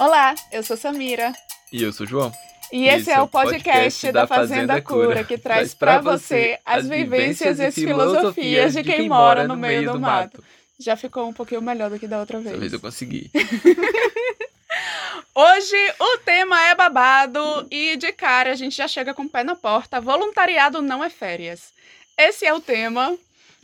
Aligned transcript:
Olá, 0.00 0.34
eu 0.50 0.62
sou 0.62 0.78
Samira. 0.78 1.30
E 1.70 1.82
eu 1.82 1.92
sou 1.92 2.06
João. 2.06 2.32
E 2.72 2.88
esse 2.88 3.10
é 3.10 3.20
o 3.20 3.28
podcast, 3.28 4.10
da 4.10 4.26
Fazenda 4.26 4.80
Cura, 4.80 5.22
que 5.24 5.36
traz 5.36 5.74
para 5.74 6.00
você 6.00 6.58
as 6.64 6.88
vivências 6.88 7.58
e 7.58 7.66
as 7.66 7.74
filosofias 7.74 8.72
de 8.72 8.82
quem 8.82 9.10
mora 9.10 9.46
no 9.46 9.58
meio 9.58 9.92
do 9.92 10.00
mato. 10.00 10.42
Já 10.78 10.96
ficou 10.96 11.28
um 11.28 11.34
pouquinho 11.34 11.60
melhor 11.60 11.90
do 11.90 11.98
que 11.98 12.08
da 12.08 12.18
outra 12.18 12.38
vez. 12.38 12.48
Dessa 12.48 12.60
vez 12.60 12.72
eu 12.72 12.80
consegui. 12.80 13.30
Hoje 15.34 15.94
o 15.98 16.18
tema 16.24 16.58
é 16.68 16.74
babado 16.74 17.66
e 17.70 17.98
de 17.98 18.10
cara 18.10 18.52
a 18.52 18.54
gente 18.54 18.74
já 18.74 18.88
chega 18.88 19.12
com 19.12 19.24
o 19.24 19.28
pé 19.28 19.44
na 19.44 19.54
porta. 19.54 20.00
Voluntariado 20.00 20.80
não 20.80 21.04
é 21.04 21.10
férias. 21.10 21.74
Esse 22.16 22.46
é 22.46 22.54
o 22.54 22.60
tema. 22.60 23.18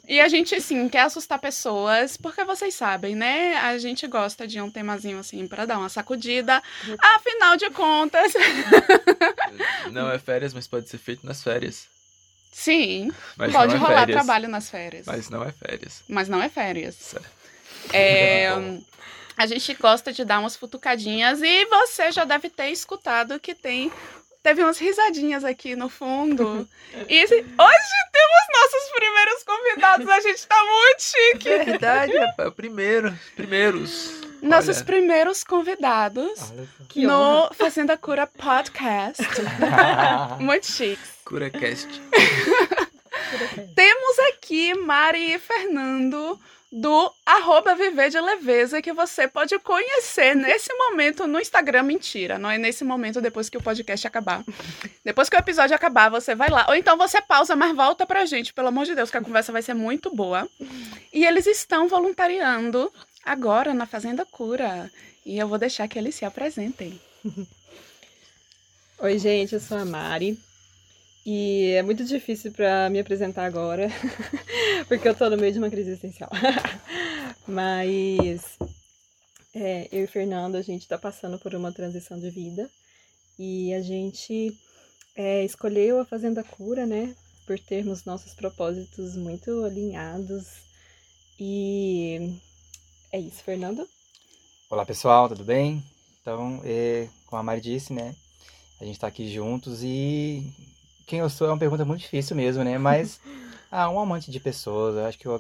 E 0.09 0.21
a 0.21 0.29
gente, 0.29 0.61
sim, 0.61 0.89
quer 0.89 1.01
assustar 1.01 1.39
pessoas, 1.39 2.17
porque 2.17 2.45
vocês 2.45 2.75
sabem, 2.75 3.17
né? 3.17 3.57
A 3.57 3.77
gente 3.77 4.07
gosta 4.07 4.47
de 4.47 4.61
um 4.61 4.71
temazinho 4.71 5.19
assim 5.19 5.49
para 5.49 5.67
dar 5.67 5.79
uma 5.79 5.89
sacudida. 5.89 6.63
Afinal 7.15 7.57
de 7.57 7.69
contas. 7.71 8.33
não 9.91 10.09
é 10.11 10.19
férias, 10.19 10.55
mas 10.55 10.69
pode 10.69 10.89
ser 10.89 10.99
feito 10.99 11.27
nas 11.27 11.43
férias. 11.43 11.89
Sim. 12.53 13.11
Mas 13.37 13.53
pode 13.53 13.75
é 13.75 13.79
rolar 13.79 14.01
férias. 14.01 14.17
trabalho 14.17 14.49
nas 14.49 14.71
férias. 14.71 15.07
Mas 15.07 15.29
não 15.29 15.43
é 15.43 15.51
férias. 15.51 16.03
Mas 16.09 16.29
não 16.29 16.41
é 16.41 16.49
férias. 16.49 16.95
Certo. 16.95 17.29
É. 17.93 18.49
a 19.37 19.47
gente 19.47 19.75
gosta 19.75 20.13
de 20.13 20.25
dar 20.25 20.39
umas 20.39 20.57
futucadinhas 20.57 21.43
e 21.43 21.67
você 21.67 22.11
já 22.11 22.25
deve 22.25 22.49
ter 22.49 22.71
escutado 22.71 23.39
que 23.39 23.55
tem 23.55 23.93
teve 24.47 24.63
umas 24.63 24.79
risadinhas 24.79 25.45
aqui 25.45 25.75
no 25.75 25.89
fundo. 25.89 26.69
E 27.09 27.25
hoje 27.25 27.45
temos 27.45 28.43
nossos 28.55 28.91
primeiros 28.95 29.43
convidados, 29.43 30.09
a 30.09 30.21
gente 30.21 30.47
tá 30.47 30.57
muito 30.65 31.03
chique. 31.03 31.49
Verdade, 31.49 32.17
rapaz, 32.17 32.55
primeiro, 32.55 33.19
primeiros. 33.35 34.23
Nossos 34.41 34.79
Olha. 34.79 34.87
primeiros 34.87 35.45
convidados 35.45 36.53
que 36.89 37.07
no 37.07 37.13
honra. 37.13 37.55
Fazenda 37.55 37.99
Cura 37.99 38.27
Podcast. 38.27 39.23
muito 40.41 40.73
chique. 40.73 41.03
CuraCast. 41.25 42.01
Temos 43.75 44.19
aqui 44.31 44.75
Mari 44.75 45.35
e 45.35 45.39
Fernando 45.39 46.41
do 46.71 47.13
arroba 47.25 47.75
Viver 47.75 48.11
de 48.11 48.21
Leveza, 48.21 48.83
que 48.83 48.93
você 48.93 49.29
pode 49.29 49.59
conhecer 49.61 50.35
nesse 50.35 50.73
momento 50.75 51.27
no 51.27 51.41
Instagram. 51.41 51.85
Mentira, 51.85 52.39
não 52.39 52.51
é 52.51 52.59
nesse 52.59 52.85
momento 52.85 53.21
depois 53.21 53.49
que 53.49 53.57
o 53.57 53.63
podcast 53.63 54.07
acabar. 54.07 54.45
Depois 55.05 55.29
que 55.29 55.37
o 55.37 55.39
episódio 55.39 55.77
acabar, 55.77 56.11
você 56.11 56.35
vai 56.35 56.51
lá. 56.51 56.67
Ou 56.69 56.75
então 56.75 56.97
você 56.97 57.21
pausa, 57.23 57.55
mas 57.55 57.75
volta 57.75 58.05
pra 58.05 58.27
gente, 58.27 58.53
pelo 58.53 58.69
amor 58.69 58.85
de 58.85 58.95
Deus, 58.95 59.11
que 59.11 59.17
a 59.17 59.23
conversa 59.23 59.53
vai 59.53 59.63
ser 59.63 59.75
muito 59.75 60.15
boa. 60.15 60.49
E 61.13 61.25
eles 61.25 61.47
estão 61.47 61.89
voluntariando 61.89 62.93
agora 63.25 63.73
na 63.73 63.87
Fazenda 63.87 64.27
Cura. 64.27 64.91
E 65.25 65.39
eu 65.39 65.49
vou 65.49 65.59
deixar 65.59 65.89
que 65.89 65.99
eles 65.99 66.15
se 66.15 66.25
apresentem. 66.25 67.01
Oi, 68.99 69.19
gente, 69.19 69.55
eu 69.55 69.61
sou 69.61 69.79
a 69.79 69.85
Mari. 69.85 70.39
E 71.29 71.73
é 71.73 71.83
muito 71.83 72.05
difícil 72.05 72.53
para 72.53 72.89
me 72.89 73.01
apresentar 73.01 73.47
agora, 73.47 73.89
porque 74.87 75.09
eu 75.09 75.15
tô 75.15 75.29
no 75.29 75.37
meio 75.37 75.53
de 75.53 75.59
uma 75.59 75.69
crise 75.69 75.91
existencial. 75.91 76.31
Mas 77.49 78.57
é, 79.53 79.89
eu 79.91 80.05
e 80.05 80.07
Fernando, 80.07 80.55
a 80.55 80.63
gente 80.63 80.87
tá 80.87 80.97
passando 80.97 81.37
por 81.37 81.53
uma 81.53 81.73
transição 81.73 82.17
de 82.17 82.31
vida 82.31 82.71
e 83.37 83.75
a 83.75 83.83
gente 83.83 84.57
é, 85.17 85.45
escolheu 85.45 85.99
a 85.99 86.05
Fazenda 86.05 86.45
Cura, 86.45 86.87
né? 86.87 87.13
Por 87.45 87.59
termos 87.59 88.05
nossos 88.05 88.33
propósitos 88.33 89.17
muito 89.17 89.65
alinhados. 89.65 90.47
E 91.41 92.39
é 93.11 93.19
isso, 93.19 93.43
Fernando. 93.43 93.85
Olá 94.71 94.87
pessoal, 94.87 95.29
tudo 95.29 95.43
bem? 95.43 95.83
Então, 96.23 96.61
é, 96.65 97.09
como 97.27 97.41
a 97.41 97.43
Mari 97.43 97.61
disse, 97.61 97.93
né? 97.93 98.15
A 98.81 98.85
gente 98.85 99.01
tá 99.01 99.09
aqui 99.09 99.29
juntos 99.29 99.83
e 99.83 100.55
quem 101.07 101.21
eu 101.21 101.31
sou 101.31 101.47
é 101.47 101.51
uma 101.51 101.59
pergunta 101.59 101.85
muito 101.85 102.01
difícil 102.01 102.37
mesmo, 102.37 102.65
né? 102.65 102.77
Mas, 102.77 103.21
ah, 103.71 103.89
um 103.89 104.01
amante 104.01 104.31
de 104.31 104.41
pessoas. 104.41 104.97
Eu 104.97 105.07
acho 105.07 105.19
que 105.19 105.27
eu, 105.27 105.39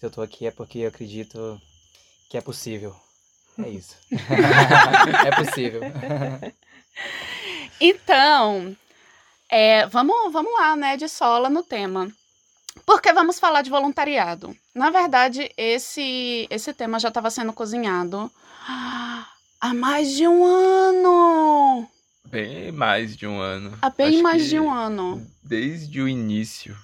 se 0.00 0.06
eu 0.06 0.10
tô 0.10 0.22
aqui 0.22 0.46
é 0.46 0.50
porque 0.50 0.80
eu 0.80 0.88
acredito 0.88 1.60
que 2.30 2.36
é 2.36 2.40
possível. 2.40 2.96
É 3.58 3.68
isso. 3.68 3.96
é 4.10 5.34
possível. 5.34 5.82
então, 7.80 8.76
é, 9.48 9.86
vamos, 9.86 10.32
vamos 10.32 10.52
lá, 10.54 10.76
né, 10.76 10.96
de 10.96 11.08
sola 11.08 11.50
no 11.50 11.62
tema. 11.62 12.08
Porque 12.86 13.12
vamos 13.12 13.38
falar 13.38 13.62
de 13.62 13.70
voluntariado. 13.70 14.56
Na 14.74 14.90
verdade, 14.90 15.52
esse, 15.56 16.46
esse 16.48 16.72
tema 16.72 16.98
já 16.98 17.08
estava 17.08 17.30
sendo 17.30 17.52
cozinhado 17.52 18.30
há 19.60 19.74
mais 19.74 20.12
de 20.12 20.26
um 20.26 20.44
ano. 20.44 21.88
Bem 22.30 22.70
mais 22.72 23.16
de 23.16 23.26
um 23.26 23.40
ano. 23.40 23.76
Há 23.80 23.88
bem 23.88 24.08
Acho 24.08 24.22
mais 24.22 24.48
de 24.48 24.60
um 24.60 24.70
ano. 24.70 25.26
Desde 25.42 26.00
o 26.00 26.08
início. 26.08 26.76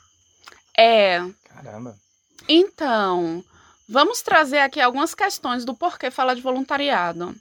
É. 0.77 1.21
Caramba. 1.45 1.97
Então, 2.49 3.45
vamos 3.87 4.23
trazer 4.23 4.59
aqui 4.59 4.81
algumas 4.81 5.15
questões 5.15 5.65
do 5.65 5.75
porquê 5.75 6.11
falar 6.11 6.35
de 6.35 6.41
voluntariado. 6.41 7.35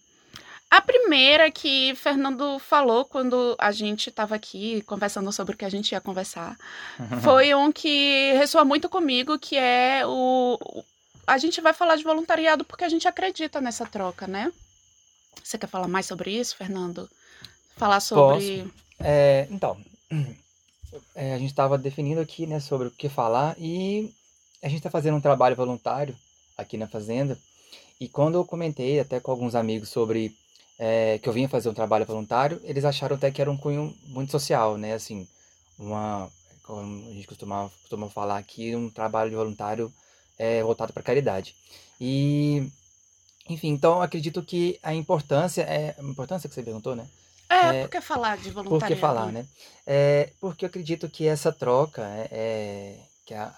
A 0.70 0.82
primeira 0.82 1.52
que 1.52 1.94
Fernando 1.96 2.60
falou 2.60 3.06
quando 3.06 3.56
a 3.60 3.72
gente 3.72 4.10
estava 4.10 4.36
aqui 4.36 4.82
conversando 4.82 5.32
sobre 5.32 5.54
o 5.56 5.58
que 5.58 5.66
a 5.66 5.70
gente 5.70 5.92
ia 5.92 6.02
conversar 6.02 6.58
foi 7.24 7.54
um 7.54 7.72
que 7.72 8.34
ressoa 8.34 8.66
muito 8.66 8.90
comigo, 8.90 9.38
que 9.40 9.56
é 9.56 10.02
o 10.06 10.84
a 11.26 11.38
gente 11.38 11.62
vai 11.62 11.74
falar 11.74 11.96
de 11.96 12.04
voluntariado 12.04 12.66
porque 12.66 12.84
a 12.84 12.90
gente 12.90 13.08
acredita 13.08 13.62
nessa 13.62 13.86
troca, 13.86 14.28
né? 14.28 14.52
Você 15.42 15.58
quer 15.58 15.68
falar 15.68 15.88
mais 15.88 16.06
sobre 16.06 16.32
isso, 16.32 16.58
Fernando? 16.58 17.10
Falar 17.76 18.00
sobre. 18.00 18.72
É, 19.00 19.48
então, 19.50 19.78
é, 21.16 21.34
a 21.34 21.38
gente 21.38 21.50
estava 21.50 21.78
definindo 21.78 22.22
aqui 22.22 22.46
né, 22.46 22.60
sobre 22.60 22.88
o 22.88 22.92
que 22.92 23.10
falar 23.10 23.56
e 23.58 24.14
a 24.62 24.68
gente 24.68 24.78
está 24.78 24.90
fazendo 24.90 25.18
um 25.18 25.22
trabalho 25.22 25.56
voluntário 25.56 26.16
aqui 26.58 26.78
na 26.78 26.88
Fazenda. 26.88 27.38
E 28.00 28.08
quando 28.08 28.36
eu 28.36 28.46
comentei 28.46 29.00
até 29.00 29.20
com 29.20 29.32
alguns 29.32 29.56
amigos 29.56 29.90
sobre 29.90 30.36
é, 30.78 31.20
que 31.20 31.28
eu 31.28 31.34
vinha 31.34 31.50
fazer 31.50 31.70
um 31.70 31.74
trabalho 31.74 32.06
voluntário, 32.06 32.60
eles 32.64 32.86
acharam 32.86 33.16
até 33.16 33.32
que 33.32 33.42
era 33.42 33.52
um 33.52 33.58
cunho 33.58 33.96
muito 34.08 34.32
social, 34.32 34.78
né? 34.78 34.94
Assim, 34.94 35.28
uma, 35.78 36.30
como 36.64 37.10
a 37.10 37.14
gente 37.14 37.28
costuma, 37.28 37.70
costuma 37.82 38.10
falar 38.10 38.38
aqui, 38.38 38.76
um 38.76 38.90
trabalho 38.90 39.30
de 39.30 39.36
voluntário 39.36 39.94
é, 40.38 40.64
voltado 40.64 40.94
para 40.94 41.04
caridade. 41.04 41.56
E, 42.00 42.68
enfim, 43.50 43.70
então 43.70 44.02
acredito 44.02 44.42
que 44.42 44.80
a 44.82 44.94
importância, 44.94 45.62
é, 45.64 45.96
a 45.98 46.04
importância 46.04 46.50
que 46.50 46.56
você 46.56 46.64
perguntou, 46.64 46.96
né? 46.96 47.08
É, 47.54 47.78
é 47.78 47.82
por 47.84 47.90
que 47.90 48.02
falar 48.02 48.38
de 48.38 48.52
voluntariado? 48.52 48.80
Por 48.80 48.88
que 48.88 48.96
falar, 48.96 49.32
né? 49.32 49.46
É, 49.86 50.30
porque 50.40 50.66
eu 50.66 50.70
acredito 50.70 51.10
que 51.10 51.28
essa 51.28 51.52
troca, 51.52 52.02
é, 52.02 52.28
é, 52.32 53.00
que 53.26 53.34
a, 53.34 53.54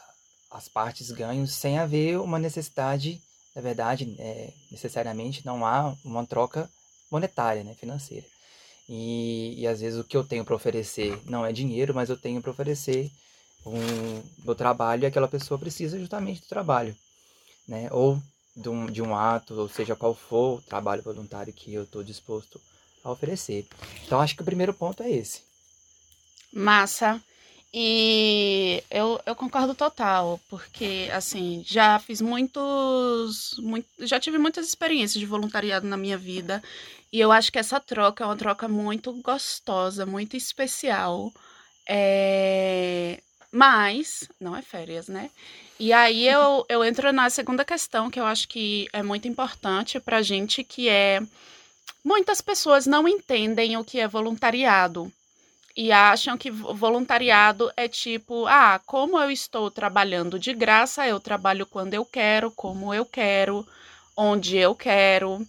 as 0.51 0.67
partes 0.67 1.11
ganham 1.11 1.45
sem 1.47 1.77
haver 1.77 2.19
uma 2.19 2.39
necessidade, 2.39 3.21
na 3.55 3.61
verdade, 3.61 4.15
é, 4.19 4.51
necessariamente 4.71 5.45
não 5.45 5.65
há 5.65 5.95
uma 6.03 6.25
troca 6.25 6.69
monetária, 7.11 7.63
né, 7.63 7.73
financeira. 7.73 8.25
E, 8.87 9.55
e 9.57 9.67
às 9.67 9.81
vezes 9.81 9.99
o 9.99 10.03
que 10.03 10.15
eu 10.15 10.23
tenho 10.23 10.45
para 10.45 10.55
oferecer 10.55 11.19
não 11.25 11.45
é 11.45 11.51
dinheiro, 11.51 11.93
mas 11.93 12.09
eu 12.09 12.17
tenho 12.17 12.41
para 12.41 12.51
oferecer 12.51 13.11
um, 13.65 14.21
meu 14.43 14.53
trabalho 14.55 15.03
e 15.03 15.05
aquela 15.07 15.27
pessoa 15.27 15.59
precisa 15.59 15.99
justamente 15.99 16.41
do 16.41 16.47
trabalho, 16.47 16.95
né? 17.67 17.89
Ou 17.91 18.21
de 18.55 18.69
um, 18.69 18.85
de 18.85 19.01
um 19.01 19.15
ato, 19.15 19.53
ou 19.55 19.67
seja 19.67 19.95
qual 19.95 20.13
for 20.13 20.59
o 20.59 20.61
trabalho 20.61 21.01
voluntário 21.01 21.51
que 21.51 21.73
eu 21.73 21.83
estou 21.83 22.03
disposto 22.03 22.57
a 22.57 22.74
oferecer. 23.11 23.65
Então 24.05 24.19
acho 24.19 24.35
que 24.35 24.41
o 24.41 24.45
primeiro 24.45 24.73
ponto 24.73 25.03
é 25.03 25.09
esse. 25.09 25.41
Massa. 26.53 27.21
E 27.77 28.81
eu, 28.89 29.19
eu 29.25 29.35
concordo 29.35 29.75
total, 29.75 30.39
porque 30.49 31.09
assim, 31.11 31.61
já 31.67 31.99
fiz 31.99 32.21
muitos. 32.21 33.55
Muito, 33.59 33.87
já 33.99 34.17
tive 34.17 34.37
muitas 34.37 34.65
experiências 34.65 35.19
de 35.19 35.25
voluntariado 35.25 35.85
na 35.85 35.97
minha 35.97 36.17
vida. 36.17 36.63
E 37.11 37.19
eu 37.19 37.31
acho 37.31 37.51
que 37.51 37.59
essa 37.59 37.79
troca 37.79 38.23
é 38.23 38.27
uma 38.27 38.37
troca 38.37 38.67
muito 38.67 39.11
gostosa, 39.21 40.05
muito 40.05 40.37
especial. 40.37 41.33
É... 41.87 43.19
Mas, 43.51 44.29
não 44.39 44.55
é 44.55 44.61
férias, 44.61 45.07
né? 45.07 45.29
E 45.79 45.91
aí 45.91 46.27
eu, 46.27 46.65
eu 46.69 46.83
entro 46.83 47.11
na 47.11 47.29
segunda 47.29 47.65
questão, 47.65 48.09
que 48.09 48.19
eu 48.19 48.25
acho 48.25 48.47
que 48.47 48.87
é 48.93 49.03
muito 49.03 49.27
importante 49.27 49.99
pra 49.99 50.21
gente, 50.21 50.63
que 50.63 50.87
é 50.87 51.21
Muitas 52.03 52.41
pessoas 52.41 52.85
não 52.85 53.07
entendem 53.07 53.77
o 53.77 53.83
que 53.83 53.99
é 53.99 54.07
voluntariado 54.07 55.11
e 55.75 55.91
acham 55.91 56.37
que 56.37 56.49
voluntariado 56.49 57.69
é 57.75 57.87
tipo, 57.87 58.45
ah, 58.47 58.79
como 58.85 59.19
eu 59.19 59.29
estou 59.29 59.69
trabalhando 59.69 60.39
de 60.39 60.53
graça, 60.53 61.05
eu 61.05 61.19
trabalho 61.19 61.65
quando 61.65 61.93
eu 61.93 62.05
quero, 62.05 62.49
como 62.51 62.93
eu 62.93 63.05
quero, 63.05 63.67
onde 64.15 64.55
eu 64.55 64.73
quero. 64.73 65.45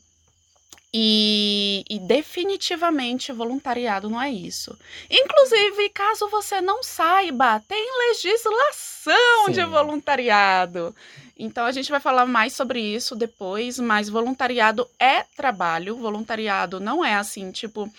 E, 0.93 1.85
e, 1.91 1.99
definitivamente 1.99 3.31
voluntariado 3.31 4.09
não 4.09 4.21
é 4.21 4.31
isso. 4.31 4.77
Inclusive, 5.11 5.91
caso 5.91 6.29
você 6.29 6.61
não 6.61 6.83
saiba, 6.83 7.63
tem 7.69 7.87
legislação 8.09 9.47
Sim. 9.47 9.53
de 9.53 9.65
voluntariado. 9.65 10.95
Então 11.39 11.67
a 11.67 11.73
gente 11.73 11.91
vai 11.91 12.01
falar 12.01 12.25
mais 12.27 12.55
sobre 12.55 12.81
isso 12.81 13.15
depois, 13.15 13.79
mas 13.79 14.09
voluntariado 14.09 14.89
é 14.99 15.23
trabalho. 15.37 15.97
Voluntariado 15.97 16.81
não 16.81 17.05
é 17.05 17.15
assim, 17.15 17.51
tipo, 17.53 17.93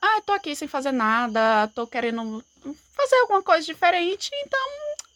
ah, 0.00 0.20
tô 0.24 0.32
aqui 0.32 0.54
sem 0.54 0.68
fazer 0.68 0.92
nada, 0.92 1.68
tô 1.74 1.86
querendo 1.86 2.44
fazer 2.96 3.16
alguma 3.16 3.42
coisa 3.42 3.64
diferente, 3.66 4.30
então 4.32 4.60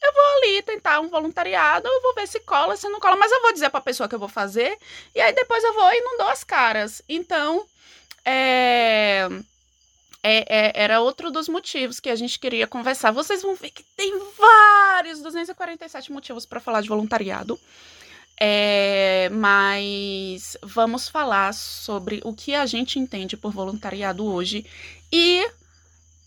eu 0.03 0.13
vou 0.13 0.23
ali 0.37 0.63
tentar 0.63 1.01
um 1.01 1.09
voluntariado, 1.09 1.87
eu 1.89 2.03
vou 2.03 2.15
ver 2.15 2.27
se 2.27 2.41
cola, 2.41 2.77
se 2.77 2.89
não 2.89 3.01
cola, 3.01 3.17
mas 3.17 3.31
eu 3.33 3.41
vou 3.43 3.53
dizer 3.53 3.71
para 3.71 3.79
a 3.79 3.83
pessoa 3.83 4.09
que 4.09 4.15
eu 4.15 4.19
vou 4.19 4.29
fazer, 4.29 4.77
e 5.15 5.21
aí 5.21 5.33
depois 5.33 5.63
eu 5.63 5.75
vou 5.75 5.93
e 5.93 6.01
não 6.01 6.19
dou 6.19 6.29
as 6.29 6.45
caras. 6.45 7.03
Então, 7.09 7.65
é, 8.25 9.29
é, 10.23 10.45
é, 10.49 10.73
era 10.75 11.01
outro 11.01 11.31
dos 11.31 11.49
motivos 11.49 11.99
que 11.99 12.11
a 12.11 12.17
gente 12.17 12.39
queria 12.39 12.67
conversar. 12.67 13.11
Vocês 13.11 13.43
vão 13.43 13.55
ver 13.55 13.71
que 13.71 13.83
tem 13.97 14.13
vários, 14.39 15.21
247 15.21 16.13
motivos 16.13 16.45
para 16.45 16.61
falar 16.61 16.81
de 16.81 16.89
voluntariado. 16.89 17.59
É, 18.43 19.29
mas 19.33 20.57
vamos 20.63 21.09
falar 21.09 21.53
sobre 21.53 22.23
o 22.25 22.33
que 22.33 22.55
a 22.55 22.65
gente 22.65 22.99
entende 22.99 23.37
por 23.37 23.53
voluntariado 23.53 24.25
hoje 24.25 24.65
e 25.13 25.47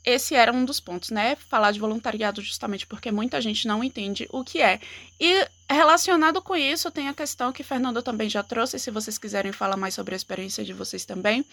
esse 0.05 0.35
era 0.35 0.51
um 0.51 0.65
dos 0.65 0.79
pontos, 0.79 1.11
né? 1.11 1.35
Falar 1.35 1.71
de 1.71 1.79
voluntariado 1.79 2.41
justamente 2.41 2.85
porque 2.85 3.11
muita 3.11 3.39
gente 3.39 3.67
não 3.67 3.83
entende 3.83 4.27
o 4.31 4.43
que 4.43 4.61
é. 4.61 4.79
E 5.19 5.47
relacionado 5.69 6.41
com 6.41 6.55
isso, 6.55 6.91
tem 6.91 7.07
a 7.07 7.13
questão 7.13 7.53
que 7.53 7.63
Fernando 7.63 8.01
também 8.01 8.29
já 8.29 8.43
trouxe, 8.43 8.77
se 8.77 8.91
vocês 8.91 9.17
quiserem 9.17 9.53
falar 9.53 9.77
mais 9.77 9.93
sobre 9.93 10.13
a 10.13 10.17
experiência 10.17 10.63
de 10.63 10.73
vocês 10.73 11.05
também, 11.05 11.45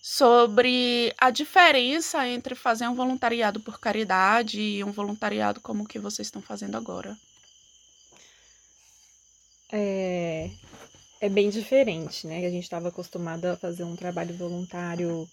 sobre 0.00 1.12
a 1.18 1.30
diferença 1.30 2.26
entre 2.28 2.54
fazer 2.54 2.86
um 2.86 2.94
voluntariado 2.94 3.58
por 3.60 3.80
caridade 3.80 4.60
e 4.60 4.84
um 4.84 4.92
voluntariado 4.92 5.60
como 5.60 5.82
o 5.82 5.86
que 5.86 5.98
vocês 5.98 6.28
estão 6.28 6.40
fazendo 6.40 6.76
agora. 6.76 7.16
É, 9.72 10.50
é 11.20 11.28
bem 11.28 11.50
diferente, 11.50 12.26
né? 12.26 12.46
A 12.46 12.50
gente 12.50 12.62
estava 12.62 12.88
acostumado 12.88 13.46
a 13.46 13.56
fazer 13.56 13.82
um 13.82 13.96
trabalho 13.96 14.34
voluntário 14.36 15.28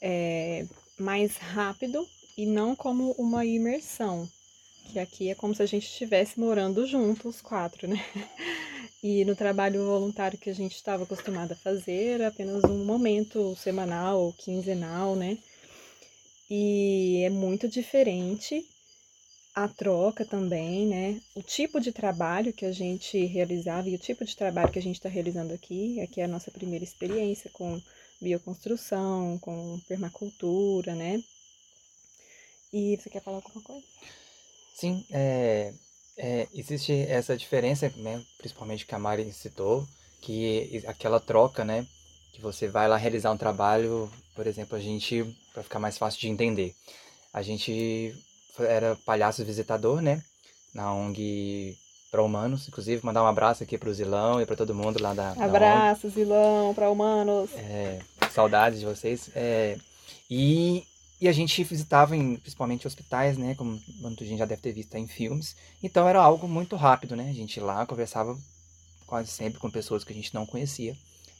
é, 0.00 0.64
mais 0.98 1.36
rápido 1.36 2.08
e 2.36 2.46
não 2.46 2.76
como 2.76 3.12
uma 3.12 3.44
imersão, 3.44 4.28
que 4.92 4.98
aqui 4.98 5.30
é 5.30 5.34
como 5.34 5.54
se 5.54 5.62
a 5.62 5.66
gente 5.66 5.86
estivesse 5.86 6.38
morando 6.38 6.86
juntos, 6.86 7.36
os 7.36 7.40
quatro, 7.40 7.88
né? 7.88 8.04
E 9.02 9.24
no 9.24 9.36
trabalho 9.36 9.84
voluntário 9.86 10.38
que 10.38 10.50
a 10.50 10.54
gente 10.54 10.74
estava 10.74 11.04
acostumado 11.04 11.52
a 11.52 11.56
fazer, 11.56 12.14
era 12.14 12.28
apenas 12.28 12.64
um 12.64 12.84
momento 12.84 13.54
semanal 13.54 14.20
ou 14.20 14.32
quinzenal, 14.32 15.14
né? 15.14 15.38
E 16.50 17.22
é 17.24 17.30
muito 17.30 17.68
diferente 17.68 18.66
a 19.54 19.68
troca 19.68 20.24
também, 20.24 20.86
né? 20.86 21.20
O 21.34 21.42
tipo 21.42 21.80
de 21.80 21.92
trabalho 21.92 22.52
que 22.52 22.66
a 22.66 22.72
gente 22.72 23.24
realizava 23.26 23.88
e 23.88 23.94
o 23.94 23.98
tipo 23.98 24.24
de 24.24 24.36
trabalho 24.36 24.72
que 24.72 24.78
a 24.78 24.82
gente 24.82 24.96
está 24.96 25.08
realizando 25.08 25.54
aqui, 25.54 26.00
aqui 26.00 26.20
é 26.20 26.24
a 26.24 26.28
nossa 26.28 26.50
primeira 26.50 26.84
experiência 26.84 27.48
com 27.52 27.80
bioconstrução, 28.20 29.38
com 29.38 29.80
permacultura, 29.88 30.94
né? 30.94 31.22
E 32.72 32.96
você 32.96 33.08
quer 33.08 33.22
falar 33.22 33.36
alguma 33.36 33.62
coisa? 33.62 33.86
Sim, 34.74 35.04
é, 35.10 35.72
é, 36.16 36.48
existe 36.52 36.92
essa 36.92 37.36
diferença, 37.36 37.90
né, 37.96 38.22
principalmente 38.38 38.84
que 38.84 38.94
a 38.94 38.98
Mari 38.98 39.32
citou, 39.32 39.86
que 40.20 40.82
aquela 40.86 41.20
troca, 41.20 41.64
né, 41.64 41.86
que 42.32 42.40
você 42.40 42.68
vai 42.68 42.88
lá 42.88 42.96
realizar 42.96 43.32
um 43.32 43.38
trabalho, 43.38 44.10
por 44.34 44.46
exemplo, 44.46 44.76
a 44.76 44.80
gente, 44.80 45.24
para 45.54 45.62
ficar 45.62 45.78
mais 45.78 45.96
fácil 45.96 46.20
de 46.20 46.28
entender, 46.28 46.74
a 47.32 47.42
gente 47.42 48.14
era 48.58 48.96
palhaço 48.96 49.44
visitador, 49.44 50.02
né, 50.02 50.22
na 50.74 50.92
ONG 50.92 51.78
para 52.16 52.22
humanos, 52.22 52.66
inclusive 52.66 53.04
mandar 53.04 53.22
um 53.22 53.26
abraço 53.26 53.62
aqui 53.62 53.76
para 53.76 53.90
o 53.90 53.94
Zilão 53.94 54.40
e 54.40 54.46
para 54.46 54.56
todo 54.56 54.74
mundo 54.74 55.02
lá 55.02 55.12
da. 55.12 55.32
Abraço, 55.32 56.08
Zilão, 56.08 56.72
para 56.72 56.90
humanos. 56.90 57.50
É, 57.54 57.98
saudades 58.32 58.80
de 58.80 58.86
vocês. 58.86 59.28
É, 59.34 59.76
e, 60.30 60.82
e 61.20 61.28
a 61.28 61.32
gente 61.32 61.62
visitava 61.62 62.16
em, 62.16 62.36
principalmente 62.36 62.86
hospitais, 62.86 63.36
né? 63.36 63.54
Como 63.54 63.78
muita 64.00 64.24
gente 64.24 64.38
já 64.38 64.46
deve 64.46 64.62
ter 64.62 64.72
visto 64.72 64.94
em 64.94 65.06
filmes. 65.06 65.54
Então 65.82 66.08
era 66.08 66.18
algo 66.18 66.48
muito 66.48 66.74
rápido, 66.74 67.14
né? 67.14 67.28
A 67.28 67.34
gente 67.34 67.60
lá 67.60 67.84
conversava 67.84 68.34
quase 69.06 69.30
sempre 69.30 69.60
com 69.60 69.70
pessoas 69.70 70.02
que 70.02 70.12
a 70.14 70.16
gente 70.16 70.34
não 70.34 70.46
conhecia 70.46 70.96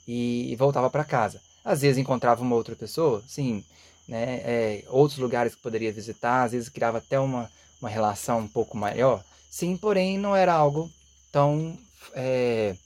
e, 0.07 0.53
e 0.53 0.57
voltava 0.57 0.91
para 0.91 1.05
casa. 1.05 1.41
Às 1.65 1.81
vezes 1.81 1.97
encontrava 1.97 2.43
uma 2.43 2.55
outra 2.55 2.77
pessoa, 2.77 3.25
sim, 3.27 3.65
né? 4.07 4.43
É, 4.45 4.85
outros 4.89 5.19
lugares 5.19 5.55
que 5.55 5.63
poderia 5.63 5.91
visitar, 5.91 6.45
às 6.45 6.53
vezes 6.53 6.69
criava 6.69 6.99
até 6.99 7.19
uma, 7.19 7.51
uma 7.81 7.89
relação 7.89 8.41
um 8.41 8.49
pouco 8.49 8.77
maior. 8.77 9.25
Sim, 9.57 9.75
porém 9.75 10.19
não 10.19 10.37
era 10.37 10.53
algo 10.53 10.93
tão 11.33 11.79
é, 12.13 12.77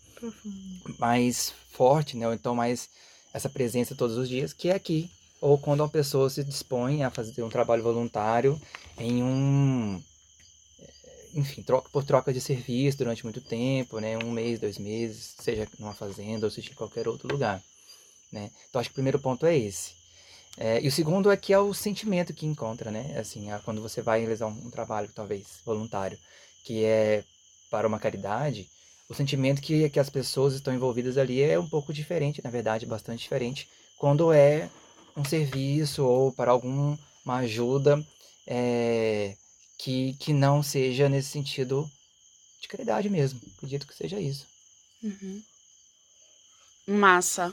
mais 1.01 1.53
forte, 1.73 2.17
né? 2.17 2.29
Ou 2.29 2.33
então 2.33 2.55
mais 2.55 2.89
essa 3.35 3.49
presença 3.49 3.97
todos 3.97 4.17
os 4.17 4.29
dias, 4.29 4.53
que 4.53 4.69
é 4.69 4.75
aqui. 4.77 5.11
Ou 5.41 5.59
quando 5.59 5.81
uma 5.81 5.89
pessoa 5.89 6.31
se 6.31 6.45
dispõe 6.45 7.03
a 7.03 7.11
fazer 7.11 7.43
um 7.43 7.49
trabalho 7.49 7.83
voluntário 7.83 8.57
em 8.97 9.21
um. 9.21 10.01
Enfim, 11.35 11.61
troca, 11.65 11.89
por 11.91 12.05
troca 12.05 12.33
de 12.33 12.41
serviço 12.41 12.99
durante 12.99 13.25
muito 13.25 13.41
tempo, 13.41 13.99
né? 13.99 14.17
Um 14.19 14.31
mês, 14.31 14.61
dois 14.61 14.79
meses, 14.79 15.35
seja 15.41 15.67
numa 15.77 15.93
fazenda 15.93 16.47
ou 16.47 16.53
seja 16.53 16.71
em 16.71 16.75
qualquer 16.75 17.09
outro 17.09 17.27
lugar. 17.27 17.61
Né? 18.31 18.49
Então 18.69 18.81
acho 18.81 18.91
que 18.91 18.95
o 18.95 19.01
primeiro 19.03 19.19
ponto 19.19 19.45
é 19.45 19.59
esse. 19.59 19.91
É, 20.57 20.81
e 20.81 20.87
o 20.87 20.93
segundo 20.93 21.33
é 21.33 21.37
que 21.37 21.53
é 21.53 21.59
o 21.59 21.75
sentimento 21.75 22.33
que 22.33 22.47
encontra, 22.47 22.93
né? 22.93 23.19
Assim, 23.19 23.49
quando 23.65 23.83
você 23.83 24.01
vai 24.01 24.21
realizar 24.21 24.47
um, 24.47 24.67
um 24.67 24.71
trabalho, 24.71 25.11
talvez, 25.13 25.59
voluntário 25.65 26.17
que 26.65 26.85
é 26.85 27.25
para 27.71 27.87
uma 27.87 27.99
caridade, 27.99 28.69
o 29.09 29.15
sentimento 29.15 29.61
que, 29.61 29.91
que 29.91 29.99
as 29.99 30.09
pessoas 30.09 30.55
estão 30.55 30.73
envolvidas 30.73 31.19
ali 31.19 31.43
é 31.43 31.59
um 31.59 31.69
pouco 31.69 31.93
diferente, 31.93 32.43
na 32.45 32.51
verdade, 32.51 32.87
bastante 32.87 33.21
diferente, 33.21 33.69
quando 33.99 34.33
é 34.33 34.71
um 35.17 35.25
serviço 35.25 36.05
ou 36.05 36.33
para 36.33 36.53
alguma 36.53 36.99
ajuda 37.27 38.05
é, 38.47 39.37
que, 39.79 40.15
que 40.15 40.33
não 40.33 40.63
seja 40.63 41.09
nesse 41.09 41.29
sentido 41.29 41.91
de 42.61 42.69
caridade 42.69 43.09
mesmo. 43.11 43.41
Acredito 43.57 43.87
que 43.87 43.95
seja 43.95 44.21
isso. 44.21 44.47
Uhum. 45.03 45.43
Massa. 46.87 47.53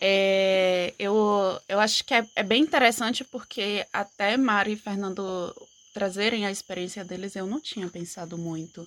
É, 0.00 0.92
eu, 0.98 1.60
eu 1.68 1.80
acho 1.80 2.04
que 2.04 2.14
é, 2.14 2.26
é 2.34 2.42
bem 2.42 2.62
interessante 2.62 3.24
porque 3.24 3.86
até 3.92 4.36
Mari 4.36 4.72
e 4.72 4.76
Fernando 4.76 5.54
trazerem 5.94 6.44
a 6.44 6.50
experiência 6.50 7.04
deles, 7.04 7.36
eu 7.36 7.46
não 7.46 7.60
tinha 7.60 7.88
pensado 7.88 8.36
muito 8.36 8.86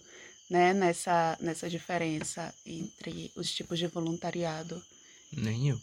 né, 0.49 0.73
nessa, 0.73 1.37
nessa 1.39 1.69
diferença 1.69 2.53
entre 2.65 3.31
os 3.35 3.49
tipos 3.49 3.79
de 3.79 3.87
voluntariado. 3.87 4.83
Nem 5.31 5.69
eu. 5.69 5.81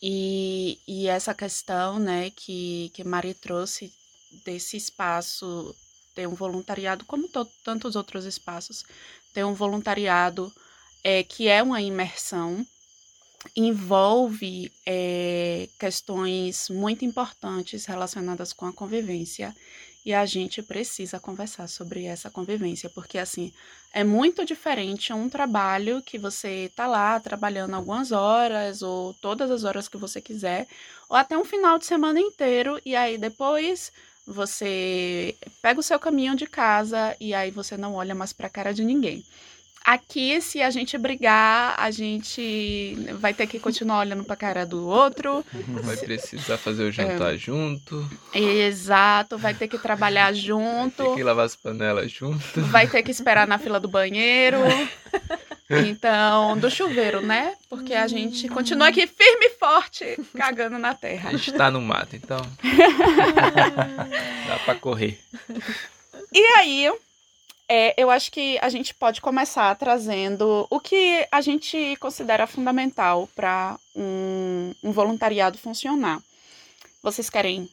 E, 0.00 0.78
e 0.86 1.08
essa 1.08 1.34
questão 1.34 1.98
né, 1.98 2.30
que, 2.30 2.90
que 2.94 3.02
Mari 3.02 3.34
trouxe 3.34 3.92
desse 4.44 4.76
espaço, 4.76 5.74
ter 6.14 6.28
um 6.28 6.34
voluntariado, 6.34 7.04
como 7.04 7.28
to, 7.28 7.44
tantos 7.64 7.96
outros 7.96 8.24
espaços, 8.24 8.84
ter 9.32 9.44
um 9.44 9.54
voluntariado 9.54 10.52
é, 11.02 11.22
que 11.24 11.48
é 11.48 11.62
uma 11.62 11.82
imersão, 11.82 12.64
envolve 13.56 14.72
é, 14.86 15.68
questões 15.78 16.68
muito 16.68 17.04
importantes 17.04 17.84
relacionadas 17.84 18.52
com 18.52 18.66
a 18.66 18.72
convivência 18.72 19.54
e 20.04 20.12
a 20.12 20.26
gente 20.26 20.62
precisa 20.62 21.18
conversar 21.18 21.68
sobre 21.68 22.04
essa 22.04 22.30
convivência, 22.30 22.90
porque 22.90 23.18
assim, 23.18 23.52
é 23.92 24.04
muito 24.04 24.44
diferente 24.44 25.12
um 25.12 25.28
trabalho 25.28 26.02
que 26.02 26.18
você 26.18 26.70
tá 26.76 26.86
lá 26.86 27.18
trabalhando 27.20 27.74
algumas 27.74 28.12
horas 28.12 28.82
ou 28.82 29.14
todas 29.14 29.50
as 29.50 29.64
horas 29.64 29.88
que 29.88 29.96
você 29.96 30.20
quiser, 30.20 30.66
ou 31.08 31.16
até 31.16 31.36
um 31.38 31.44
final 31.44 31.78
de 31.78 31.86
semana 31.86 32.20
inteiro 32.20 32.80
e 32.84 32.94
aí 32.94 33.16
depois 33.16 33.92
você 34.26 35.36
pega 35.62 35.80
o 35.80 35.82
seu 35.82 35.98
caminho 35.98 36.34
de 36.34 36.46
casa 36.46 37.14
e 37.20 37.34
aí 37.34 37.50
você 37.50 37.76
não 37.76 37.94
olha 37.94 38.14
mais 38.14 38.32
para 38.32 38.46
a 38.46 38.50
cara 38.50 38.72
de 38.72 38.84
ninguém. 38.84 39.24
Aqui, 39.84 40.40
se 40.40 40.62
a 40.62 40.70
gente 40.70 40.96
brigar, 40.96 41.74
a 41.78 41.90
gente 41.90 42.96
vai 43.20 43.34
ter 43.34 43.46
que 43.46 43.60
continuar 43.60 43.98
olhando 43.98 44.24
pra 44.24 44.34
cara 44.34 44.64
do 44.64 44.88
outro. 44.88 45.44
Vai 45.82 45.94
precisar 45.98 46.56
fazer 46.56 46.84
o 46.84 46.90
jantar 46.90 47.34
é. 47.34 47.36
junto. 47.36 48.08
Exato, 48.32 49.36
vai 49.36 49.52
ter 49.52 49.68
que 49.68 49.76
trabalhar 49.76 50.32
junto. 50.32 50.96
Vai 50.96 51.08
ter 51.08 51.16
que 51.16 51.22
lavar 51.22 51.44
as 51.44 51.54
panelas 51.54 52.10
junto. 52.10 52.62
Vai 52.62 52.88
ter 52.88 53.02
que 53.02 53.10
esperar 53.10 53.46
na 53.46 53.58
fila 53.58 53.78
do 53.78 53.86
banheiro. 53.86 54.56
Então, 55.70 56.58
do 56.58 56.70
chuveiro, 56.70 57.20
né? 57.20 57.54
Porque 57.68 57.94
a 57.94 58.06
gente 58.06 58.48
continua 58.48 58.88
aqui 58.88 59.06
firme 59.06 59.46
e 59.46 59.58
forte, 59.58 60.18
cagando 60.36 60.78
na 60.78 60.94
terra. 60.94 61.30
A 61.30 61.32
gente 61.32 61.52
tá 61.52 61.70
no 61.70 61.80
mato, 61.80 62.16
então. 62.16 62.40
Dá 64.46 64.58
pra 64.64 64.74
correr. 64.74 65.18
E 66.32 66.44
aí, 66.58 66.90
É, 67.68 67.94
eu 68.00 68.10
acho 68.10 68.30
que 68.30 68.58
a 68.60 68.68
gente 68.68 68.92
pode 68.94 69.20
começar 69.22 69.74
trazendo 69.76 70.66
o 70.68 70.78
que 70.78 71.26
a 71.32 71.40
gente 71.40 71.96
considera 71.96 72.46
fundamental 72.46 73.26
para 73.34 73.78
um, 73.96 74.74
um 74.82 74.92
voluntariado 74.92 75.56
funcionar. 75.56 76.22
Vocês 77.02 77.30
querem 77.30 77.68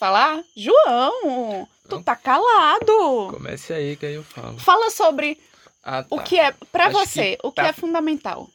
falar? 0.00 0.42
João, 0.56 1.68
tu 1.88 2.02
tá 2.02 2.16
calado. 2.16 3.28
Comece 3.30 3.72
aí 3.72 3.96
que 3.96 4.06
aí 4.06 4.14
eu 4.14 4.24
falo. 4.24 4.58
Fala 4.58 4.90
sobre 4.90 5.38
Ah, 5.82 6.02
tá. 6.02 6.08
o 6.16 6.20
que 6.22 6.38
é, 6.40 6.50
pra 6.72 6.86
Acho 6.88 6.98
você, 6.98 7.36
que 7.36 7.46
o 7.46 7.52
que 7.52 7.62
tá- 7.62 7.68
é 7.68 7.72
fundamental. 7.72 8.50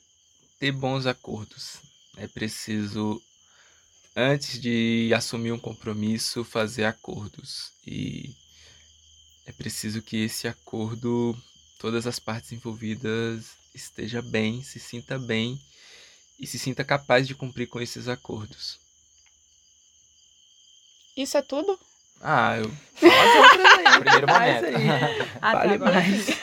ter 0.59 0.71
bons 0.73 1.05
acordos. 1.05 1.77
É 2.17 2.27
preciso, 2.27 3.21
antes 4.15 4.59
de 4.59 5.11
assumir 5.15 5.53
um 5.53 5.59
compromisso, 5.59 6.43
fazer 6.43 6.83
acordos. 6.83 7.71
E 7.87 8.35
é 9.45 9.51
preciso 9.51 10.01
que 10.01 10.17
esse 10.23 10.47
acordo, 10.47 11.35
todas 11.79 12.05
as 12.07 12.19
partes 12.19 12.51
envolvidas 12.51 13.45
esteja 13.73 14.21
bem, 14.21 14.63
se 14.63 14.79
sinta 14.79 15.17
bem 15.17 15.59
e 16.39 16.45
se 16.47 16.57
sinta 16.59 16.83
capaz 16.83 17.27
de 17.27 17.35
cumprir 17.35 17.67
com 17.67 17.79
esses 17.81 18.07
acordos. 18.07 18.79
Isso 21.15 21.37
é 21.37 21.41
tudo? 21.41 21.77
Ah, 22.21 22.57
eu. 22.57 22.71
Fala. 22.95 23.99
Primeiro 23.99 24.27
momento. 24.27 24.65
Ah, 25.41 25.41
tá, 25.41 25.51
Fale 25.51 25.73
agora 25.73 25.91
mais. 25.93 26.27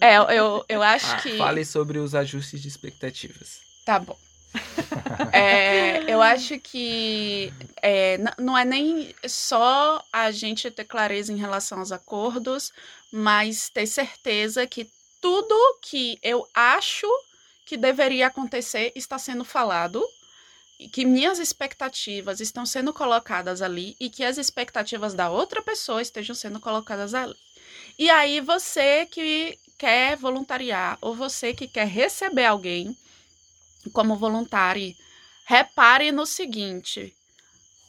É, 0.00 0.16
eu- 0.18 0.24
eu, 0.30 0.64
eu 0.68 0.82
acho 0.82 1.06
Ah, 1.12 1.16
que. 1.20 1.38
Fale 1.38 1.64
sobre 1.64 1.98
os 2.00 2.12
ajustes 2.12 2.60
de 2.60 2.66
expectativas. 2.66 3.60
Tá 3.84 4.00
bom. 4.00 4.18
É, 5.32 6.12
eu 6.12 6.20
acho 6.20 6.58
que 6.58 7.52
é, 7.80 8.18
não 8.38 8.56
é 8.56 8.64
nem 8.64 9.14
só 9.26 10.04
a 10.12 10.30
gente 10.30 10.70
ter 10.70 10.84
clareza 10.84 11.32
em 11.32 11.36
relação 11.36 11.78
aos 11.78 11.92
acordos, 11.92 12.72
mas 13.10 13.68
ter 13.68 13.86
certeza 13.86 14.66
que 14.66 14.90
tudo 15.20 15.54
que 15.80 16.18
eu 16.22 16.46
acho 16.54 17.06
que 17.64 17.76
deveria 17.76 18.26
acontecer 18.26 18.92
está 18.94 19.18
sendo 19.18 19.44
falado, 19.44 20.04
que 20.92 21.04
minhas 21.04 21.38
expectativas 21.38 22.40
estão 22.40 22.66
sendo 22.66 22.92
colocadas 22.92 23.62
ali 23.62 23.96
e 24.00 24.10
que 24.10 24.24
as 24.24 24.36
expectativas 24.36 25.14
da 25.14 25.30
outra 25.30 25.62
pessoa 25.62 26.02
estejam 26.02 26.34
sendo 26.34 26.58
colocadas 26.58 27.14
ali. 27.14 27.36
E 27.98 28.10
aí 28.10 28.40
você 28.40 29.06
que 29.06 29.58
quer 29.78 30.16
voluntariar 30.16 30.98
ou 31.00 31.14
você 31.14 31.54
que 31.54 31.68
quer 31.68 31.86
receber 31.86 32.46
alguém 32.46 32.96
como 33.90 34.16
voluntário, 34.16 34.94
repare 35.44 36.12
no 36.12 36.26
seguinte: 36.26 37.14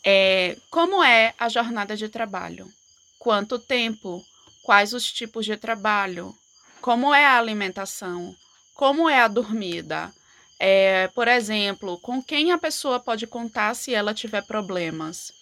é, 0.04 0.58
como 0.70 1.04
é 1.04 1.34
a 1.38 1.48
jornada 1.50 1.96
de 1.96 2.10
trabalho? 2.10 2.72
Quanto 3.20 3.58
tempo? 3.58 4.24
Quais 4.64 4.94
os 4.94 5.12
tipos 5.12 5.46
de 5.46 5.58
trabalho? 5.58 6.36
Como 6.82 7.14
é 7.14 7.26
a 7.26 7.38
alimentação? 7.38 8.36
Como 8.74 9.10
é 9.10 9.20
a 9.22 9.28
dormida? 9.28 10.14
É, 10.60 11.08
por 11.10 11.28
exemplo, 11.28 11.98
com 12.00 12.22
quem 12.22 12.52
a 12.52 12.58
pessoa 12.58 13.00
pode 13.00 13.28
contar 13.28 13.74
se 13.76 13.94
ela 13.94 14.14
tiver 14.14 14.42
problemas? 14.44 15.34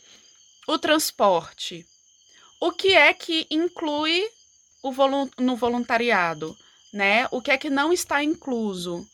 O 0.68 0.78
transporte. 0.78 1.86
O 2.60 2.72
que 2.72 2.94
é 2.94 3.14
que 3.14 3.48
inclui 3.50 4.28
o 4.84 4.92
volun- 4.92 5.30
no 5.40 5.56
voluntariado? 5.56 6.56
Né? 6.94 7.28
O 7.32 7.42
que 7.42 7.52
é 7.52 7.58
que 7.58 7.70
não 7.70 7.92
está 7.94 8.24
incluso? 8.24 9.08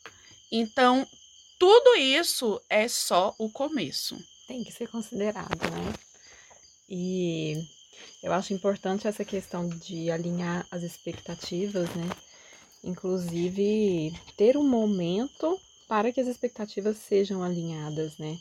Então, 0.51 1.08
tudo 1.57 1.95
isso 1.95 2.61
é 2.69 2.87
só 2.87 3.35
o 3.37 3.49
começo. 3.49 4.17
Tem 4.47 4.63
que 4.63 4.71
ser 4.71 4.87
considerado, 4.87 5.59
né? 5.71 5.93
E 6.89 7.67
eu 8.23 8.31
acho 8.31 8.53
importante 8.53 9.07
essa 9.07 9.25
questão 9.25 9.67
de 9.67 10.09
alinhar 10.09 10.65
as 10.71 10.83
expectativas, 10.83 11.89
né? 11.95 12.09
Inclusive, 12.83 14.13
ter 14.37 14.55
um 14.57 14.67
momento 14.67 15.59
para 15.87 16.11
que 16.11 16.21
as 16.21 16.27
expectativas 16.27 16.97
sejam 16.97 17.43
alinhadas, 17.43 18.17
né? 18.17 18.37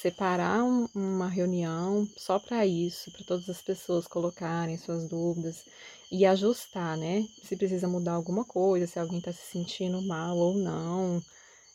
Separar 0.00 0.62
um- 0.62 0.88
uma 0.94 1.28
reunião 1.28 2.06
só 2.16 2.38
para 2.38 2.66
isso, 2.66 3.10
para 3.10 3.24
todas 3.24 3.48
as 3.48 3.62
pessoas 3.62 4.06
colocarem 4.06 4.76
suas 4.76 5.08
dúvidas 5.08 5.64
e 6.10 6.26
ajustar, 6.26 6.96
né? 6.96 7.26
Se 7.42 7.56
precisa 7.56 7.88
mudar 7.88 8.12
alguma 8.12 8.44
coisa, 8.44 8.86
se 8.86 8.98
alguém 8.98 9.18
está 9.18 9.32
se 9.32 9.50
sentindo 9.50 10.02
mal 10.02 10.36
ou 10.36 10.54
não. 10.56 11.22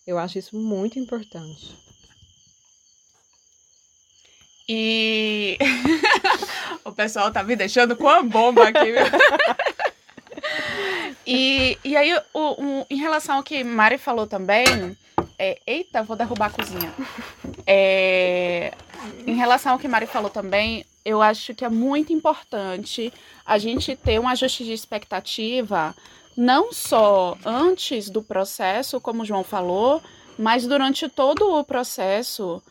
Eu 0.05 0.17
acho 0.17 0.37
isso 0.39 0.55
muito 0.55 0.97
importante. 0.99 1.75
E 4.67 5.57
o 6.85 6.91
pessoal 6.91 7.31
tá 7.31 7.43
me 7.43 7.55
deixando 7.55 7.95
com 7.95 8.07
a 8.07 8.21
bomba 8.23 8.67
aqui. 8.69 8.93
e, 11.25 11.77
e 11.83 11.95
aí, 11.97 12.13
o, 12.33 12.39
o- 12.81 12.85
em 12.89 12.97
relação 12.97 13.35
ao 13.37 13.43
que 13.43 13.63
Mari 13.63 13.97
falou 13.97 14.25
também, 14.27 14.65
é, 15.37 15.59
eita, 15.67 16.03
vou 16.03 16.15
derrubar 16.15 16.47
a 16.47 16.49
cozinha. 16.51 16.93
É, 17.65 18.73
em 19.27 19.35
relação 19.35 19.73
ao 19.73 19.79
que 19.79 19.87
Mari 19.87 20.07
falou 20.07 20.29
também, 20.29 20.85
eu 21.03 21.21
acho 21.21 21.53
que 21.53 21.65
é 21.65 21.69
muito 21.69 22.13
importante 22.13 23.11
a 23.45 23.57
gente 23.57 23.95
ter 23.95 24.19
um 24.19 24.27
ajuste 24.27 24.63
de 24.63 24.71
expectativa, 24.73 25.95
não 26.35 26.71
só 26.71 27.37
antes 27.45 28.09
do 28.09 28.21
processo, 28.21 28.99
como 29.01 29.21
o 29.21 29.25
João 29.25 29.43
falou, 29.43 30.01
mas 30.37 30.65
durante 30.65 31.07
todo 31.09 31.55
o 31.55 31.63
processo, 31.63 32.61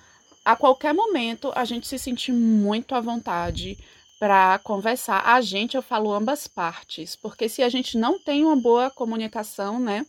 a 0.45 0.57
qualquer 0.57 0.95
momento, 0.95 1.53
a 1.55 1.65
gente 1.65 1.87
se 1.87 1.99
sentir 1.99 2.33
muito 2.33 2.95
à 2.95 3.01
vontade 3.01 3.79
para 4.19 4.59
conversar. 4.61 5.23
A 5.25 5.41
gente, 5.41 5.77
eu 5.77 5.83
falo 5.83 6.13
ambas 6.13 6.47
partes, 6.47 7.17
porque 7.17 7.49
se 7.49 7.63
a 7.63 7.69
gente 7.69 7.97
não 7.97 8.19
tem 8.19 8.45
uma 8.45 8.57
boa 8.57 8.91
comunicação, 8.91 9.79
né? 9.79 10.05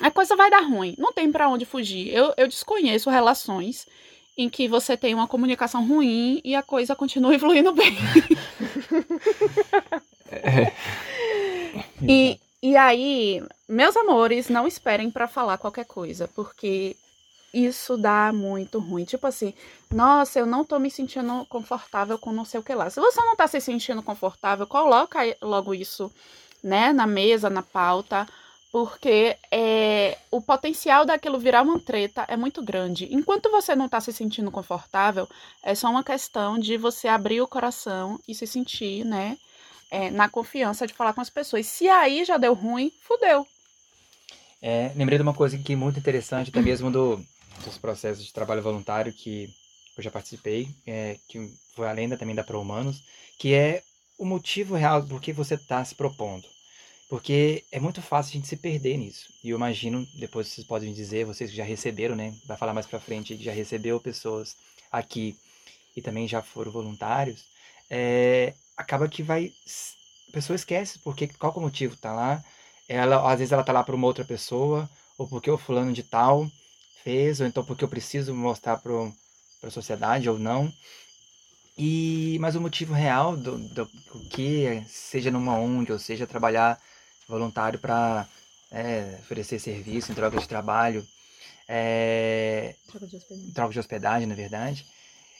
A 0.00 0.10
coisa 0.10 0.34
vai 0.34 0.50
dar 0.50 0.62
ruim, 0.62 0.94
não 0.98 1.12
tem 1.12 1.30
para 1.30 1.48
onde 1.48 1.64
fugir. 1.64 2.12
Eu, 2.12 2.32
eu 2.36 2.48
desconheço 2.48 3.10
relações 3.10 3.86
em 4.36 4.48
que 4.48 4.66
você 4.66 4.96
tem 4.96 5.14
uma 5.14 5.28
comunicação 5.28 5.86
ruim 5.86 6.40
e 6.44 6.54
a 6.54 6.62
coisa 6.62 6.96
continua 6.96 7.36
fluindo 7.38 7.72
bem. 7.72 7.96
E, 12.08 12.40
e 12.62 12.76
aí, 12.76 13.42
meus 13.68 13.96
amores, 13.96 14.48
não 14.48 14.66
esperem 14.66 15.10
pra 15.10 15.28
falar 15.28 15.58
qualquer 15.58 15.84
coisa, 15.84 16.28
porque 16.28 16.96
isso 17.52 17.96
dá 17.96 18.32
muito 18.32 18.78
ruim. 18.78 19.04
Tipo 19.04 19.26
assim, 19.26 19.54
nossa, 19.90 20.40
eu 20.40 20.46
não 20.46 20.64
tô 20.64 20.78
me 20.78 20.90
sentindo 20.90 21.46
confortável 21.46 22.18
com 22.18 22.32
não 22.32 22.44
sei 22.44 22.60
o 22.60 22.62
que 22.62 22.74
lá. 22.74 22.90
Se 22.90 23.00
você 23.00 23.20
não 23.20 23.36
tá 23.36 23.46
se 23.46 23.60
sentindo 23.60 24.02
confortável, 24.02 24.66
coloca 24.66 25.20
logo 25.40 25.72
isso, 25.72 26.10
né, 26.62 26.92
na 26.92 27.06
mesa, 27.06 27.48
na 27.48 27.62
pauta, 27.62 28.26
porque 28.72 29.36
é, 29.52 30.18
o 30.32 30.40
potencial 30.40 31.04
daquilo 31.04 31.38
virar 31.38 31.62
uma 31.62 31.78
treta 31.78 32.24
é 32.26 32.36
muito 32.36 32.60
grande. 32.60 33.08
Enquanto 33.14 33.48
você 33.50 33.76
não 33.76 33.88
tá 33.88 34.00
se 34.00 34.12
sentindo 34.12 34.50
confortável, 34.50 35.28
é 35.62 35.76
só 35.76 35.88
uma 35.88 36.02
questão 36.02 36.58
de 36.58 36.76
você 36.76 37.06
abrir 37.06 37.40
o 37.40 37.46
coração 37.46 38.18
e 38.26 38.34
se 38.34 38.48
sentir, 38.48 39.04
né, 39.04 39.38
é, 39.94 40.10
na 40.10 40.28
confiança 40.28 40.88
de 40.88 40.92
falar 40.92 41.12
com 41.12 41.20
as 41.20 41.30
pessoas. 41.30 41.66
Se 41.66 41.88
aí 41.88 42.24
já 42.24 42.36
deu 42.36 42.52
ruim, 42.52 42.92
fudeu. 43.00 43.46
É, 44.60 44.90
lembrei 44.96 45.18
de 45.18 45.22
uma 45.22 45.34
coisa 45.34 45.56
que 45.56 45.74
é 45.74 45.76
muito 45.76 46.00
interessante, 46.00 46.50
até 46.50 46.60
mesmo 46.60 46.90
do, 46.90 47.24
dos 47.64 47.78
processos 47.78 48.24
de 48.24 48.32
trabalho 48.32 48.60
voluntário 48.60 49.12
que 49.12 49.48
eu 49.96 50.02
já 50.02 50.10
participei, 50.10 50.68
é, 50.84 51.16
que 51.28 51.48
foi 51.76 51.86
além 51.86 52.08
da, 52.08 52.16
também 52.16 52.34
da 52.34 52.42
Pro 52.42 52.60
Humanos, 52.60 53.04
que 53.38 53.54
é 53.54 53.84
o 54.18 54.24
motivo 54.24 54.74
real 54.74 55.00
do 55.00 55.20
que 55.20 55.32
você 55.32 55.54
está 55.54 55.84
se 55.84 55.94
propondo. 55.94 56.48
Porque 57.08 57.62
é 57.70 57.78
muito 57.78 58.02
fácil 58.02 58.30
a 58.30 58.32
gente 58.34 58.48
se 58.48 58.56
perder 58.56 58.96
nisso. 58.96 59.28
E 59.44 59.50
eu 59.50 59.56
imagino, 59.56 60.04
depois 60.14 60.48
vocês 60.48 60.66
podem 60.66 60.92
dizer, 60.92 61.24
vocês 61.24 61.50
que 61.50 61.56
já 61.56 61.62
receberam, 61.62 62.16
né? 62.16 62.34
Vai 62.46 62.56
falar 62.56 62.74
mais 62.74 62.86
pra 62.86 62.98
frente, 62.98 63.36
que 63.36 63.44
já 63.44 63.52
recebeu 63.52 64.00
pessoas 64.00 64.56
aqui 64.90 65.36
e 65.96 66.02
também 66.02 66.26
já 66.26 66.42
foram 66.42 66.72
voluntários. 66.72 67.44
é, 67.88 68.54
acaba 68.76 69.08
que 69.08 69.22
vai. 69.22 69.52
A 70.28 70.32
pessoa 70.32 70.56
esquece 70.56 70.98
porque 70.98 71.28
qual 71.28 71.52
que 71.52 71.58
é 71.58 71.62
o 71.62 71.64
motivo 71.64 71.96
tá 71.96 72.12
lá. 72.12 72.44
Ela, 72.88 73.30
às 73.32 73.38
vezes 73.38 73.52
ela 73.52 73.64
tá 73.64 73.72
lá 73.72 73.82
para 73.82 73.94
uma 73.94 74.06
outra 74.06 74.24
pessoa, 74.24 74.88
ou 75.16 75.26
porque 75.26 75.50
o 75.50 75.58
fulano 75.58 75.92
de 75.92 76.02
tal 76.02 76.50
fez, 77.02 77.40
ou 77.40 77.46
então 77.46 77.64
porque 77.64 77.84
eu 77.84 77.88
preciso 77.88 78.34
mostrar 78.34 78.78
para 78.78 78.92
a 79.62 79.70
sociedade 79.70 80.28
ou 80.28 80.38
não. 80.38 80.72
E 81.76 82.38
mas 82.40 82.54
o 82.54 82.60
motivo 82.60 82.92
real 82.94 83.36
do, 83.36 83.58
do 83.58 83.90
o 84.14 84.20
que 84.28 84.66
é, 84.66 84.84
seja 84.84 85.30
numa 85.30 85.58
ONG 85.58 85.92
ou 85.92 85.98
seja 85.98 86.26
trabalhar 86.26 86.80
voluntário 87.28 87.78
para 87.78 88.28
oferecer 89.20 89.58
serviço 89.58 90.12
em 90.12 90.14
troca 90.14 90.38
de 90.38 90.48
trabalho, 90.48 91.06
é, 91.68 92.74
Troca 92.86 93.06
de 93.06 93.52
troca 93.52 93.72
de 93.72 93.78
hospedagem, 93.78 94.26
na 94.26 94.34
verdade, 94.34 94.86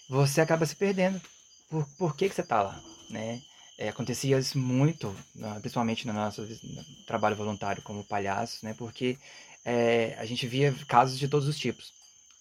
você 0.08 0.40
acaba 0.40 0.66
se 0.66 0.74
perdendo. 0.74 1.20
Por, 1.68 1.86
por 1.96 2.16
que, 2.16 2.28
que 2.28 2.34
você 2.34 2.42
está 2.42 2.62
lá, 2.62 2.80
né? 3.10 3.42
É, 3.76 3.88
acontecia 3.88 4.38
isso 4.38 4.56
muito, 4.58 5.14
principalmente 5.60 6.06
no 6.06 6.12
nosso 6.12 6.42
no 6.42 6.84
trabalho 7.06 7.34
voluntário 7.36 7.82
como 7.82 8.04
palhaços, 8.04 8.62
né? 8.62 8.74
Porque 8.74 9.18
é, 9.64 10.14
a 10.18 10.24
gente 10.24 10.46
via 10.46 10.72
casos 10.86 11.18
de 11.18 11.28
todos 11.28 11.48
os 11.48 11.58
tipos. 11.58 11.92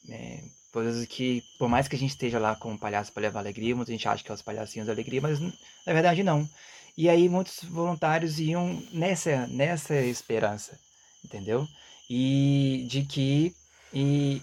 né? 0.05 0.43
coisas 0.73 1.05
que, 1.05 1.43
por 1.59 1.69
mais 1.69 1.87
que 1.87 1.95
a 1.95 1.99
gente 1.99 2.09
esteja 2.09 2.39
lá 2.39 2.55
como 2.55 2.79
palhaço 2.79 3.13
para 3.13 3.21
levar 3.21 3.39
alegria, 3.39 3.75
muita 3.75 3.91
gente 3.91 4.07
acha 4.07 4.23
que 4.23 4.31
é 4.31 4.33
os 4.33 4.41
palhacinhos 4.41 4.87
da 4.87 4.93
alegria, 4.93 5.21
mas 5.21 5.39
na 5.39 5.93
verdade 5.93 6.23
não. 6.23 6.49
E 6.97 7.07
aí 7.09 7.29
muitos 7.29 7.63
voluntários 7.63 8.39
iam 8.39 8.81
nessa, 8.91 9.47
nessa 9.47 9.95
esperança, 10.01 10.79
entendeu? 11.23 11.67
E 12.09 12.85
de 12.89 13.03
que, 13.05 13.55
e 13.93 14.41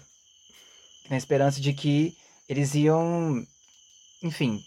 na 1.09 1.17
esperança 1.17 1.59
de 1.59 1.73
que 1.73 2.15
eles 2.47 2.73
iam, 2.75 3.45
enfim, 4.23 4.63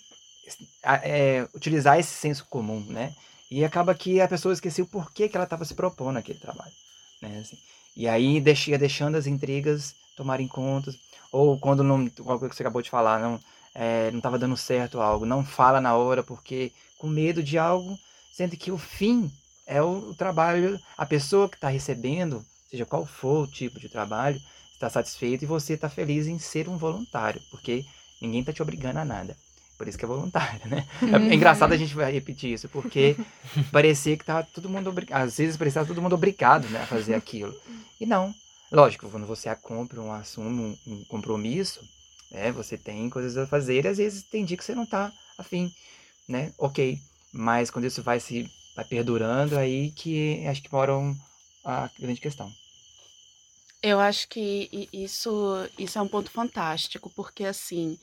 é, 1.02 1.46
utilizar 1.54 1.98
esse 1.98 2.14
senso 2.14 2.46
comum, 2.46 2.80
né? 2.88 3.14
E 3.50 3.64
acaba 3.64 3.94
que 3.94 4.20
a 4.20 4.28
pessoa 4.28 4.52
esqueceu 4.52 4.86
por 4.86 5.12
que, 5.12 5.28
que 5.28 5.36
ela 5.36 5.44
estava 5.44 5.64
se 5.64 5.74
propondo 5.74 6.16
aquele 6.16 6.38
trabalho, 6.38 6.72
né? 7.20 7.38
Assim, 7.40 7.58
e 7.96 8.08
aí 8.08 8.40
deixia 8.40 8.78
deixando 8.78 9.16
as 9.16 9.26
intrigas 9.26 9.94
tomarem 10.16 10.48
conta, 10.48 10.94
ou 11.30 11.58
quando 11.58 11.82
não, 11.82 12.10
algo 12.26 12.48
que 12.48 12.54
você 12.54 12.62
acabou 12.62 12.82
de 12.82 12.90
falar, 12.90 13.20
não 13.20 13.40
é, 13.74 14.10
não 14.10 14.18
estava 14.18 14.38
dando 14.38 14.56
certo 14.56 15.00
algo, 15.00 15.26
não 15.26 15.44
fala 15.44 15.80
na 15.80 15.96
hora 15.96 16.22
porque 16.22 16.72
com 16.96 17.08
medo 17.08 17.42
de 17.42 17.58
algo, 17.58 17.98
sendo 18.32 18.56
que 18.56 18.70
o 18.70 18.78
fim 18.78 19.30
é 19.66 19.82
o, 19.82 20.10
o 20.10 20.14
trabalho, 20.14 20.80
a 20.96 21.04
pessoa 21.04 21.48
que 21.48 21.56
está 21.56 21.68
recebendo, 21.68 22.44
seja 22.70 22.86
qual 22.86 23.04
for 23.04 23.44
o 23.44 23.50
tipo 23.50 23.80
de 23.80 23.88
trabalho, 23.88 24.40
está 24.72 24.88
satisfeito 24.88 25.42
e 25.42 25.46
você 25.46 25.74
está 25.74 25.88
feliz 25.88 26.26
em 26.26 26.38
ser 26.38 26.68
um 26.68 26.76
voluntário, 26.76 27.42
porque 27.50 27.84
ninguém 28.20 28.40
está 28.40 28.52
te 28.52 28.62
obrigando 28.62 29.00
a 29.00 29.04
nada. 29.04 29.36
Por 29.84 29.88
isso 29.90 29.98
que 29.98 30.04
é 30.06 30.08
voluntário, 30.08 30.62
né? 30.64 30.86
É 31.02 31.18
uhum. 31.18 31.30
engraçado 31.30 31.72
a 31.72 31.76
gente 31.76 31.94
repetir 31.94 32.54
isso, 32.54 32.70
porque 32.70 33.14
parecia 33.70 34.16
que 34.16 34.24
tava 34.24 34.42
todo 34.54 34.66
mundo 34.66 34.88
obrigado. 34.88 35.20
Às 35.20 35.36
vezes 35.36 35.58
parecia 35.58 35.84
todo 35.84 36.00
mundo 36.00 36.14
obrigado 36.14 36.66
né, 36.70 36.80
a 36.80 36.86
fazer 36.86 37.14
aquilo. 37.14 37.54
E 38.00 38.06
não. 38.06 38.34
Lógico, 38.72 39.10
quando 39.10 39.26
você 39.26 39.54
compra 39.56 40.00
um, 40.00 40.10
assume 40.10 40.78
um, 40.86 40.92
um 40.94 41.04
compromisso, 41.04 41.86
né, 42.30 42.50
você 42.50 42.78
tem 42.78 43.10
coisas 43.10 43.36
a 43.36 43.46
fazer 43.46 43.84
e 43.84 43.88
às 43.88 43.98
vezes 43.98 44.22
tem 44.22 44.42
dia 44.42 44.56
que 44.56 44.64
você 44.64 44.74
não 44.74 44.86
tá 44.86 45.12
afim, 45.36 45.70
né? 46.26 46.50
Ok. 46.56 46.98
Mas 47.30 47.70
quando 47.70 47.84
isso 47.84 48.02
vai 48.02 48.18
se 48.18 48.50
vai 48.74 48.86
perdurando, 48.86 49.58
aí 49.58 49.90
que 49.90 50.46
acho 50.46 50.62
que 50.62 50.72
mora 50.72 50.96
um, 50.96 51.14
a 51.62 51.90
grande 52.00 52.22
questão. 52.22 52.50
Eu 53.82 54.00
acho 54.00 54.26
que 54.28 54.88
isso, 54.90 55.68
isso 55.78 55.98
é 55.98 56.00
um 56.00 56.08
ponto 56.08 56.30
fantástico, 56.30 57.12
porque 57.14 57.44
assim, 57.44 57.98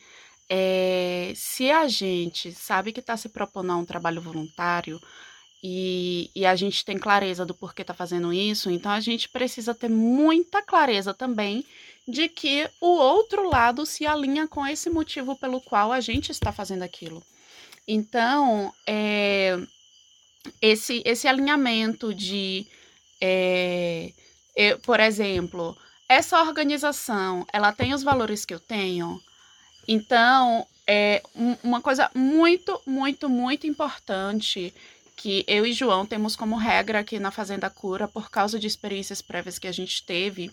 é, 0.54 1.32
se 1.34 1.72
a 1.72 1.88
gente 1.88 2.52
sabe 2.52 2.92
que 2.92 3.00
está 3.00 3.16
se 3.16 3.30
propondo 3.30 3.72
a 3.72 3.78
um 3.78 3.86
trabalho 3.86 4.22
voluntário 4.22 5.00
e, 5.64 6.30
e, 6.36 6.46
a 6.46 6.58
gente 6.58 6.84
tem 6.84 6.98
clareza 6.98 7.46
do 7.46 7.54
porquê 7.54 7.84
está 7.84 7.94
fazendo 7.94 8.34
isso, 8.34 8.70
então 8.70 8.92
a 8.92 9.00
gente 9.00 9.30
precisa 9.30 9.74
ter 9.74 9.90
muita 9.90 10.62
clareza 10.62 11.14
também 11.14 11.66
de 12.06 12.28
que 12.28 12.70
o 12.82 12.88
outro 12.88 13.48
lado 13.48 13.86
se 13.86 14.06
alinha 14.06 14.46
com 14.46 14.68
esse 14.68 14.90
motivo 14.90 15.38
pelo 15.38 15.62
qual 15.62 15.94
a 15.94 16.02
gente 16.02 16.34
está 16.34 16.52
fazendo 16.52 16.84
aquilo. 16.84 17.24
Então, 17.88 18.74
é, 18.86 19.58
esse, 20.62 21.02
esse 21.06 21.30
alinhamento 21.30 22.14
de, 22.14 22.68
é, 23.22 24.12
eu, 24.54 24.80
por 24.80 25.00
exemplo, 25.00 25.78
essa 26.10 26.42
organização, 26.42 27.46
ela 27.54 27.72
tem 27.72 27.94
os 27.94 28.04
valores 28.04 28.44
que 28.44 28.54
eu 28.54 28.60
tenho. 28.60 29.22
Então, 29.88 30.66
é 30.88 31.22
uma 31.64 31.82
coisa 31.82 32.10
muito, 32.14 32.82
muito, 32.86 33.30
muito 33.30 33.68
importante 33.68 34.74
que 35.16 35.44
eu 35.48 35.66
e 35.66 35.74
João 35.74 36.06
temos 36.06 36.36
como 36.36 36.56
regra 36.56 37.00
aqui 37.00 37.20
na 37.20 37.30
Fazenda 37.30 37.70
Cura, 37.70 38.08
por 38.08 38.30
causa 38.32 38.58
de 38.58 38.66
experiências 38.66 39.22
prévias 39.22 39.60
que 39.60 39.68
a 39.68 39.72
gente 39.72 40.04
teve, 40.04 40.52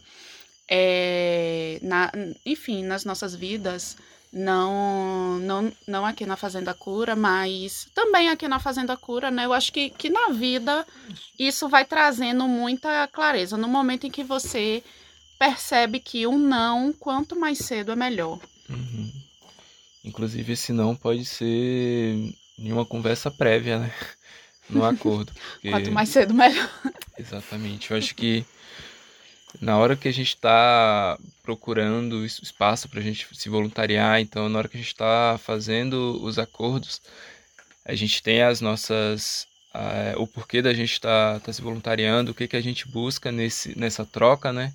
é, 0.68 1.78
na, 1.82 2.12
enfim, 2.44 2.84
nas 2.84 3.04
nossas 3.04 3.34
vidas, 3.34 3.96
não, 4.30 5.38
não, 5.38 5.72
não 5.86 6.04
aqui 6.04 6.26
na 6.26 6.36
Fazenda 6.36 6.74
Cura, 6.74 7.16
mas 7.16 7.88
também 7.94 8.28
aqui 8.28 8.46
na 8.46 8.58
Fazenda 8.58 8.94
Cura, 8.96 9.30
né? 9.30 9.46
Eu 9.46 9.54
acho 9.54 9.72
que, 9.72 9.88
que 9.88 10.10
na 10.10 10.28
vida 10.28 10.86
isso 11.38 11.66
vai 11.68 11.84
trazendo 11.84 12.46
muita 12.46 13.08
clareza. 13.08 13.56
No 13.56 13.68
momento 13.68 14.06
em 14.06 14.10
que 14.10 14.22
você 14.22 14.84
percebe 15.38 15.98
que 15.98 16.26
um 16.26 16.38
não, 16.38 16.92
quanto 16.92 17.34
mais 17.34 17.58
cedo 17.58 17.92
é 17.92 17.96
melhor. 17.96 18.38
Uhum. 18.68 19.12
Inclusive, 20.04 20.52
esse 20.52 20.72
não 20.72 20.94
pode 20.94 21.24
ser 21.24 22.34
em 22.58 22.72
uma 22.72 22.84
conversa 22.84 23.30
prévia, 23.30 23.78
né? 23.78 23.92
No 24.70 24.84
acordo. 24.84 25.32
Porque... 25.52 25.70
Quanto 25.70 25.90
mais 25.90 26.10
cedo, 26.10 26.34
melhor. 26.34 26.70
Exatamente. 27.18 27.90
Eu 27.90 27.96
acho 27.96 28.14
que 28.14 28.44
na 29.62 29.78
hora 29.78 29.96
que 29.96 30.06
a 30.06 30.12
gente 30.12 30.28
está 30.28 31.18
procurando 31.42 32.24
espaço 32.24 32.86
para 32.86 33.00
a 33.00 33.02
gente 33.02 33.26
se 33.32 33.48
voluntariar, 33.48 34.20
então 34.20 34.46
na 34.48 34.58
hora 34.58 34.68
que 34.68 34.76
a 34.76 34.80
gente 34.80 34.92
está 34.92 35.40
fazendo 35.42 36.22
os 36.22 36.38
acordos, 36.38 37.00
a 37.82 37.94
gente 37.94 38.22
tem 38.22 38.42
as 38.42 38.60
nossas 38.60 39.48
uh, 39.74 40.20
o 40.20 40.26
porquê 40.26 40.60
da 40.60 40.74
gente 40.74 40.92
estar 40.92 41.34
tá, 41.34 41.46
tá 41.46 41.52
se 41.52 41.62
voluntariando, 41.62 42.32
o 42.32 42.34
que 42.34 42.46
que 42.46 42.56
a 42.56 42.60
gente 42.60 42.86
busca 42.86 43.32
nesse 43.32 43.78
nessa 43.78 44.04
troca, 44.04 44.52
né? 44.52 44.74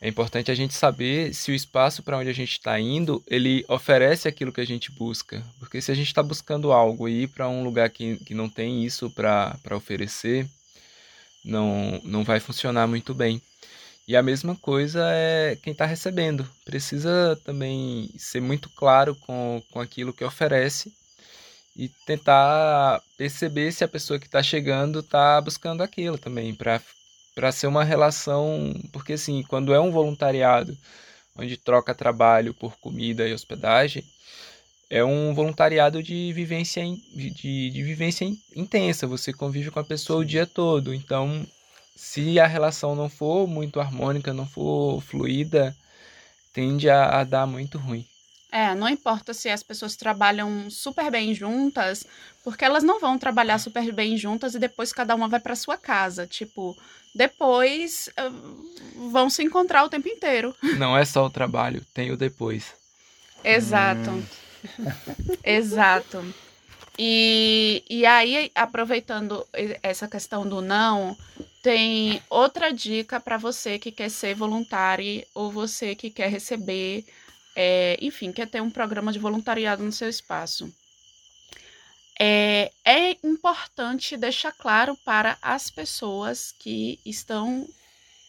É 0.00 0.08
importante 0.08 0.50
a 0.50 0.54
gente 0.54 0.74
saber 0.74 1.34
se 1.34 1.50
o 1.50 1.54
espaço 1.54 2.02
para 2.02 2.16
onde 2.18 2.30
a 2.30 2.32
gente 2.32 2.52
está 2.52 2.78
indo 2.78 3.22
ele 3.26 3.64
oferece 3.68 4.28
aquilo 4.28 4.52
que 4.52 4.60
a 4.60 4.66
gente 4.66 4.92
busca, 4.92 5.44
porque 5.58 5.80
se 5.80 5.90
a 5.90 5.94
gente 5.94 6.06
está 6.06 6.22
buscando 6.22 6.70
algo 6.72 7.08
e 7.08 7.22
ir 7.24 7.28
para 7.28 7.48
um 7.48 7.64
lugar 7.64 7.90
que, 7.90 8.16
que 8.18 8.32
não 8.32 8.48
tem 8.48 8.84
isso 8.84 9.10
para 9.10 9.58
oferecer, 9.72 10.46
não 11.44 12.00
não 12.04 12.24
vai 12.24 12.40
funcionar 12.40 12.86
muito 12.86 13.12
bem. 13.14 13.42
E 14.06 14.16
a 14.16 14.22
mesma 14.22 14.56
coisa 14.56 15.02
é 15.12 15.56
quem 15.62 15.72
está 15.72 15.84
recebendo. 15.84 16.48
Precisa 16.64 17.38
também 17.44 18.08
ser 18.16 18.40
muito 18.40 18.70
claro 18.70 19.14
com, 19.16 19.62
com 19.70 19.80
aquilo 19.80 20.14
que 20.14 20.24
oferece 20.24 20.90
e 21.76 21.88
tentar 22.06 23.02
perceber 23.16 23.70
se 23.72 23.84
a 23.84 23.88
pessoa 23.88 24.18
que 24.18 24.26
está 24.26 24.42
chegando 24.42 25.00
está 25.00 25.40
buscando 25.40 25.82
aquilo 25.82 26.18
também, 26.18 26.54
para 26.54 26.80
ser 27.52 27.66
uma 27.66 27.84
relação. 27.84 28.74
Porque, 28.92 29.14
assim, 29.14 29.42
quando 29.44 29.72
é 29.74 29.80
um 29.80 29.90
voluntariado 29.90 30.76
onde 31.36 31.56
troca 31.56 31.94
trabalho 31.94 32.52
por 32.52 32.76
comida 32.78 33.28
e 33.28 33.32
hospedagem, 33.32 34.04
é 34.90 35.04
um 35.04 35.34
voluntariado 35.34 36.02
de 36.02 36.32
vivência, 36.32 36.82
de, 37.14 37.70
de 37.70 37.82
vivência 37.82 38.26
intensa. 38.56 39.06
Você 39.06 39.32
convive 39.32 39.70
com 39.70 39.78
a 39.78 39.84
pessoa 39.84 40.20
o 40.20 40.24
dia 40.24 40.46
todo. 40.46 40.94
Então, 40.94 41.46
se 41.94 42.40
a 42.40 42.46
relação 42.46 42.94
não 42.94 43.08
for 43.08 43.46
muito 43.46 43.80
harmônica, 43.80 44.32
não 44.32 44.46
for 44.46 45.00
fluida, 45.00 45.76
tende 46.52 46.88
a, 46.88 47.20
a 47.20 47.24
dar 47.24 47.46
muito 47.46 47.78
ruim. 47.78 48.06
É, 48.50 48.74
não 48.74 48.88
importa 48.88 49.34
se 49.34 49.50
as 49.50 49.62
pessoas 49.62 49.94
trabalham 49.94 50.70
super 50.70 51.10
bem 51.10 51.34
juntas, 51.34 52.06
porque 52.42 52.64
elas 52.64 52.82
não 52.82 52.98
vão 52.98 53.18
trabalhar 53.18 53.58
super 53.58 53.92
bem 53.92 54.16
juntas 54.16 54.54
e 54.54 54.58
depois 54.58 54.92
cada 54.92 55.14
uma 55.14 55.28
vai 55.28 55.38
para 55.38 55.54
sua 55.54 55.76
casa. 55.76 56.26
Tipo, 56.26 56.76
depois 57.14 58.08
uh, 58.18 59.10
vão 59.10 59.28
se 59.28 59.42
encontrar 59.42 59.84
o 59.84 59.88
tempo 59.88 60.08
inteiro. 60.08 60.54
Não 60.78 60.96
é 60.96 61.04
só 61.04 61.26
o 61.26 61.30
trabalho, 61.30 61.84
tem 61.92 62.10
o 62.10 62.16
depois. 62.16 62.72
Exato. 63.44 64.10
Hum. 64.10 64.24
Exato. 65.44 66.24
E, 66.98 67.84
e 67.88 68.04
aí, 68.04 68.50
aproveitando 68.54 69.46
essa 69.82 70.08
questão 70.08 70.48
do 70.48 70.60
não, 70.60 71.16
tem 71.62 72.20
outra 72.28 72.72
dica 72.72 73.20
para 73.20 73.36
você 73.36 73.78
que 73.78 73.92
quer 73.92 74.10
ser 74.10 74.34
voluntário 74.34 75.24
ou 75.32 75.50
você 75.50 75.94
que 75.94 76.10
quer 76.10 76.28
receber, 76.28 77.04
é, 77.60 77.98
enfim, 78.00 78.30
quer 78.30 78.46
ter 78.46 78.62
um 78.62 78.70
programa 78.70 79.12
de 79.12 79.18
voluntariado 79.18 79.82
no 79.82 79.90
seu 79.90 80.08
espaço. 80.08 80.72
É, 82.16 82.70
é 82.84 83.16
importante 83.24 84.16
deixar 84.16 84.52
claro 84.52 84.96
para 85.04 85.36
as 85.42 85.68
pessoas 85.68 86.54
que 86.56 87.00
estão, 87.04 87.68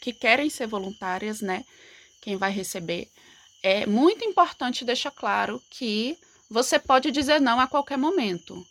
que 0.02 0.14
querem 0.14 0.50
ser 0.50 0.66
voluntárias, 0.66 1.42
né? 1.42 1.64
Quem 2.20 2.38
vai 2.38 2.52
receber. 2.52 3.08
É 3.62 3.86
muito 3.86 4.26
importante 4.26 4.84
deixar 4.84 5.12
claro 5.12 5.62
que 5.70 6.18
você 6.50 6.80
pode 6.80 7.12
dizer 7.12 7.40
não 7.40 7.60
a 7.60 7.68
qualquer 7.68 8.00
momento. 8.00 8.66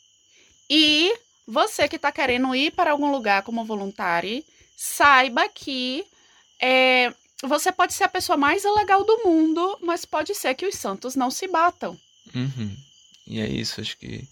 E 0.69 1.17
você 1.47 1.87
que 1.87 1.95
está 1.95 2.11
querendo 2.11 2.53
ir 2.53 2.73
para 2.73 2.91
algum 2.91 3.13
lugar 3.13 3.45
como 3.45 3.65
voluntário, 3.65 4.45
saiba 4.77 5.49
que 5.49 6.05
é, 6.61 7.15
você 7.43 7.71
pode 7.71 7.95
ser 7.95 8.05
a 8.05 8.09
pessoa 8.09 8.37
mais 8.37 8.65
legal 8.65 9.05
do 9.05 9.25
mundo, 9.25 9.79
mas 9.83 10.05
pode 10.05 10.35
ser 10.35 10.55
que 10.55 10.67
os 10.67 10.75
santos 10.75 11.15
não 11.15 11.31
se 11.31 11.47
batam. 11.47 11.99
Uhum. 12.35 12.77
E 13.27 13.41
é 13.41 13.49
isso, 13.49 13.81
acho 13.81 13.97
que 13.97 14.27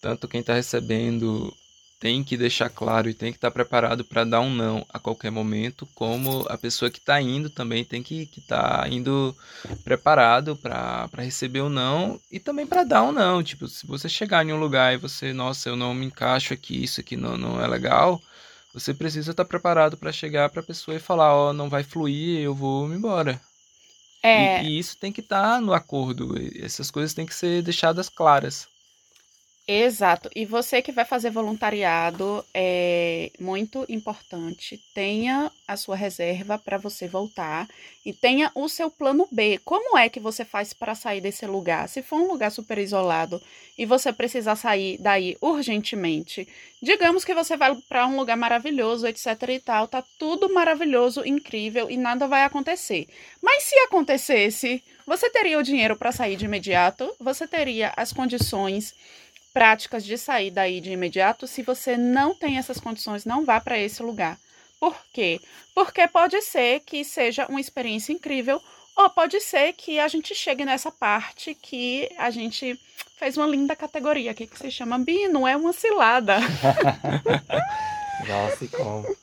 tanto 0.00 0.28
quem 0.28 0.40
está 0.40 0.54
recebendo 0.54 1.54
tem 2.00 2.22
que 2.22 2.36
deixar 2.36 2.70
claro 2.70 3.08
e 3.08 3.14
tem 3.14 3.32
que 3.32 3.38
estar 3.38 3.50
tá 3.50 3.54
preparado 3.54 4.04
para 4.04 4.24
dar 4.24 4.40
um 4.40 4.54
não 4.54 4.86
a 4.88 4.98
qualquer 4.98 5.30
momento, 5.30 5.86
como 5.94 6.46
a 6.48 6.56
pessoa 6.56 6.90
que 6.90 6.98
está 6.98 7.20
indo 7.20 7.50
também 7.50 7.84
tem 7.84 8.02
que 8.02 8.28
estar 8.36 8.82
tá 8.82 8.88
indo 8.88 9.36
preparado 9.82 10.54
para 10.56 11.08
receber 11.16 11.60
o 11.60 11.66
um 11.66 11.68
não 11.68 12.20
e 12.30 12.38
também 12.38 12.66
para 12.66 12.84
dar 12.84 13.02
um 13.02 13.12
não. 13.12 13.42
Tipo, 13.42 13.66
se 13.66 13.86
você 13.86 14.08
chegar 14.08 14.46
em 14.46 14.52
um 14.52 14.60
lugar 14.60 14.94
e 14.94 14.98
você, 14.98 15.32
nossa, 15.32 15.68
eu 15.68 15.76
não 15.76 15.92
me 15.92 16.06
encaixo 16.06 16.54
aqui, 16.54 16.84
isso 16.84 17.00
aqui 17.00 17.16
não, 17.16 17.36
não 17.36 17.60
é 17.60 17.66
legal, 17.66 18.22
você 18.72 18.92
precisa 18.94 19.30
estar 19.30 19.44
tá 19.44 19.48
preparado 19.48 19.96
para 19.96 20.12
chegar 20.12 20.48
para 20.50 20.60
a 20.60 20.64
pessoa 20.66 20.96
e 20.96 21.00
falar, 21.00 21.34
ó, 21.34 21.50
oh, 21.50 21.52
não 21.52 21.68
vai 21.68 21.82
fluir, 21.82 22.40
eu 22.40 22.54
vou 22.54 22.86
me 22.86 22.96
embora. 22.96 23.40
É. 24.22 24.62
E, 24.62 24.68
e 24.68 24.78
isso 24.78 24.96
tem 24.98 25.12
que 25.12 25.20
estar 25.20 25.42
tá 25.42 25.60
no 25.60 25.72
acordo, 25.72 26.34
essas 26.62 26.90
coisas 26.90 27.14
têm 27.14 27.26
que 27.26 27.34
ser 27.34 27.62
deixadas 27.62 28.08
claras. 28.08 28.68
Exato. 29.70 30.30
E 30.34 30.46
você 30.46 30.80
que 30.80 30.90
vai 30.90 31.04
fazer 31.04 31.28
voluntariado 31.30 32.42
é 32.54 33.30
muito 33.38 33.84
importante. 33.86 34.80
Tenha 34.94 35.52
a 35.66 35.76
sua 35.76 35.94
reserva 35.94 36.56
para 36.58 36.78
você 36.78 37.06
voltar 37.06 37.68
e 38.02 38.14
tenha 38.14 38.50
o 38.54 38.66
seu 38.66 38.90
plano 38.90 39.28
B. 39.30 39.60
Como 39.66 39.98
é 39.98 40.08
que 40.08 40.18
você 40.18 40.42
faz 40.42 40.72
para 40.72 40.94
sair 40.94 41.20
desse 41.20 41.46
lugar? 41.46 41.86
Se 41.86 42.00
for 42.00 42.16
um 42.16 42.28
lugar 42.28 42.50
super 42.50 42.78
isolado 42.78 43.42
e 43.76 43.84
você 43.84 44.10
precisar 44.10 44.56
sair 44.56 44.96
daí 45.02 45.36
urgentemente, 45.38 46.48
digamos 46.80 47.22
que 47.22 47.34
você 47.34 47.54
vai 47.54 47.76
para 47.90 48.06
um 48.06 48.16
lugar 48.16 48.38
maravilhoso, 48.38 49.06
etc 49.06 49.26
e 49.50 49.60
tal, 49.60 49.86
tá 49.86 50.02
tudo 50.18 50.48
maravilhoso, 50.48 51.26
incrível 51.26 51.90
e 51.90 51.98
nada 51.98 52.26
vai 52.26 52.42
acontecer. 52.44 53.06
Mas 53.42 53.64
se 53.64 53.74
acontecesse, 53.80 54.82
você 55.06 55.28
teria 55.28 55.58
o 55.58 55.62
dinheiro 55.62 55.94
para 55.94 56.10
sair 56.10 56.36
de 56.36 56.46
imediato? 56.46 57.14
Você 57.20 57.46
teria 57.46 57.92
as 57.96 58.14
condições 58.14 58.94
práticas 59.58 60.04
de 60.04 60.16
sair 60.16 60.52
daí 60.52 60.80
de 60.80 60.92
imediato. 60.92 61.44
Se 61.48 61.62
você 61.62 61.96
não 61.96 62.32
tem 62.32 62.58
essas 62.58 62.78
condições, 62.78 63.24
não 63.24 63.44
vá 63.44 63.60
para 63.60 63.76
esse 63.76 64.00
lugar. 64.04 64.38
Por 64.78 64.94
quê? 65.12 65.40
Porque 65.74 66.06
pode 66.06 66.40
ser 66.42 66.78
que 66.86 67.02
seja 67.02 67.44
uma 67.48 67.60
experiência 67.60 68.12
incrível, 68.12 68.62
ou 68.96 69.10
pode 69.10 69.40
ser 69.40 69.72
que 69.72 69.98
a 69.98 70.06
gente 70.06 70.32
chegue 70.32 70.64
nessa 70.64 70.92
parte 70.92 71.56
que 71.56 72.08
a 72.16 72.30
gente 72.30 72.78
fez 73.18 73.36
uma 73.36 73.48
linda 73.48 73.74
categoria 73.74 74.30
aqui 74.30 74.46
que 74.46 74.56
se 74.56 74.70
chama 74.70 74.96
Bi, 74.96 75.26
não 75.26 75.46
é 75.46 75.56
uma 75.56 75.72
cilada. 75.72 76.38
Nossa, 78.28 78.68
como? 78.68 79.16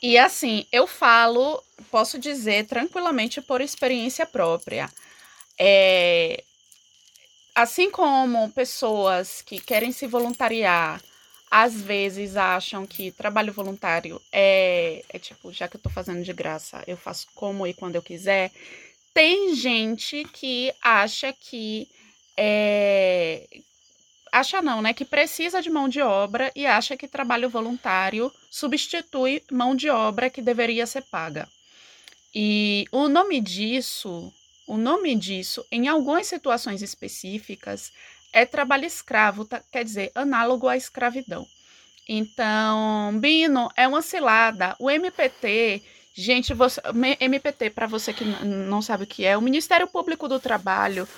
E 0.00 0.16
assim, 0.16 0.64
eu 0.72 0.86
falo, 0.86 1.62
posso 1.90 2.18
dizer 2.18 2.66
tranquilamente 2.66 3.42
por 3.42 3.60
experiência 3.60 4.24
própria. 4.24 4.88
É, 5.58 6.42
assim 7.54 7.90
como 7.90 8.50
pessoas 8.50 9.42
que 9.42 9.60
querem 9.60 9.92
se 9.92 10.06
voluntariar 10.06 11.00
às 11.50 11.80
vezes 11.80 12.36
acham 12.36 12.86
que 12.86 13.10
trabalho 13.10 13.52
voluntário 13.52 14.22
é, 14.30 15.04
é 15.08 15.18
tipo, 15.18 15.52
já 15.52 15.66
que 15.66 15.76
eu 15.76 15.80
tô 15.80 15.90
fazendo 15.90 16.22
de 16.22 16.32
graça, 16.32 16.84
eu 16.86 16.96
faço 16.96 17.26
como 17.34 17.66
e 17.66 17.74
quando 17.74 17.96
eu 17.96 18.02
quiser. 18.02 18.52
Tem 19.12 19.54
gente 19.56 20.24
que 20.32 20.72
acha 20.80 21.32
que 21.32 21.88
é, 22.36 23.48
acha 24.30 24.62
não, 24.62 24.80
né, 24.80 24.94
que 24.94 25.04
precisa 25.04 25.60
de 25.60 25.68
mão 25.68 25.88
de 25.88 26.00
obra 26.00 26.52
e 26.54 26.64
acha 26.66 26.96
que 26.96 27.08
trabalho 27.08 27.50
voluntário 27.50 28.32
substitui 28.48 29.42
mão 29.50 29.74
de 29.74 29.90
obra 29.90 30.30
que 30.30 30.40
deveria 30.40 30.86
ser 30.86 31.02
paga. 31.02 31.48
E 32.32 32.86
o 32.92 33.08
nome 33.08 33.40
disso 33.40 34.32
o 34.70 34.76
nome 34.76 35.16
disso, 35.16 35.66
em 35.72 35.88
algumas 35.88 36.28
situações 36.28 36.80
específicas, 36.80 37.92
é 38.32 38.46
trabalho 38.46 38.84
escravo, 38.84 39.44
tá, 39.44 39.60
quer 39.72 39.82
dizer, 39.84 40.12
análogo 40.14 40.68
à 40.68 40.76
escravidão. 40.76 41.44
Então, 42.08 43.18
Bino 43.18 43.68
é 43.76 43.88
uma 43.88 44.00
cilada. 44.00 44.76
O 44.78 44.88
MPT, 44.88 45.82
gente, 46.14 46.54
você, 46.54 46.80
MPT, 47.18 47.70
para 47.70 47.88
você 47.88 48.12
que 48.12 48.24
não 48.24 48.80
sabe 48.80 49.02
o 49.02 49.06
que 49.08 49.24
é, 49.24 49.36
o 49.36 49.42
Ministério 49.42 49.88
Público 49.88 50.28
do 50.28 50.38
Trabalho, 50.38 51.08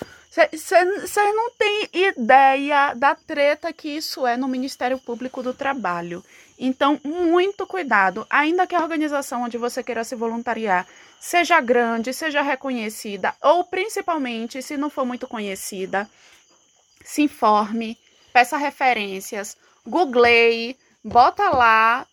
você 0.51 1.31
não 1.31 1.51
tem 1.51 1.89
ideia 1.93 2.95
da 2.95 3.13
treta 3.13 3.71
que 3.71 3.87
isso 3.87 4.25
é 4.25 4.35
no 4.35 4.47
Ministério 4.47 4.97
Público 4.97 5.43
do 5.43 5.53
Trabalho. 5.53 6.25
Então, 6.57 6.99
muito 7.03 7.67
cuidado, 7.67 8.25
ainda 8.31 8.65
que 8.65 8.73
a 8.73 8.81
organização 8.81 9.43
onde 9.43 9.59
você 9.59 9.83
queira 9.83 10.03
se 10.03 10.15
voluntariar 10.15 10.87
seja 11.23 11.61
grande, 11.61 12.13
seja 12.13 12.41
reconhecida, 12.41 13.33
ou 13.41 13.63
principalmente, 13.63 14.61
se 14.61 14.75
não 14.75 14.89
for 14.89 15.05
muito 15.05 15.25
conhecida, 15.25 16.07
se 17.01 17.21
informe, 17.21 17.97
peça 18.33 18.57
referências, 18.57 19.55
googleie, 19.87 20.75
bota 21.01 21.49
lá, 21.49 22.05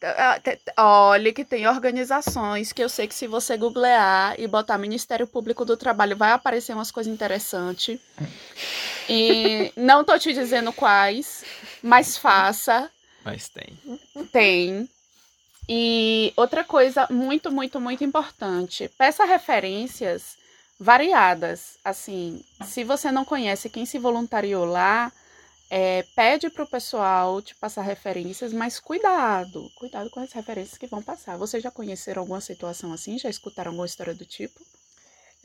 olhe 0.78 1.32
que 1.32 1.44
tem 1.44 1.66
organizações 1.66 2.72
que 2.72 2.84
eu 2.84 2.88
sei 2.88 3.08
que 3.08 3.14
se 3.14 3.26
você 3.26 3.56
googlear 3.56 4.36
e 4.38 4.46
botar 4.46 4.78
Ministério 4.78 5.26
Público 5.26 5.64
do 5.64 5.76
Trabalho 5.76 6.16
vai 6.16 6.30
aparecer 6.30 6.72
umas 6.72 6.92
coisas 6.92 7.12
interessantes. 7.12 7.98
E 9.08 9.72
não 9.76 10.04
tô 10.04 10.16
te 10.20 10.32
dizendo 10.32 10.72
quais, 10.72 11.44
mas 11.82 12.16
faça. 12.16 12.88
Mas 13.24 13.48
tem. 13.48 13.76
Tem. 14.30 14.88
E 15.72 16.32
outra 16.34 16.64
coisa 16.64 17.06
muito, 17.08 17.48
muito, 17.48 17.80
muito 17.80 18.02
importante, 18.02 18.90
peça 18.98 19.24
referências 19.24 20.36
variadas. 20.80 21.78
Assim, 21.84 22.44
se 22.64 22.82
você 22.82 23.12
não 23.12 23.24
conhece 23.24 23.70
quem 23.70 23.86
se 23.86 23.96
voluntariou 23.96 24.64
lá, 24.64 25.12
é, 25.70 26.04
pede 26.16 26.50
para 26.50 26.64
o 26.64 26.66
pessoal 26.66 27.40
te 27.40 27.54
passar 27.54 27.82
referências, 27.82 28.52
mas 28.52 28.80
cuidado, 28.80 29.70
cuidado 29.76 30.10
com 30.10 30.18
as 30.18 30.32
referências 30.32 30.76
que 30.76 30.88
vão 30.88 31.00
passar. 31.00 31.36
Vocês 31.36 31.62
já 31.62 31.70
conheceram 31.70 32.22
alguma 32.22 32.40
situação 32.40 32.92
assim? 32.92 33.16
Já 33.16 33.30
escutaram 33.30 33.70
alguma 33.70 33.86
história 33.86 34.12
do 34.12 34.24
tipo? 34.24 34.60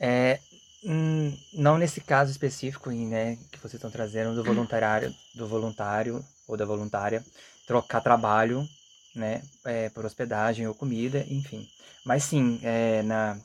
É, 0.00 0.40
hum, 0.82 1.38
não 1.52 1.78
nesse 1.78 2.00
caso 2.00 2.32
específico, 2.32 2.90
né, 2.90 3.38
que 3.52 3.60
vocês 3.60 3.74
estão 3.74 3.92
trazendo 3.92 4.34
do 4.34 4.42
voluntário, 4.42 5.14
do 5.36 5.46
voluntário 5.46 6.24
ou 6.48 6.56
da 6.56 6.64
voluntária 6.64 7.24
trocar 7.64 8.00
trabalho 8.00 8.68
né, 9.16 9.42
é, 9.64 9.88
por 9.88 10.04
hospedagem 10.04 10.66
ou 10.66 10.74
comida, 10.74 11.24
enfim. 11.28 11.68
Mas 12.04 12.24
sim, 12.24 12.60
é, 12.62 13.02
na, 13.02 13.36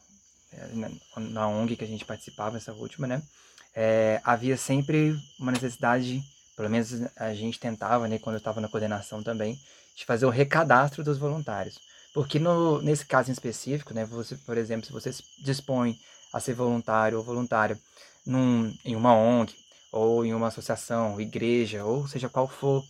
na, 0.73 0.91
na, 1.17 1.47
ONG 1.47 1.75
que 1.75 1.83
a 1.83 1.87
gente 1.87 2.05
participava, 2.05 2.57
essa 2.57 2.73
última, 2.73 3.07
né, 3.07 3.21
é, 3.73 4.21
havia 4.23 4.57
sempre 4.57 5.17
uma 5.39 5.51
necessidade, 5.51 6.21
pelo 6.55 6.69
menos 6.69 6.89
a 7.15 7.33
gente 7.33 7.59
tentava, 7.59 8.07
né, 8.07 8.19
quando 8.19 8.35
eu 8.35 8.39
estava 8.39 8.61
na 8.61 8.67
coordenação 8.67 9.23
também, 9.23 9.59
de 9.95 10.05
fazer 10.05 10.25
o 10.25 10.29
recadastro 10.29 11.03
dos 11.03 11.17
voluntários. 11.17 11.79
Porque 12.13 12.37
no, 12.37 12.81
nesse 12.81 13.05
caso 13.05 13.29
em 13.29 13.33
específico, 13.33 13.93
né, 13.93 14.05
você, 14.05 14.35
por 14.35 14.57
exemplo, 14.57 14.85
se 14.85 14.91
você 14.91 15.13
se 15.13 15.23
dispõe 15.39 15.97
a 16.33 16.39
ser 16.39 16.53
voluntário 16.53 17.17
ou 17.17 17.23
voluntária 17.23 17.79
em 18.85 18.95
uma 18.95 19.15
ONG, 19.15 19.55
ou 19.91 20.25
em 20.25 20.33
uma 20.33 20.47
associação, 20.47 21.19
igreja, 21.19 21.83
ou 21.83 22.07
seja 22.07 22.29
qual 22.29 22.47
for 22.47 22.83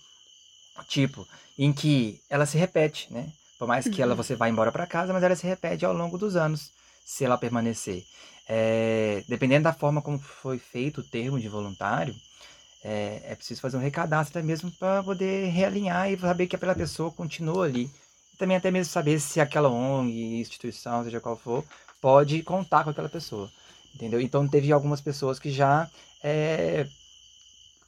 tipo, 0.87 1.27
em 1.57 1.71
que 1.71 2.19
ela 2.29 2.45
se 2.45 2.57
repete, 2.57 3.11
né? 3.11 3.27
Por 3.57 3.67
mais 3.67 3.87
que 3.87 4.01
ela 4.01 4.11
uhum. 4.11 4.17
você 4.17 4.35
vá 4.35 4.49
embora 4.49 4.71
para 4.71 4.87
casa, 4.87 5.13
mas 5.13 5.21
ela 5.21 5.35
se 5.35 5.45
repete 5.45 5.85
ao 5.85 5.93
longo 5.93 6.17
dos 6.17 6.35
anos, 6.35 6.71
se 7.05 7.23
ela 7.23 7.37
permanecer. 7.37 8.03
É, 8.47 9.23
dependendo 9.27 9.63
da 9.65 9.73
forma 9.73 10.01
como 10.01 10.17
foi 10.17 10.57
feito 10.57 11.01
o 11.01 11.03
termo 11.03 11.39
de 11.39 11.47
voluntário, 11.47 12.15
é, 12.83 13.21
é 13.23 13.35
preciso 13.35 13.61
fazer 13.61 13.77
um 13.77 13.81
recadastro 13.81 14.39
até 14.39 14.45
mesmo 14.45 14.71
para 14.71 15.03
poder 15.03 15.49
realinhar 15.49 16.11
e 16.11 16.17
saber 16.17 16.47
que 16.47 16.55
aquela 16.55 16.73
pessoa 16.73 17.11
continua 17.11 17.65
ali. 17.65 17.89
E 18.33 18.37
também 18.37 18.57
até 18.57 18.71
mesmo 18.71 18.91
saber 18.91 19.19
se 19.19 19.39
aquela 19.39 19.69
ONG, 19.69 20.39
instituição, 20.39 21.03
seja 21.03 21.19
qual 21.19 21.37
for, 21.37 21.63
pode 22.01 22.41
contar 22.41 22.83
com 22.83 22.89
aquela 22.89 23.09
pessoa. 23.09 23.51
Entendeu? 23.93 24.19
Então 24.19 24.47
teve 24.47 24.71
algumas 24.71 25.01
pessoas 25.01 25.37
que 25.37 25.51
já 25.51 25.89
é, 26.23 26.87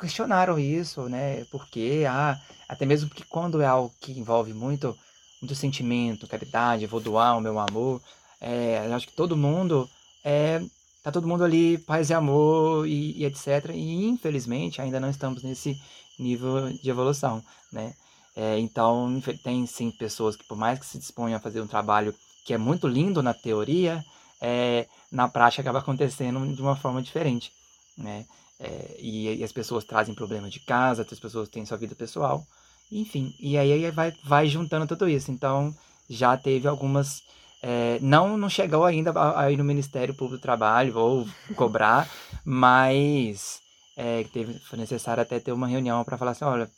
questionaram 0.03 0.59
isso, 0.59 1.07
né? 1.09 1.45
Porque 1.45 2.03
ah, 2.07 2.39
até 2.67 2.85
mesmo 2.85 3.09
porque 3.09 3.23
quando 3.23 3.61
é 3.61 3.65
algo 3.65 3.91
que 4.01 4.11
envolve 4.11 4.53
muito, 4.53 4.97
muito 5.41 5.55
sentimento, 5.55 6.27
caridade, 6.27 6.85
vou 6.85 6.99
doar 6.99 7.37
o 7.37 7.41
meu 7.41 7.57
amor, 7.59 8.01
é, 8.41 8.79
acho 8.93 9.07
que 9.07 9.13
todo 9.13 9.37
mundo 9.37 9.89
é, 10.23 10.61
tá 11.01 11.11
todo 11.11 11.27
mundo 11.27 11.43
ali 11.43 11.77
paz 11.77 12.09
e 12.09 12.13
amor 12.13 12.87
e, 12.87 13.19
e, 13.19 13.25
etc. 13.25 13.71
E 13.73 14.05
infelizmente 14.05 14.81
ainda 14.81 14.99
não 14.99 15.09
estamos 15.09 15.43
nesse 15.43 15.79
nível 16.19 16.71
de 16.73 16.89
evolução, 16.89 17.43
né? 17.71 17.93
É, 18.35 18.59
então 18.59 19.21
tem 19.43 19.65
sim 19.65 19.91
pessoas 19.91 20.35
que 20.35 20.43
por 20.43 20.57
mais 20.57 20.79
que 20.79 20.85
se 20.85 20.97
disponham 20.97 21.37
a 21.37 21.39
fazer 21.39 21.61
um 21.61 21.67
trabalho 21.67 22.13
que 22.45 22.53
é 22.53 22.57
muito 22.57 22.87
lindo 22.87 23.23
na 23.23 23.33
teoria, 23.33 24.03
é, 24.41 24.87
na 25.11 25.29
prática 25.29 25.61
acaba 25.61 25.79
acontecendo 25.79 26.45
de 26.53 26.61
uma 26.61 26.75
forma 26.75 27.01
diferente, 27.01 27.51
né? 27.97 28.25
É, 28.63 28.95
e, 28.97 29.39
e, 29.39 29.43
as 29.43 29.51
pessoas 29.51 29.83
trazem 29.83 30.15
problemas 30.15 30.49
de 30.49 30.61
casa, 30.61 31.01
outras 31.01 31.19
pessoas 31.19 31.49
têm 31.49 31.65
sua 31.65 31.77
vida 31.77 31.93
pessoal, 31.93 32.47
enfim. 32.89 33.35
E 33.37 33.57
aí 33.57 33.91
vai, 33.91 34.13
vai 34.23 34.47
juntando 34.47 34.87
tudo 34.87 35.09
isso. 35.09 35.31
Então, 35.31 35.75
já 36.09 36.37
teve 36.37 36.65
algumas. 36.65 37.23
É, 37.61 37.99
não, 38.01 38.37
não 38.37 38.49
chegou 38.49 38.85
ainda 38.85 39.11
aí 39.37 39.57
no 39.57 39.65
Ministério 39.65 40.13
Público 40.13 40.37
do 40.37 40.41
Trabalho 40.41 40.97
ou 40.97 41.27
cobrar, 41.55 42.09
mas 42.45 43.59
é, 43.97 44.23
teve, 44.31 44.57
foi 44.59 44.79
necessário 44.79 45.21
até 45.21 45.41
ter 45.41 45.51
uma 45.51 45.67
reunião 45.67 46.01
para 46.05 46.17
falar 46.17 46.31
assim: 46.31 46.45
olha, 46.45 46.71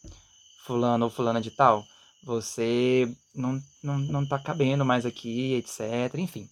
Fulano 0.66 1.06
ou 1.06 1.12
Fulana 1.12 1.40
de 1.40 1.52
Tal, 1.52 1.84
você 2.24 3.08
não, 3.36 3.62
não, 3.84 4.00
não 4.00 4.26
tá 4.26 4.40
cabendo 4.40 4.84
mais 4.84 5.06
aqui, 5.06 5.54
etc. 5.54 6.16
Enfim. 6.18 6.50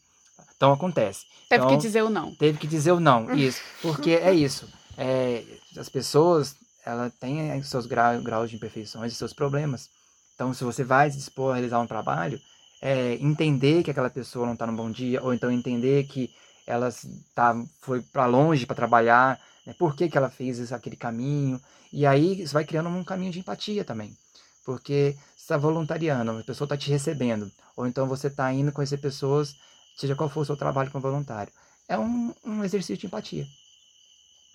Então 0.56 0.72
acontece. 0.72 1.26
Teve 1.50 1.64
então, 1.64 1.76
que 1.76 1.82
dizer 1.82 2.04
o 2.04 2.10
não. 2.10 2.36
Teve 2.36 2.60
que 2.60 2.68
dizer 2.68 2.92
o 2.92 3.00
não, 3.00 3.34
isso. 3.34 3.62
Porque 3.82 4.12
é 4.12 4.32
isso 4.32 4.70
é, 4.98 5.44
as 5.78 5.90
pessoas 5.90 6.56
ela 6.86 7.10
tem 7.10 7.62
seus 7.64 7.86
graus, 7.86 8.50
de 8.50 8.56
imperfeições 8.56 9.14
e 9.14 9.16
seus 9.16 9.34
problemas. 9.34 9.90
Então, 10.36 10.54
se 10.54 10.64
você 10.64 10.84
vai 10.84 11.10
se 11.10 11.18
dispor 11.18 11.52
a 11.52 11.54
realizar 11.56 11.80
um 11.80 11.88
trabalho, 11.88 12.40
é, 12.82 13.14
entender 13.16 13.84
que 13.84 13.92
aquela 13.92 14.10
pessoa 14.10 14.46
não 14.46 14.54
está 14.54 14.68
no 14.68 14.76
bom 14.76 14.92
dia, 14.92 15.24
ou 15.24 15.34
então 15.34 15.50
entender 15.50 16.04
que 16.06 16.30
ela 16.68 16.90
tá, 17.34 17.56
foi 17.82 18.02
para 18.02 18.26
longe 18.26 18.66
para 18.66 18.76
trabalhar 18.76 19.40
Né? 19.66 19.74
Por 19.74 19.96
que, 19.96 20.10
que 20.10 20.18
ela 20.18 20.30
fez 20.30 20.72
aquele 20.74 20.96
caminho? 20.96 21.62
E 21.92 22.06
aí 22.06 22.42
isso 22.42 22.54
vai 22.54 22.66
criando 22.66 22.90
um 22.90 23.04
caminho 23.04 23.32
de 23.32 23.40
empatia 23.40 23.86
também. 23.86 24.18
Porque 24.66 25.16
você 25.36 25.44
está 25.44 25.58
voluntariando, 25.58 26.32
a 26.32 26.44
pessoa 26.44 26.66
está 26.66 26.78
te 26.78 26.90
recebendo. 26.90 27.52
Ou 27.76 27.88
então 27.88 28.08
você 28.08 28.28
está 28.28 28.52
indo 28.52 28.72
conhecer 28.72 28.98
pessoas, 28.98 29.56
seja 29.96 30.16
qual 30.16 30.30
for 30.30 30.42
o 30.42 30.46
seu 30.46 30.58
trabalho 30.58 30.92
como 30.92 31.02
voluntário. 31.02 31.52
É 31.88 31.98
um, 31.98 32.34
um 32.46 32.64
exercício 32.64 32.98
de 32.98 33.08
empatia. 33.08 33.46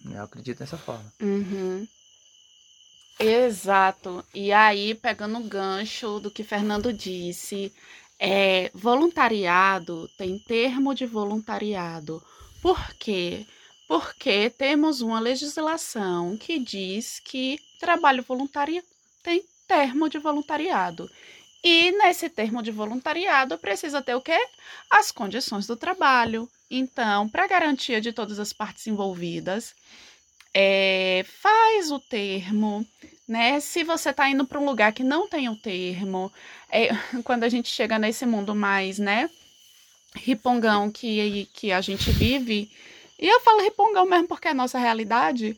Eu 0.04 0.22
acredito 0.22 0.58
dessa 0.58 0.78
forma. 0.78 1.12
Uhum. 1.20 1.87
Exato. 3.18 4.24
E 4.32 4.52
aí, 4.52 4.94
pegando 4.94 5.38
o 5.38 5.44
gancho 5.44 6.20
do 6.20 6.30
que 6.30 6.44
Fernando 6.44 6.92
disse, 6.92 7.72
é, 8.18 8.70
voluntariado 8.74 10.08
tem 10.16 10.38
termo 10.38 10.94
de 10.94 11.04
voluntariado. 11.04 12.22
Por 12.62 12.94
quê? 12.94 13.46
Porque 13.88 14.50
temos 14.50 15.00
uma 15.00 15.18
legislação 15.18 16.37
que 16.37 16.58
diz 16.58 17.20
que 17.20 17.58
trabalho 17.80 18.22
voluntário 18.22 18.82
tem 19.22 19.44
termo 19.66 20.08
de 20.08 20.18
voluntariado. 20.18 21.11
E 21.62 21.90
nesse 21.92 22.28
termo 22.28 22.62
de 22.62 22.70
voluntariado 22.70 23.58
precisa 23.58 24.00
ter 24.00 24.14
o 24.14 24.20
quê? 24.20 24.38
As 24.90 25.11
condições 25.11 25.66
do 25.66 25.76
trabalho. 25.76 26.48
Então, 26.70 27.28
para 27.28 27.46
garantia 27.46 28.00
de 28.00 28.12
todas 28.12 28.38
as 28.38 28.52
partes 28.52 28.87
envolvidas, 28.87 29.74
é, 30.52 31.24
faz 31.40 31.90
o 31.90 31.98
termo, 31.98 32.87
né? 33.26 33.61
Se 33.61 33.85
você 33.85 34.11
está 34.11 34.28
indo 34.28 34.46
para 34.46 34.61
um 34.61 34.66
lugar 34.66 34.92
que 34.92 35.02
não 35.04 35.28
tem 35.28 35.48
o 35.48 35.57
termo, 35.57 36.33
é, 36.70 36.88
quando 37.24 37.44
a 37.44 37.48
gente 37.48 37.68
chega 37.68 37.98
nesse 37.98 38.26
mundo 38.26 38.54
mais, 38.54 38.98
né, 38.98 39.31
ripongão 40.14 40.90
que, 40.90 41.48
que 41.52 41.72
a 41.72 41.81
gente 41.81 42.11
vive, 42.11 42.70
e 43.18 43.26
eu 43.26 43.40
falo 43.40 43.62
ripongão 43.62 44.07
mesmo 44.07 44.28
porque 44.28 44.48
é 44.48 44.52
a 44.52 44.54
nossa 44.54 44.78
realidade, 44.78 45.57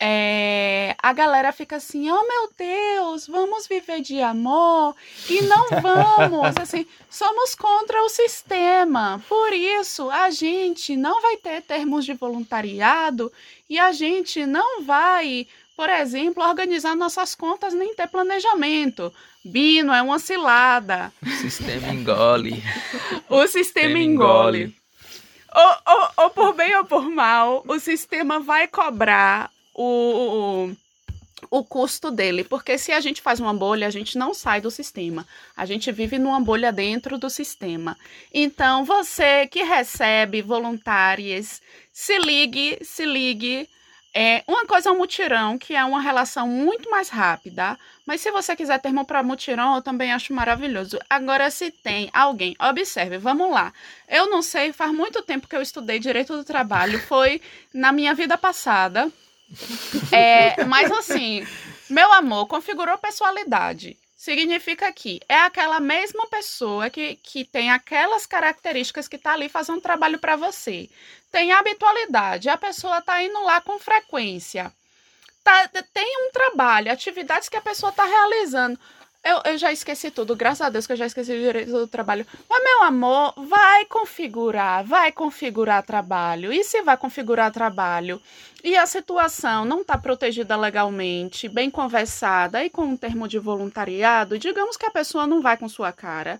é, 0.00 0.96
a 0.98 1.12
galera 1.12 1.52
fica 1.52 1.76
assim, 1.76 2.10
oh 2.10 2.26
meu 2.26 2.50
Deus, 2.56 3.26
vamos 3.26 3.66
viver 3.66 4.00
de 4.00 4.20
amor 4.20 4.94
e 5.28 5.42
não 5.42 5.66
vamos, 5.80 6.56
assim, 6.60 6.86
somos 7.08 7.54
contra 7.54 8.02
o 8.02 8.08
sistema. 8.08 9.22
Por 9.28 9.52
isso, 9.52 10.10
a 10.10 10.30
gente 10.30 10.96
não 10.96 11.20
vai 11.22 11.36
ter 11.36 11.62
termos 11.62 12.04
de 12.04 12.14
voluntariado 12.14 13.32
e 13.68 13.78
a 13.78 13.92
gente 13.92 14.44
não 14.46 14.82
vai, 14.82 15.46
por 15.76 15.88
exemplo, 15.88 16.42
organizar 16.42 16.96
nossas 16.96 17.34
contas 17.34 17.72
nem 17.72 17.94
ter 17.94 18.08
planejamento. 18.08 19.12
Bino 19.44 19.92
é 19.92 20.00
uma 20.00 20.18
cilada. 20.18 21.12
O 21.22 21.30
sistema 21.30 21.88
engole. 21.88 22.62
o 23.28 23.46
sistema 23.46 23.98
engole. 23.98 24.74
Ou, 25.54 25.94
ou, 25.94 26.08
ou 26.16 26.30
por 26.30 26.52
bem 26.54 26.74
ou 26.76 26.84
por 26.84 27.08
mal, 27.08 27.62
o 27.68 27.78
sistema 27.78 28.40
vai 28.40 28.66
cobrar 28.66 29.53
o, 29.74 30.70
o, 31.50 31.64
custo 31.64 32.10
dele, 32.10 32.44
porque 32.44 32.78
se 32.78 32.92
a 32.92 33.00
gente 33.00 33.20
faz 33.20 33.40
uma 33.40 33.52
bolha, 33.52 33.86
a 33.86 33.90
gente 33.90 34.16
não 34.16 34.32
sai 34.32 34.60
do 34.60 34.70
sistema. 34.70 35.26
A 35.56 35.66
gente 35.66 35.90
vive 35.90 36.18
numa 36.18 36.40
bolha 36.40 36.72
dentro 36.72 37.18
do 37.18 37.28
sistema. 37.28 37.96
Então, 38.32 38.84
você 38.84 39.46
que 39.48 39.62
recebe 39.62 40.42
voluntárias, 40.42 41.60
se 41.92 42.18
ligue, 42.18 42.78
se 42.82 43.04
ligue. 43.04 43.68
É, 44.16 44.44
uma 44.46 44.64
coisa 44.64 44.90
é 44.90 44.92
um 44.92 44.98
mutirão, 44.98 45.58
que 45.58 45.74
é 45.74 45.84
uma 45.84 46.00
relação 46.00 46.46
muito 46.46 46.88
mais 46.88 47.08
rápida, 47.08 47.76
mas 48.06 48.20
se 48.20 48.30
você 48.30 48.54
quiser 48.54 48.78
termo 48.80 49.04
para 49.04 49.24
mutirão, 49.24 49.74
eu 49.74 49.82
também 49.82 50.12
acho 50.12 50.32
maravilhoso. 50.32 51.00
Agora, 51.10 51.50
se 51.50 51.72
tem 51.72 52.10
alguém, 52.12 52.54
observe, 52.60 53.18
vamos 53.18 53.50
lá. 53.50 53.72
Eu 54.08 54.30
não 54.30 54.40
sei, 54.40 54.72
faz 54.72 54.92
muito 54.92 55.20
tempo 55.22 55.48
que 55.48 55.56
eu 55.56 55.60
estudei 55.60 55.98
direito 55.98 56.36
do 56.36 56.44
trabalho, 56.44 57.00
foi 57.08 57.42
na 57.72 57.90
minha 57.90 58.14
vida 58.14 58.38
passada. 58.38 59.10
É, 60.12 60.64
mas 60.64 60.90
assim, 60.90 61.46
meu 61.88 62.12
amor, 62.12 62.46
configurou 62.46 62.96
personalidade. 62.98 63.96
Significa 64.16 64.90
que 64.90 65.20
é 65.28 65.38
aquela 65.40 65.78
mesma 65.80 66.26
pessoa 66.28 66.88
que, 66.88 67.16
que 67.16 67.44
tem 67.44 67.70
aquelas 67.70 68.24
características 68.24 69.06
que 69.06 69.16
está 69.16 69.34
ali 69.34 69.50
fazendo 69.50 69.82
trabalho 69.82 70.18
para 70.18 70.34
você. 70.34 70.88
Tem 71.30 71.52
habitualidade, 71.52 72.48
a 72.48 72.56
pessoa 72.56 72.98
está 72.98 73.22
indo 73.22 73.42
lá 73.44 73.60
com 73.60 73.78
frequência. 73.78 74.72
Tá, 75.42 75.68
tem 75.92 76.26
um 76.26 76.30
trabalho, 76.32 76.90
atividades 76.90 77.50
que 77.50 77.56
a 77.56 77.60
pessoa 77.60 77.90
está 77.90 78.06
realizando. 78.06 78.80
Eu, 79.24 79.40
eu 79.52 79.56
já 79.56 79.72
esqueci 79.72 80.10
tudo, 80.10 80.36
graças 80.36 80.60
a 80.60 80.68
Deus 80.68 80.86
que 80.86 80.92
eu 80.92 80.96
já 80.96 81.06
esqueci 81.06 81.32
o 81.32 81.40
direito 81.40 81.70
do 81.70 81.86
trabalho. 81.86 82.26
Mas, 82.48 82.62
meu 82.62 82.82
amor, 82.82 83.32
vai 83.36 83.86
configurar, 83.86 84.84
vai 84.84 85.10
configurar 85.10 85.82
trabalho. 85.82 86.52
E 86.52 86.62
se 86.62 86.82
vai 86.82 86.96
configurar 86.98 87.50
trabalho 87.50 88.20
e 88.62 88.76
a 88.76 88.84
situação 88.84 89.64
não 89.64 89.80
está 89.80 89.96
protegida 89.96 90.56
legalmente, 90.56 91.48
bem 91.48 91.70
conversada 91.70 92.62
e 92.64 92.68
com 92.68 92.82
um 92.82 92.96
termo 92.96 93.26
de 93.26 93.38
voluntariado, 93.38 94.38
digamos 94.38 94.76
que 94.76 94.86
a 94.86 94.90
pessoa 94.90 95.26
não 95.26 95.40
vai 95.40 95.56
com 95.56 95.68
sua 95.68 95.90
cara. 95.90 96.38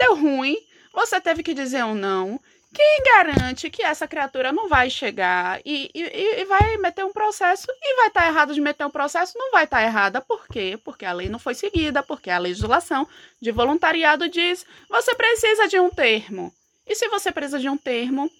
Deu 0.00 0.16
ruim, 0.16 0.56
você 0.92 1.20
teve 1.20 1.42
que 1.42 1.54
dizer 1.54 1.84
um 1.84 1.94
não. 1.94 2.40
Quem 2.72 3.02
garante 3.04 3.68
que 3.68 3.82
essa 3.82 4.08
criatura 4.08 4.50
não 4.50 4.68
vai 4.68 4.88
chegar 4.88 5.60
e, 5.64 5.90
e, 5.94 6.40
e 6.40 6.44
vai 6.46 6.76
meter 6.78 7.04
um 7.04 7.12
processo 7.12 7.66
e 7.70 7.96
vai 7.96 8.08
estar 8.08 8.22
tá 8.22 8.26
errado 8.28 8.54
de 8.54 8.60
meter 8.60 8.86
um 8.86 8.90
processo? 8.90 9.36
Não 9.36 9.50
vai 9.50 9.64
estar 9.64 9.78
tá 9.78 9.84
errada. 9.84 10.20
Por 10.20 10.46
quê? 10.48 10.78
Porque 10.82 11.04
a 11.04 11.12
lei 11.12 11.28
não 11.28 11.38
foi 11.38 11.54
seguida, 11.54 12.02
porque 12.02 12.30
a 12.30 12.38
legislação 12.38 13.06
de 13.40 13.50
voluntariado 13.50 14.28
diz 14.28 14.64
você 14.88 15.14
precisa 15.14 15.68
de 15.68 15.78
um 15.78 15.90
termo. 15.90 16.52
E 16.86 16.94
se 16.94 17.08
você 17.08 17.30
precisa 17.30 17.58
de 17.58 17.68
um 17.68 17.76
termo, 17.76 18.30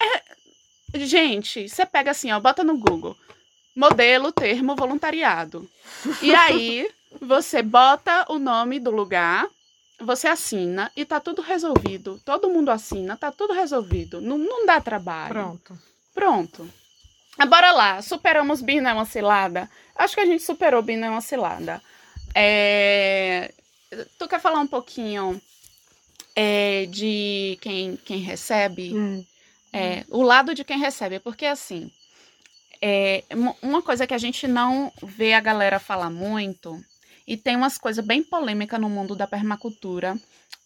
é... 0.00 0.98
gente, 0.98 1.68
você 1.68 1.86
pega 1.86 2.10
assim, 2.10 2.32
ó, 2.32 2.40
bota 2.40 2.64
no 2.64 2.76
Google 2.76 3.16
modelo 3.78 4.32
termo 4.32 4.74
voluntariado. 4.74 5.70
E 6.20 6.34
aí 6.34 6.90
você 7.20 7.62
bota 7.62 8.26
o 8.28 8.36
nome 8.36 8.80
do 8.80 8.90
lugar 8.90 9.46
você 10.00 10.28
assina 10.28 10.90
e 10.96 11.04
tá 11.04 11.20
tudo 11.20 11.42
resolvido. 11.42 12.20
Todo 12.24 12.50
mundo 12.50 12.70
assina, 12.70 13.16
tá 13.16 13.32
tudo 13.32 13.52
resolvido. 13.52 14.20
Não, 14.20 14.38
não 14.38 14.66
dá 14.66 14.80
trabalho. 14.80 15.28
Pronto. 15.28 15.78
Pronto. 16.14 16.70
Ah, 17.38 17.46
bora 17.46 17.72
lá. 17.72 18.02
Superamos 18.02 18.60
Bina 18.60 18.90
é 18.90 18.92
uma 18.92 19.04
cilada? 19.04 19.70
Acho 19.94 20.14
que 20.14 20.20
a 20.20 20.26
gente 20.26 20.42
superou 20.42 20.82
Bina 20.82 21.06
é 21.06 21.10
uma 21.10 21.20
cilada. 21.20 21.82
É... 22.34 23.52
Tu 24.18 24.28
quer 24.28 24.40
falar 24.40 24.60
um 24.60 24.66
pouquinho 24.66 25.40
é, 26.34 26.86
de 26.86 27.58
quem, 27.60 27.96
quem 27.96 28.18
recebe? 28.18 28.94
Hum. 28.94 29.24
É, 29.72 30.04
o 30.08 30.22
lado 30.22 30.54
de 30.54 30.64
quem 30.64 30.78
recebe. 30.78 31.18
Porque 31.18 31.46
assim, 31.46 31.90
é, 32.80 33.24
uma 33.60 33.82
coisa 33.82 34.06
que 34.06 34.14
a 34.14 34.18
gente 34.18 34.46
não 34.46 34.92
vê 35.02 35.34
a 35.34 35.40
galera 35.40 35.78
falar 35.78 36.10
muito 36.10 36.80
e 37.28 37.36
tem 37.36 37.54
umas 37.56 37.76
coisas 37.76 38.02
bem 38.02 38.22
polêmicas 38.22 38.80
no 38.80 38.88
mundo 38.88 39.14
da 39.14 39.26
permacultura, 39.26 40.18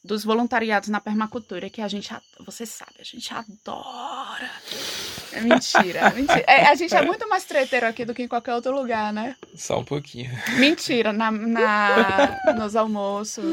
dos 0.04 0.24
voluntariados 0.24 0.88
na 0.88 1.00
permacultura, 1.00 1.70
que 1.70 1.80
a 1.80 1.86
gente, 1.86 2.12
você 2.44 2.66
sabe, 2.66 2.94
a 2.98 3.04
gente 3.04 3.32
adora. 3.32 4.50
É 5.32 5.40
mentira, 5.40 6.10
mentira. 6.10 6.44
É, 6.46 6.66
a 6.66 6.74
gente 6.74 6.94
é 6.94 7.02
muito 7.02 7.28
mais 7.28 7.44
treteiro 7.44 7.86
aqui 7.86 8.04
do 8.04 8.12
que 8.12 8.22
em 8.22 8.28
qualquer 8.28 8.54
outro 8.54 8.74
lugar, 8.74 9.12
né? 9.12 9.36
Só 9.54 9.78
um 9.78 9.84
pouquinho. 9.84 10.30
Mentira, 10.58 11.12
na, 11.12 11.30
na 11.30 12.38
nos 12.56 12.74
almoços, 12.74 13.44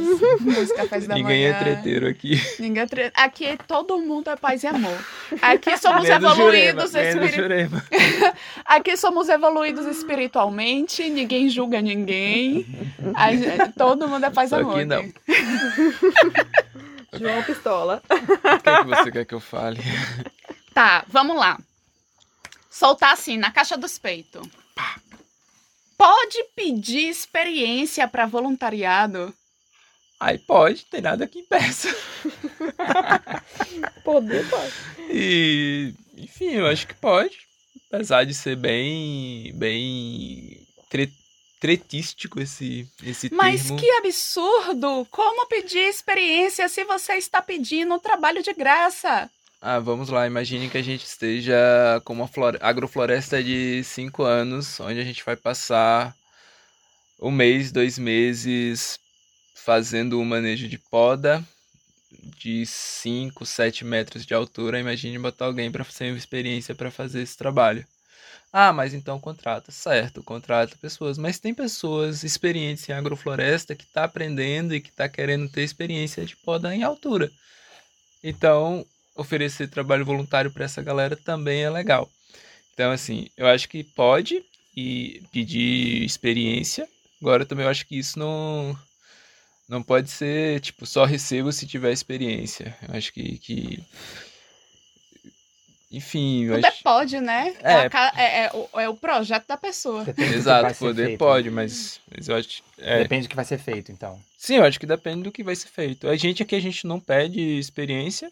nos 0.42 0.72
cafés 0.72 1.08
da 1.08 1.16
Ninguém 1.16 1.44
manhã. 1.44 1.60
Ninguém 1.60 1.72
é 1.72 1.74
treteiro 1.76 2.08
aqui. 2.08 2.42
Ninguém 2.60 2.84
é 2.84 2.88
tre... 2.88 3.12
Aqui 3.14 3.58
todo 3.68 4.00
mundo 4.00 4.30
é 4.30 4.36
paz 4.36 4.64
e 4.64 4.68
amor. 4.68 4.98
Aqui 5.42 5.78
somos 5.78 6.10
evoluídos 6.10 6.96
espiritualmente. 6.96 7.80
aqui 8.66 8.98
somos 8.98 9.30
evoluídos 9.30 9.86
espiritualmente, 9.86 11.08
ninguém 11.10 11.48
julga 11.48 11.80
ninguém. 11.80 12.66
todo 13.78 14.08
mundo 14.08 14.26
é 14.26 14.30
paz 14.32 14.52
e 14.52 14.56
amor. 14.56 14.80
Aqui 14.80 14.86
não. 14.86 15.04
João 17.14 17.44
Pistola. 17.44 18.02
O 18.10 18.60
que, 18.62 18.70
é 18.70 18.78
que 18.84 18.88
você 18.88 19.12
quer 19.12 19.26
que 19.26 19.34
eu 19.34 19.40
fale? 19.40 19.80
Tá, 20.72 21.04
vamos 21.10 21.36
lá 21.36 21.58
soltar 22.80 23.12
assim, 23.12 23.38
na 23.38 23.52
caixa 23.52 23.76
dos 23.76 23.98
peitos. 23.98 24.48
Pode 25.98 26.44
pedir 26.56 27.10
experiência 27.10 28.08
para 28.08 28.26
voluntariado? 28.26 29.34
Aí 30.18 30.38
pode, 30.38 30.86
tem 30.86 31.02
nada 31.02 31.28
que 31.28 31.40
impeça. 31.40 31.94
Poder 34.04 34.48
pode. 34.50 34.74
E, 35.10 35.94
enfim, 36.18 36.52
eu 36.52 36.68
acho 36.68 36.88
que 36.88 36.94
pode. 36.94 37.38
Apesar 37.92 38.24
de 38.24 38.34
ser 38.34 38.56
bem, 38.56 39.52
bem 39.56 40.66
tre 40.90 41.12
tretístico 41.60 42.40
esse, 42.40 42.88
esse 43.04 43.30
Mas 43.34 43.64
termo. 43.64 43.80
que 43.80 43.90
absurdo! 43.92 45.06
Como 45.12 45.48
pedir 45.48 45.80
experiência 45.80 46.70
se 46.70 46.84
você 46.86 47.14
está 47.14 47.42
pedindo 47.42 47.94
um 47.94 48.00
trabalho 48.00 48.42
de 48.42 48.54
graça? 48.54 49.30
Ah, 49.62 49.80
vamos 49.80 50.10
lá. 50.10 50.26
Imagine 50.26 50.70
que 50.70 50.78
a 50.78 50.82
gente 50.82 51.06
esteja 51.06 51.54
com 52.06 52.14
uma 52.14 52.30
agrofloresta 52.62 53.44
de 53.44 53.84
5 53.84 54.24
anos, 54.24 54.80
onde 54.80 55.00
a 55.00 55.04
gente 55.04 55.24
vai 55.24 55.36
passar 55.36 56.16
um 57.22 57.30
mês, 57.30 57.72
dois 57.72 58.00
meses 58.00 58.98
fazendo 59.54 60.18
um 60.20 60.26
manejo 60.26 60.68
de 60.70 60.78
poda 60.78 61.46
de 62.38 62.66
5, 62.66 63.46
7 63.46 63.86
metros 63.86 64.26
de 64.26 64.34
altura. 64.34 64.80
Imagine 64.80 65.20
botar 65.20 65.46
alguém 65.46 65.72
para 65.72 65.84
fazer 65.84 66.12
uma 66.12 66.18
experiência 66.18 66.74
para 66.74 66.92
fazer 66.92 67.22
esse 67.22 67.38
trabalho. 67.38 67.86
Ah, 68.52 68.74
mas 68.74 68.94
então 68.94 69.20
contrata. 69.20 69.72
Certo, 69.72 70.24
contrata 70.24 70.76
pessoas. 70.78 71.18
Mas 71.18 71.40
tem 71.40 71.54
pessoas 71.54 72.24
experientes 72.24 72.88
em 72.90 72.94
agrofloresta 72.94 73.76
que 73.76 73.84
está 73.84 74.04
aprendendo 74.06 74.74
e 74.74 74.82
que 74.82 74.90
está 74.90 75.08
querendo 75.08 75.48
ter 75.50 75.62
experiência 75.64 76.26
de 76.26 76.36
poda 76.36 76.74
em 76.76 76.84
altura. 76.84 77.32
Então, 78.24 78.86
oferecer 79.16 79.70
trabalho 79.70 80.06
voluntário 80.06 80.52
para 80.52 80.66
essa 80.66 80.82
galera 80.82 81.16
também 81.18 81.64
é 81.64 81.70
legal. 81.70 82.10
Então, 82.74 82.92
assim, 82.92 83.30
eu 83.38 83.48
acho 83.48 83.70
que 83.70 83.84
pode 83.84 84.44
e 84.76 85.24
pedir 85.32 86.04
experiência. 86.04 86.88
Agora, 87.22 87.46
também 87.46 87.66
eu 87.66 87.72
acho 87.72 87.88
que 87.88 87.98
isso 88.00 88.20
não 88.20 88.78
não 89.68 89.84
pode 89.84 90.10
ser 90.12 90.60
tipo 90.62 90.86
só 90.86 91.06
recebo 91.06 91.52
se 91.52 91.68
tiver 91.68 91.92
experiência. 91.94 92.78
Eu 92.88 92.96
acho 92.96 93.14
que, 93.14 93.38
que 93.40 93.84
enfim. 95.92 96.48
Poder 96.48 96.68
acho... 96.68 96.84
pode, 96.84 97.20
né? 97.20 97.56
É. 97.64 97.74
É, 97.74 97.90
é, 98.16 98.46
é, 98.46 98.52
o, 98.54 98.80
é 98.80 98.90
o 98.90 98.96
projeto 98.96 99.48
da 99.48 99.58
pessoa. 99.58 100.06
Exato, 100.18 100.78
poder 100.78 101.06
feito, 101.08 101.20
pode, 101.20 101.50
né? 101.50 101.56
mas, 101.56 102.00
mas 102.16 102.28
eu 102.28 102.36
acho. 102.36 102.64
É... 102.78 103.02
Depende 103.02 103.28
do 103.28 103.30
que 103.30 103.36
vai 103.36 103.46
ser 103.46 103.58
feito, 103.58 103.92
então. 103.92 104.20
Sim, 104.38 104.58
eu 104.58 104.64
acho 104.64 104.80
que 104.80 104.86
depende 104.86 105.24
do 105.24 105.32
que 105.32 105.44
vai 105.44 105.56
ser 105.56 105.68
feito. 105.70 106.08
A 106.08 106.16
gente 106.16 106.44
aqui 106.44 106.56
a 106.56 106.62
gente 106.62 106.86
não 106.86 107.00
pede 107.00 107.42
experiência, 107.58 108.32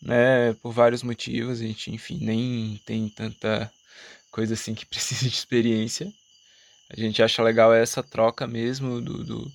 né? 0.00 0.54
Por 0.62 0.72
vários 0.72 1.02
motivos. 1.02 1.60
A 1.60 1.66
gente, 1.66 1.90
enfim, 1.92 2.18
nem 2.22 2.80
tem 2.86 3.10
tanta 3.10 3.70
coisa 4.30 4.54
assim 4.54 4.74
que 4.74 4.86
precisa 4.86 5.28
de 5.28 5.34
experiência. 5.34 6.10
A 6.88 6.98
gente 6.98 7.22
acha 7.22 7.42
legal 7.42 7.74
essa 7.74 8.02
troca 8.02 8.46
mesmo 8.46 9.00
do, 9.00 9.22
do, 9.22 9.52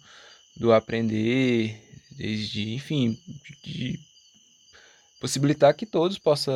do 0.55 0.73
aprender, 0.73 1.79
desde, 2.11 2.73
enfim, 2.73 3.19
de 3.63 3.99
possibilitar 5.19 5.73
que 5.73 5.85
todos 5.85 6.17
possam 6.17 6.53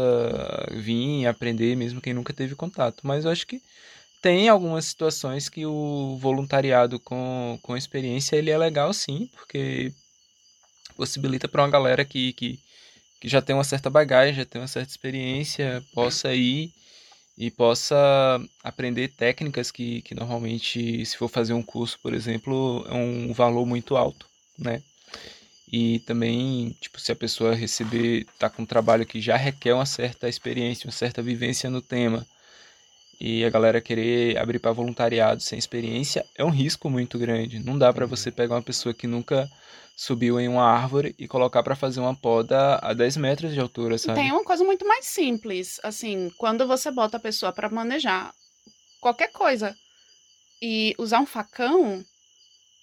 vir 0.71 1.27
aprender, 1.27 1.75
mesmo 1.75 2.01
quem 2.01 2.13
nunca 2.13 2.33
teve 2.33 2.55
contato. 2.55 3.01
Mas 3.03 3.25
eu 3.25 3.31
acho 3.31 3.45
que 3.45 3.61
tem 4.21 4.47
algumas 4.47 4.85
situações 4.85 5.49
que 5.49 5.65
o 5.65 6.17
voluntariado 6.19 6.99
com, 6.99 7.59
com 7.61 7.75
experiência 7.75 8.37
ele 8.37 8.51
é 8.51 8.57
legal 8.57 8.93
sim, 8.93 9.29
porque 9.33 9.91
possibilita 10.95 11.47
para 11.47 11.63
uma 11.63 11.69
galera 11.69 12.05
que, 12.05 12.31
que, 12.33 12.59
que 13.19 13.27
já 13.27 13.41
tem 13.41 13.55
uma 13.55 13.65
certa 13.65 13.89
bagagem, 13.89 14.35
já 14.35 14.45
tem 14.45 14.61
uma 14.61 14.67
certa 14.67 14.91
experiência, 14.91 15.83
possa 15.93 16.33
ir 16.33 16.71
e 17.37 17.51
possa 17.51 18.39
aprender 18.63 19.09
técnicas 19.09 19.71
que, 19.71 20.01
que 20.03 20.15
normalmente, 20.15 21.05
se 21.05 21.17
for 21.17 21.27
fazer 21.27 21.53
um 21.53 21.63
curso, 21.63 21.99
por 22.01 22.13
exemplo, 22.13 22.85
é 22.87 22.93
um 22.93 23.33
valor 23.33 23.65
muito 23.65 23.97
alto, 23.97 24.27
né? 24.57 24.81
E 25.75 25.97
também, 26.01 26.77
tipo, 26.79 26.99
se 26.99 27.11
a 27.11 27.15
pessoa 27.15 27.55
receber, 27.55 28.27
tá 28.37 28.47
com 28.47 28.61
um 28.61 28.65
trabalho 28.65 29.07
que 29.07 29.19
já 29.19 29.35
requer 29.35 29.73
uma 29.73 29.87
certa 29.87 30.29
experiência, 30.29 30.85
uma 30.85 30.93
certa 30.93 31.19
vivência 31.19 31.67
no 31.67 31.81
tema, 31.81 32.23
e 33.19 33.43
a 33.43 33.49
galera 33.49 33.81
querer 33.81 34.37
abrir 34.37 34.59
para 34.59 34.71
voluntariado 34.71 35.41
sem 35.41 35.57
experiência, 35.57 36.23
é 36.35 36.45
um 36.45 36.51
risco 36.51 36.91
muito 36.91 37.17
grande. 37.17 37.57
Não 37.57 37.75
dá 37.75 37.91
para 37.91 38.05
você 38.05 38.29
pegar 38.29 38.53
uma 38.53 38.61
pessoa 38.61 38.93
que 38.93 39.07
nunca 39.07 39.49
subiu 39.97 40.39
em 40.39 40.47
uma 40.47 40.63
árvore 40.63 41.15
e 41.17 41.27
colocar 41.27 41.63
para 41.63 41.75
fazer 41.75 42.01
uma 42.01 42.13
poda 42.13 42.75
a 42.75 42.93
10 42.93 43.17
metros 43.17 43.51
de 43.51 43.59
altura, 43.59 43.97
sabe? 43.97 44.19
Tem 44.19 44.31
uma 44.31 44.43
coisa 44.43 44.63
muito 44.63 44.87
mais 44.87 45.07
simples, 45.07 45.79
assim, 45.81 46.31
quando 46.37 46.67
você 46.67 46.91
bota 46.91 47.17
a 47.17 47.19
pessoa 47.19 47.51
para 47.51 47.67
manejar 47.67 48.31
qualquer 49.01 49.31
coisa 49.31 49.75
e 50.61 50.93
usar 50.99 51.19
um 51.19 51.25
facão, 51.25 52.05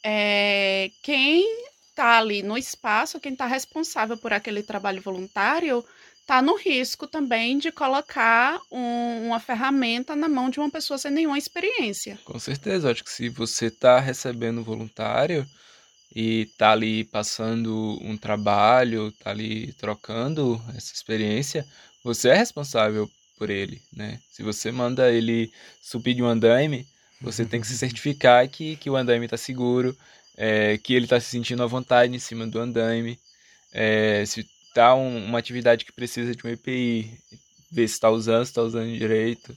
é, 0.03 0.91
quem 1.05 1.70
está 2.01 2.17
ali 2.17 2.43
no 2.43 2.57
espaço, 2.57 3.21
quem 3.21 3.33
está 3.33 3.45
responsável 3.45 4.17
por 4.17 4.33
aquele 4.33 4.63
trabalho 4.63 5.03
voluntário, 5.03 5.85
está 6.19 6.41
no 6.41 6.57
risco 6.57 7.07
também 7.07 7.59
de 7.59 7.71
colocar 7.71 8.59
um, 8.71 9.27
uma 9.27 9.39
ferramenta 9.39 10.17
na 10.17 10.27
mão 10.27 10.49
de 10.49 10.59
uma 10.59 10.71
pessoa 10.71 10.97
sem 10.97 11.11
nenhuma 11.11 11.37
experiência. 11.37 12.19
Com 12.25 12.39
certeza, 12.39 12.91
acho 12.91 13.05
que 13.05 13.11
se 13.11 13.29
você 13.29 13.67
está 13.67 14.01
recebendo 14.01 14.65
voluntário 14.65 15.47
e 16.17 16.43
está 16.43 16.73
ali 16.73 17.05
passando 17.05 17.99
um 18.01 18.17
trabalho, 18.17 19.09
está 19.09 19.31
ali 19.31 19.75
trocando 19.75 20.61
essa 20.75 20.95
experiência, 20.95 21.67
você 22.03 22.31
é 22.31 22.35
responsável 22.35 23.11
por 23.37 23.51
ele, 23.51 23.83
né? 23.93 24.19
Se 24.31 24.43
você 24.43 24.73
manda 24.73 25.13
ele 25.13 25.53
subir 25.83 26.15
de 26.15 26.23
um 26.23 26.27
andaime, 26.27 26.87
você 27.21 27.45
tem 27.45 27.61
que 27.61 27.67
se 27.67 27.77
certificar 27.77 28.49
que, 28.49 28.77
que 28.77 28.89
o 28.89 28.97
andaime 28.97 29.27
está 29.27 29.37
seguro, 29.37 29.95
é, 30.43 30.79
que 30.79 30.95
ele 30.95 31.05
está 31.05 31.21
se 31.21 31.27
sentindo 31.27 31.63
à 31.63 31.67
vontade 31.67 32.17
em 32.17 32.19
cima 32.19 32.47
do 32.47 32.59
andaime. 32.59 33.21
É, 33.71 34.25
se 34.25 34.49
tá 34.75 34.95
um, 34.95 35.27
uma 35.27 35.39
atividade 35.39 35.85
que 35.85 35.93
precisa 35.93 36.35
de 36.35 36.47
um 36.47 36.49
EPI, 36.49 37.13
ver 37.71 37.87
se 37.87 37.95
está 37.95 38.09
usando, 38.09 38.47
se 38.47 38.51
está 38.51 38.63
usando 38.63 38.91
direito. 38.97 39.55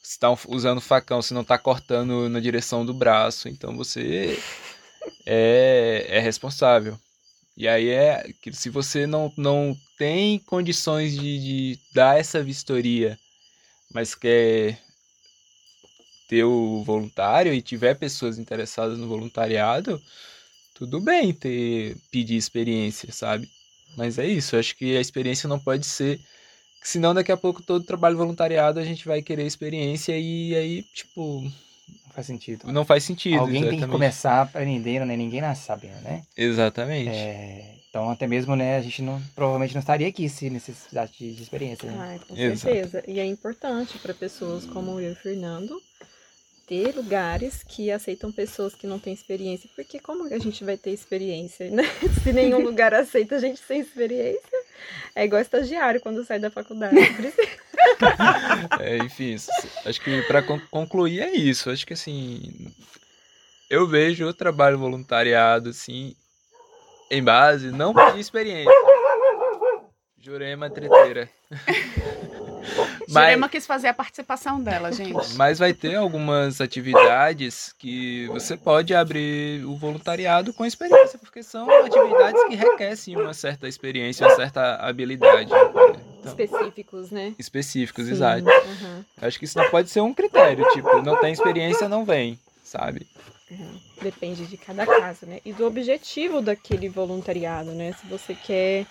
Se 0.00 0.12
está 0.12 0.30
usando 0.48 0.80
facão, 0.80 1.20
se 1.20 1.34
não 1.34 1.42
está 1.42 1.58
cortando 1.58 2.28
na 2.28 2.38
direção 2.38 2.86
do 2.86 2.94
braço. 2.94 3.48
Então 3.48 3.76
você 3.76 4.38
é, 5.26 6.06
é 6.08 6.20
responsável. 6.20 6.96
E 7.56 7.66
aí 7.66 7.88
é 7.88 8.32
que 8.40 8.52
se 8.52 8.70
você 8.70 9.08
não, 9.08 9.32
não 9.36 9.76
tem 9.98 10.38
condições 10.38 11.12
de, 11.12 11.38
de 11.40 11.78
dar 11.92 12.16
essa 12.18 12.40
vistoria, 12.40 13.18
mas 13.92 14.14
quer 14.14 14.78
ter 16.28 16.44
o 16.44 16.82
voluntário 16.82 17.52
e 17.52 17.62
tiver 17.62 17.94
pessoas 17.94 18.38
interessadas 18.38 18.98
no 18.98 19.08
voluntariado, 19.08 20.00
tudo 20.74 21.00
bem 21.00 21.32
ter 21.32 21.96
pedir 22.10 22.36
experiência, 22.36 23.12
sabe? 23.12 23.48
Mas 23.96 24.18
é 24.18 24.26
isso, 24.26 24.56
acho 24.56 24.76
que 24.76 24.96
a 24.96 25.00
experiência 25.00 25.48
não 25.48 25.58
pode 25.58 25.86
ser 25.86 26.20
senão 26.82 27.14
daqui 27.14 27.30
a 27.30 27.36
pouco 27.36 27.62
todo 27.62 27.84
trabalho 27.84 28.16
voluntariado 28.16 28.80
a 28.80 28.84
gente 28.84 29.06
vai 29.06 29.22
querer 29.22 29.46
experiência 29.46 30.18
e 30.18 30.54
aí, 30.54 30.82
tipo, 30.82 31.42
não 31.42 32.12
faz 32.12 32.26
sentido. 32.26 32.72
Não 32.72 32.84
faz 32.84 33.04
sentido. 33.04 33.38
Alguém 33.38 33.62
exatamente. 33.62 33.80
tem 33.80 33.88
que 33.88 33.92
começar 33.92 34.42
aprendendo, 34.42 35.06
né? 35.06 35.16
Ninguém 35.16 35.40
nasce 35.40 35.64
sabendo, 35.64 36.00
né? 36.02 36.22
Exatamente. 36.36 37.08
É, 37.08 37.76
então, 37.88 38.10
até 38.10 38.26
mesmo, 38.26 38.56
né, 38.56 38.76
a 38.76 38.82
gente 38.82 39.00
não, 39.02 39.22
provavelmente 39.34 39.74
não 39.74 39.80
estaria 39.80 40.08
aqui 40.08 40.28
se 40.28 40.50
necessitasse 40.50 41.12
de, 41.18 41.34
de 41.34 41.42
experiência, 41.42 41.90
né? 41.90 42.18
Ah, 42.20 42.26
com 42.26 42.34
certeza. 42.34 42.98
Exato. 42.98 43.10
E 43.10 43.20
é 43.20 43.26
importante 43.26 43.98
para 43.98 44.12
pessoas 44.12 44.66
como 44.66 45.00
eu 45.00 45.10
e 45.10 45.12
o 45.12 45.16
Fernando 45.16 45.80
ter 46.66 46.94
lugares 46.94 47.62
que 47.62 47.90
aceitam 47.90 48.32
pessoas 48.32 48.74
que 48.74 48.86
não 48.86 48.98
têm 48.98 49.12
experiência, 49.12 49.68
porque 49.74 49.98
como 49.98 50.32
a 50.32 50.38
gente 50.38 50.64
vai 50.64 50.76
ter 50.76 50.90
experiência, 50.90 51.70
né? 51.70 51.82
Se 52.22 52.32
nenhum 52.32 52.58
lugar 52.64 52.94
aceita 52.94 53.36
a 53.36 53.38
gente 53.38 53.60
sem 53.60 53.80
experiência, 53.80 54.58
é 55.14 55.24
igual 55.24 55.42
estagiário 55.42 56.00
quando 56.00 56.24
sai 56.24 56.38
da 56.38 56.50
faculdade. 56.50 56.96
é, 58.80 58.98
enfim, 58.98 59.36
acho 59.84 60.00
que 60.00 60.22
para 60.22 60.42
concluir 60.70 61.20
é 61.20 61.32
isso. 61.32 61.70
Acho 61.70 61.86
que 61.86 61.92
assim, 61.92 62.72
eu 63.68 63.86
vejo 63.86 64.26
o 64.26 64.34
trabalho 64.34 64.78
voluntariado 64.78 65.70
assim 65.70 66.14
em 67.10 67.22
base 67.22 67.70
não 67.70 67.92
de 67.92 68.20
experiência. 68.20 68.72
Jurema 70.18 70.70
treteira. 70.70 71.28
Mas, 73.12 73.24
Jurema 73.24 73.48
quis 73.48 73.66
fazer 73.66 73.88
a 73.88 73.94
participação 73.94 74.62
dela, 74.62 74.90
gente. 74.92 75.34
Mas 75.36 75.58
vai 75.58 75.72
ter 75.72 75.96
algumas 75.96 76.60
atividades 76.60 77.74
que 77.78 78.26
você 78.28 78.56
pode 78.56 78.94
abrir 78.94 79.64
o 79.64 79.76
voluntariado 79.76 80.52
com 80.52 80.64
experiência, 80.64 81.18
porque 81.18 81.42
são 81.42 81.70
atividades 81.70 82.42
que 82.44 82.54
requerem 82.54 83.16
uma 83.16 83.34
certa 83.34 83.68
experiência, 83.68 84.26
uma 84.26 84.36
certa 84.36 84.76
habilidade. 84.76 85.50
Então, 85.50 86.02
específicos, 86.24 87.10
né? 87.10 87.34
Específicos, 87.38 88.06
Sim, 88.06 88.12
exato. 88.12 88.44
Uhum. 88.44 89.04
Acho 89.20 89.38
que 89.38 89.44
isso 89.44 89.58
não 89.58 89.68
pode 89.70 89.90
ser 89.90 90.00
um 90.00 90.14
critério, 90.14 90.66
tipo, 90.72 91.02
não 91.02 91.20
tem 91.20 91.32
experiência, 91.32 91.88
não 91.88 92.04
vem, 92.04 92.38
sabe? 92.64 93.06
Depende 94.00 94.46
de 94.46 94.56
cada 94.56 94.86
caso, 94.86 95.26
né? 95.26 95.40
E 95.44 95.52
do 95.52 95.66
objetivo 95.66 96.40
daquele 96.40 96.88
voluntariado, 96.88 97.72
né? 97.72 97.92
Se 98.00 98.06
você 98.06 98.34
quer 98.34 98.86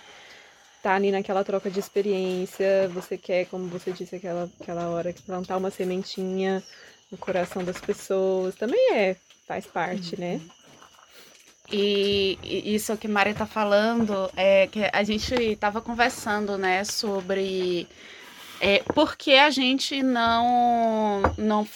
tá 0.82 0.94
ali 0.94 1.12
naquela 1.12 1.44
troca 1.44 1.70
de 1.70 1.78
experiência, 1.78 2.88
você 2.88 3.16
quer, 3.16 3.46
como 3.46 3.68
você 3.68 3.92
disse 3.92 4.16
aquela, 4.16 4.50
aquela 4.60 4.88
hora, 4.88 5.14
plantar 5.24 5.56
uma 5.56 5.70
sementinha 5.70 6.62
no 7.10 7.16
coração 7.16 7.62
das 7.62 7.80
pessoas, 7.80 8.56
também 8.56 8.92
é, 8.92 9.16
faz 9.46 9.66
parte, 9.66 10.18
né? 10.18 10.40
E, 11.70 12.38
isso 12.74 12.96
que 12.96 13.06
Maria 13.06 13.34
tá 13.34 13.46
falando 13.46 14.30
é 14.36 14.66
que 14.66 14.80
a 14.92 15.02
gente 15.04 15.34
estava 15.34 15.80
conversando, 15.80 16.58
né, 16.58 16.84
sobre 16.84 17.86
é, 18.60 18.80
por 18.94 19.16
que 19.16 19.36
a 19.38 19.50
gente 19.50 20.02
não, 20.02 21.22
não, 21.38 21.68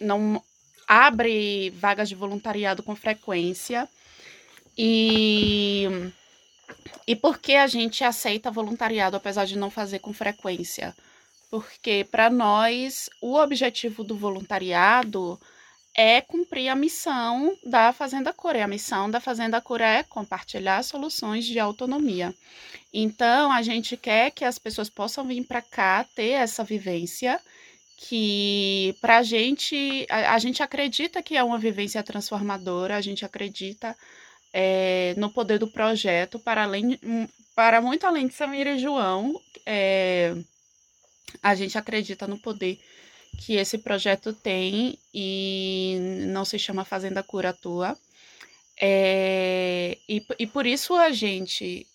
não 0.00 0.42
abre 0.88 1.70
vagas 1.70 2.08
de 2.08 2.14
voluntariado 2.14 2.82
com 2.82 2.96
frequência 2.96 3.88
e 4.76 6.10
e 7.06 7.14
por 7.14 7.38
que 7.38 7.54
a 7.54 7.66
gente 7.66 8.02
aceita 8.02 8.50
voluntariado 8.50 9.16
apesar 9.16 9.44
de 9.44 9.56
não 9.56 9.70
fazer 9.70 10.00
com 10.00 10.12
frequência? 10.12 10.94
Porque 11.50 12.06
para 12.10 12.28
nós 12.28 13.08
o 13.20 13.36
objetivo 13.36 14.02
do 14.02 14.16
voluntariado 14.16 15.38
é 15.96 16.20
cumprir 16.20 16.68
a 16.68 16.74
missão 16.74 17.56
da 17.64 17.92
Fazenda 17.92 18.32
Cura. 18.32 18.58
E 18.58 18.62
a 18.62 18.68
missão 18.68 19.10
da 19.10 19.18
Fazenda 19.18 19.60
Cura 19.62 19.86
é 19.86 20.02
compartilhar 20.02 20.82
soluções 20.84 21.46
de 21.46 21.58
autonomia. 21.58 22.34
Então, 22.92 23.50
a 23.50 23.62
gente 23.62 23.96
quer 23.96 24.30
que 24.30 24.44
as 24.44 24.58
pessoas 24.58 24.90
possam 24.90 25.26
vir 25.26 25.42
para 25.44 25.62
cá 25.62 26.04
ter 26.14 26.32
essa 26.32 26.62
vivência 26.62 27.40
que 27.96 28.94
para 29.00 29.18
a 29.18 29.22
gente, 29.22 30.06
a 30.10 30.38
gente 30.38 30.62
acredita 30.62 31.22
que 31.22 31.34
é 31.34 31.42
uma 31.42 31.58
vivência 31.58 32.02
transformadora, 32.02 32.94
a 32.94 33.00
gente 33.00 33.24
acredita 33.24 33.96
é, 34.58 35.12
no 35.18 35.28
poder 35.28 35.58
do 35.58 35.68
projeto, 35.68 36.38
para, 36.38 36.62
além, 36.62 36.98
para 37.54 37.82
muito 37.82 38.06
além 38.06 38.26
de 38.26 38.32
Samira 38.32 38.70
e 38.70 38.78
João, 38.78 39.38
é, 39.66 40.34
a 41.42 41.54
gente 41.54 41.76
acredita 41.76 42.26
no 42.26 42.38
poder 42.38 42.80
que 43.36 43.56
esse 43.56 43.76
projeto 43.76 44.32
tem 44.32 44.98
e 45.12 45.98
não 46.28 46.42
se 46.42 46.58
chama 46.58 46.86
Fazenda 46.86 47.22
Cura 47.22 47.52
Tua. 47.52 47.98
É, 48.80 49.98
e, 50.08 50.24
e 50.38 50.46
por 50.46 50.66
isso 50.66 50.94
a 50.94 51.10
gente 51.10 51.86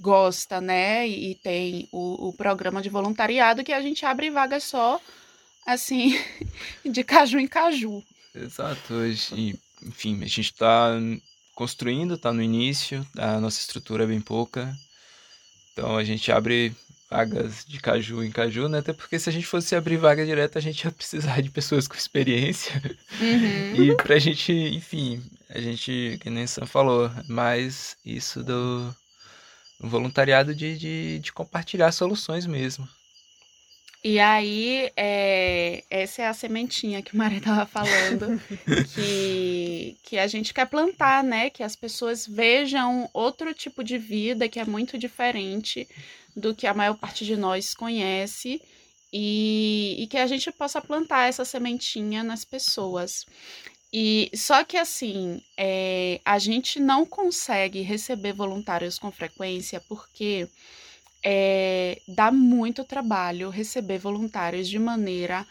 gosta, 0.00 0.62
né? 0.62 1.06
E 1.06 1.34
tem 1.34 1.86
o, 1.92 2.28
o 2.28 2.32
programa 2.32 2.80
de 2.80 2.88
voluntariado 2.88 3.62
que 3.62 3.74
a 3.74 3.82
gente 3.82 4.06
abre 4.06 4.30
vagas 4.30 4.64
só, 4.64 4.98
assim, 5.66 6.18
de 6.82 7.04
caju 7.04 7.38
em 7.38 7.46
caju. 7.46 8.02
Exato. 8.34 8.94
Enfim, 9.82 10.16
a 10.22 10.26
gente 10.26 10.40
está 10.40 10.98
construindo, 11.54 12.14
está 12.14 12.32
no 12.32 12.42
início, 12.42 13.06
a 13.16 13.40
nossa 13.40 13.60
estrutura 13.60 14.04
é 14.04 14.06
bem 14.06 14.20
pouca. 14.20 14.74
Então 15.72 15.96
a 15.96 16.04
gente 16.04 16.30
abre 16.30 16.74
vagas 17.10 17.64
de 17.66 17.78
caju 17.78 18.24
em 18.24 18.30
caju, 18.30 18.68
né? 18.68 18.78
Até 18.78 18.92
porque 18.92 19.18
se 19.18 19.28
a 19.28 19.32
gente 19.32 19.46
fosse 19.46 19.74
abrir 19.76 19.96
vaga 19.96 20.26
direta, 20.26 20.58
a 20.58 20.62
gente 20.62 20.82
ia 20.82 20.90
precisar 20.90 21.40
de 21.40 21.50
pessoas 21.50 21.86
com 21.86 21.96
experiência. 21.96 22.72
Uhum. 23.20 23.82
E 23.82 23.96
pra 23.96 24.18
gente, 24.18 24.52
enfim, 24.52 25.22
a 25.48 25.60
gente, 25.60 26.18
que 26.20 26.30
nem 26.30 26.46
Sam 26.46 26.66
falou, 26.66 27.10
mais 27.28 27.96
isso 28.04 28.42
do 28.42 28.94
voluntariado 29.80 30.54
de, 30.54 30.76
de, 30.76 31.18
de 31.20 31.32
compartilhar 31.32 31.92
soluções 31.92 32.46
mesmo. 32.46 32.88
E 34.06 34.20
aí, 34.20 34.92
é, 34.98 35.82
essa 35.88 36.20
é 36.20 36.26
a 36.26 36.34
sementinha 36.34 37.00
que 37.00 37.14
o 37.14 37.16
Maria 37.16 37.38
estava 37.38 37.64
falando, 37.64 38.38
que, 38.94 39.96
que 40.02 40.18
a 40.18 40.26
gente 40.26 40.52
quer 40.52 40.66
plantar, 40.66 41.24
né? 41.24 41.48
Que 41.48 41.62
as 41.62 41.74
pessoas 41.74 42.26
vejam 42.26 43.08
outro 43.14 43.54
tipo 43.54 43.82
de 43.82 43.96
vida 43.96 44.46
que 44.46 44.60
é 44.60 44.64
muito 44.66 44.98
diferente 44.98 45.88
do 46.36 46.54
que 46.54 46.66
a 46.66 46.74
maior 46.74 46.98
parte 46.98 47.24
de 47.24 47.34
nós 47.34 47.72
conhece 47.72 48.60
e, 49.10 49.96
e 49.98 50.06
que 50.06 50.18
a 50.18 50.26
gente 50.26 50.52
possa 50.52 50.82
plantar 50.82 51.28
essa 51.28 51.46
sementinha 51.46 52.22
nas 52.22 52.44
pessoas. 52.44 53.24
E 53.90 54.30
só 54.34 54.64
que 54.64 54.76
assim, 54.76 55.40
é, 55.56 56.20
a 56.26 56.38
gente 56.38 56.78
não 56.78 57.06
consegue 57.06 57.80
receber 57.80 58.34
voluntários 58.34 58.98
com 58.98 59.10
frequência 59.10 59.80
porque 59.88 60.46
é, 61.24 62.00
dá 62.06 62.30
muito 62.30 62.84
trabalho 62.84 63.48
receber 63.48 63.98
voluntários 63.98 64.68
de 64.68 64.78
maneira 64.78 65.46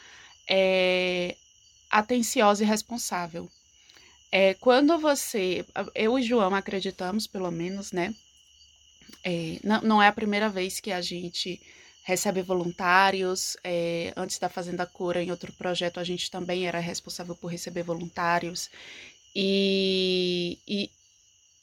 é, 0.48 1.36
atenciosa 1.90 2.64
e 2.64 2.68
responsável. 2.68 3.50
É, 4.32 4.54
quando 4.56 4.98
você, 5.00 5.66
eu 5.96 6.18
e 6.18 6.24
João 6.24 6.54
acreditamos, 6.56 7.28
pelo 7.28 7.52
menos, 7.52 7.92
né? 7.92 8.14
É, 9.24 9.60
não, 9.64 9.82
não, 9.82 10.02
é 10.02 10.08
a 10.08 10.14
primeira 10.14 10.50
vez 10.50 10.80
que 10.80 10.92
a 10.92 11.02
gente 11.02 11.62
recebe 12.04 12.42
voluntários. 12.42 13.56
É, 13.64 14.14
antes 14.16 14.38
da 14.38 14.50
Fazenda 14.50 14.86
Cura, 14.86 15.24
em 15.24 15.32
outro 15.32 15.52
projeto, 15.54 16.00
a 16.00 16.04
gente 16.04 16.30
também 16.30 16.68
era 16.68 16.80
responsável 16.80 17.36
por 17.36 17.48
receber 17.48 17.84
voluntários. 17.84 18.70
E, 19.36 20.60
e, 20.68 20.90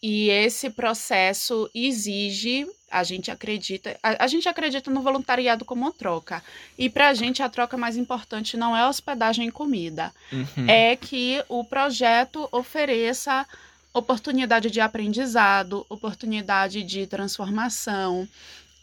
e 0.02 0.30
esse 0.30 0.70
processo 0.70 1.70
exige, 1.74 2.66
a 2.91 3.05
gente 3.05 3.30
acredita, 3.30 3.97
a, 4.03 4.24
a 4.24 4.26
gente 4.26 4.49
acredita 4.49 4.91
no 4.91 5.01
voluntariado 5.01 5.64
como 5.64 5.82
uma 5.82 5.93
troca. 5.93 6.43
E 6.76 6.91
para 6.91 7.09
a 7.09 7.14
gente 7.14 7.43
a 7.43 7.49
troca 7.49 7.76
mais 7.76 7.97
importante 7.97 8.57
não 8.57 8.76
é 8.76 8.86
hospedagem 8.86 9.49
e 9.49 9.53
comida, 9.53 10.12
uhum. 10.32 10.68
é 10.68 10.97
que 10.97 11.43
o 11.49 11.64
projeto 11.64 12.49
ofereça 12.51 13.47
oportunidade 13.93 14.70
de 14.70 14.80
aprendizado, 14.80 15.86
oportunidade 15.88 16.82
de 16.82 17.07
transformação. 17.07 18.28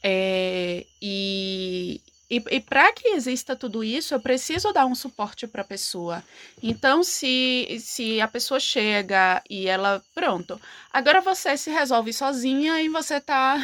É, 0.03 0.85
e, 1.01 2.01
e, 2.29 2.43
e 2.51 2.59
para 2.59 2.91
que 2.91 3.09
exista 3.09 3.55
tudo 3.55 3.83
isso, 3.83 4.13
eu 4.13 4.19
preciso 4.19 4.71
dar 4.73 4.85
um 4.85 4.95
suporte 4.95 5.47
para 5.47 5.61
a 5.61 5.65
pessoa. 5.65 6.23
Então, 6.61 7.03
se, 7.03 7.77
se 7.79 8.19
a 8.19 8.27
pessoa 8.27 8.59
chega 8.59 9.41
e 9.49 9.67
ela, 9.67 10.03
pronto, 10.13 10.59
agora 10.91 11.21
você 11.21 11.55
se 11.55 11.69
resolve 11.69 12.11
sozinha 12.13 12.81
e 12.81 12.89
você 12.89 13.19
tá. 13.21 13.57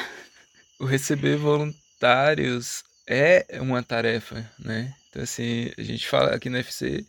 O 0.83 0.85
receber 0.85 1.37
voluntários 1.37 2.83
é 3.07 3.45
uma 3.61 3.81
tarefa, 3.81 4.45
né? 4.59 4.93
Então, 5.09 5.23
assim, 5.23 5.71
a 5.77 5.81
gente 5.81 6.05
fala 6.05 6.35
aqui 6.35 6.49
na 6.49 6.57
FC, 6.57 7.05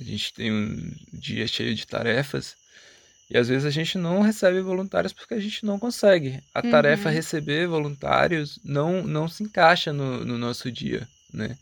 a 0.00 0.04
gente 0.04 0.32
tem 0.32 0.52
um 0.52 0.94
dia 1.12 1.44
cheio 1.48 1.74
de 1.74 1.84
tarefas. 1.84 2.54
E 3.28 3.36
às 3.36 3.48
vezes 3.48 3.64
a 3.64 3.70
gente 3.70 3.98
não 3.98 4.20
recebe 4.20 4.60
voluntários 4.60 5.12
porque 5.12 5.34
a 5.34 5.40
gente 5.40 5.66
não 5.66 5.76
consegue. 5.76 6.40
A 6.54 6.64
uhum. 6.64 6.70
tarefa 6.70 7.10
receber 7.10 7.66
voluntários 7.66 8.60
não, 8.62 9.02
não 9.02 9.26
se 9.26 9.42
encaixa 9.42 9.92
no, 9.92 10.24
no 10.24 10.38
nosso 10.38 10.70
dia, 10.70 11.08
né? 11.34 11.58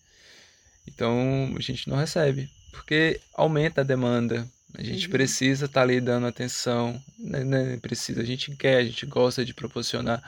Então 0.87 1.55
a 1.57 1.63
gente 1.63 1.89
não 1.89 1.97
recebe. 1.97 2.51
Porque 2.73 3.23
aumenta 3.33 3.81
a 3.81 3.85
demanda. 3.85 4.47
A 4.75 4.83
gente 4.83 5.07
uhum. 5.07 5.13
precisa 5.13 5.65
estar 5.65 5.81
tá 5.81 5.83
ali 5.83 5.99
dando 5.99 6.27
atenção. 6.27 7.03
Né, 7.19 7.43
né? 7.43 7.79
Precisa, 7.79 8.21
a 8.21 8.27
gente 8.27 8.55
quer, 8.55 8.77
a 8.77 8.85
gente 8.85 9.07
gosta 9.07 9.43
de 9.47 9.55
proporcionar 9.55 10.23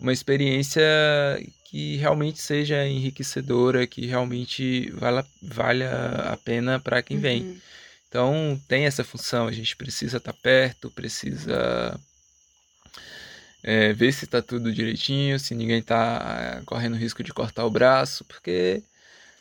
uma 0.00 0.12
experiência 0.12 0.82
que 1.64 1.96
realmente 1.96 2.40
seja 2.40 2.86
enriquecedora, 2.86 3.86
que 3.86 4.06
realmente 4.06 4.90
valha, 4.90 5.24
valha 5.40 5.90
a 6.32 6.36
pena 6.36 6.78
para 6.78 7.02
quem 7.02 7.18
vem. 7.18 7.42
Uhum. 7.42 7.60
Então 8.08 8.60
tem 8.68 8.84
essa 8.84 9.02
função, 9.02 9.46
a 9.46 9.52
gente 9.52 9.74
precisa 9.74 10.18
estar 10.18 10.32
tá 10.32 10.38
perto, 10.42 10.90
precisa 10.90 11.98
é, 13.62 13.92
ver 13.92 14.12
se 14.12 14.24
está 14.26 14.42
tudo 14.42 14.72
direitinho, 14.72 15.38
se 15.38 15.54
ninguém 15.54 15.78
está 15.78 16.58
é, 16.60 16.64
correndo 16.66 16.96
risco 16.96 17.22
de 17.22 17.32
cortar 17.32 17.64
o 17.64 17.70
braço, 17.70 18.24
porque. 18.24 18.82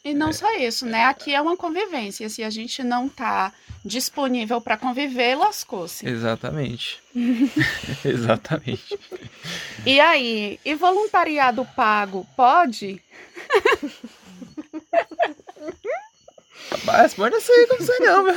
E 0.04 0.14
não 0.14 0.30
é, 0.30 0.34
só 0.34 0.52
isso, 0.58 0.86
né? 0.86 1.06
Aqui 1.06 1.34
é 1.34 1.41
uma 1.41 1.56
convivência. 1.56 2.28
Se 2.30 2.43
a 2.43 2.49
gente 2.49 2.84
não 2.84 3.08
está 3.08 3.54
disponível 3.84 4.60
para 4.60 4.78
conviver, 4.78 5.36
lascou-se. 5.36 6.08
Exatamente. 6.08 7.02
Exatamente. 8.06 8.99
E 9.86 9.99
aí, 9.99 10.60
e 10.66 10.76
voluntariado 10.76 11.66
pago 11.76 12.28
pode? 12.36 13.02
Mas 16.84 17.14
pode 17.14 17.39
ser, 17.41 17.68
não 17.68 17.80
sei 17.80 17.99
não, 17.99 18.24
meu. 18.24 18.34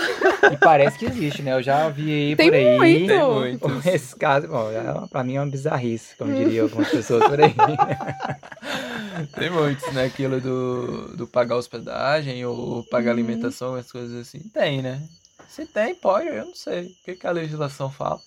E 0.53 0.57
parece 0.57 0.99
que 0.99 1.07
existe, 1.07 1.43
né? 1.43 1.55
Eu 1.55 1.63
já 1.63 1.89
vi 1.89 2.13
aí 2.13 2.37
Tem 2.37 2.51
por 2.51 2.57
aí. 2.57 2.77
Muito. 2.77 3.07
Tem 3.07 3.25
muito. 3.25 3.89
Esse 3.89 4.17
caso, 4.17 4.49
bom, 4.49 4.71
é, 4.71 5.09
pra 5.09 5.23
mim 5.25 5.37
é 5.37 5.41
uma 5.41 5.51
bizarrice, 5.51 6.17
como 6.17 6.35
diriam 6.35 6.65
algumas 6.65 6.89
pessoas 6.89 7.25
por 7.25 7.41
aí. 7.41 7.55
Tem 9.39 9.51
muitos, 9.51 9.93
né? 9.93 10.05
Aquilo 10.05 10.41
do, 10.41 11.17
do 11.17 11.27
pagar 11.27 11.57
hospedagem 11.57 12.45
ou 12.45 12.83
pagar 12.85 13.13
uhum. 13.13 13.19
alimentação, 13.19 13.75
as 13.75 13.91
coisas 13.91 14.27
assim. 14.27 14.41
Tem, 14.53 14.83
né? 14.83 15.03
Se 15.49 15.67
tem, 15.67 15.95
pode, 15.95 16.27
eu 16.27 16.47
não 16.47 16.55
sei. 16.55 16.87
O 16.87 17.05
que, 17.05 17.15
que 17.15 17.27
a 17.27 17.31
legislação 17.31 17.91
fala? 17.91 18.21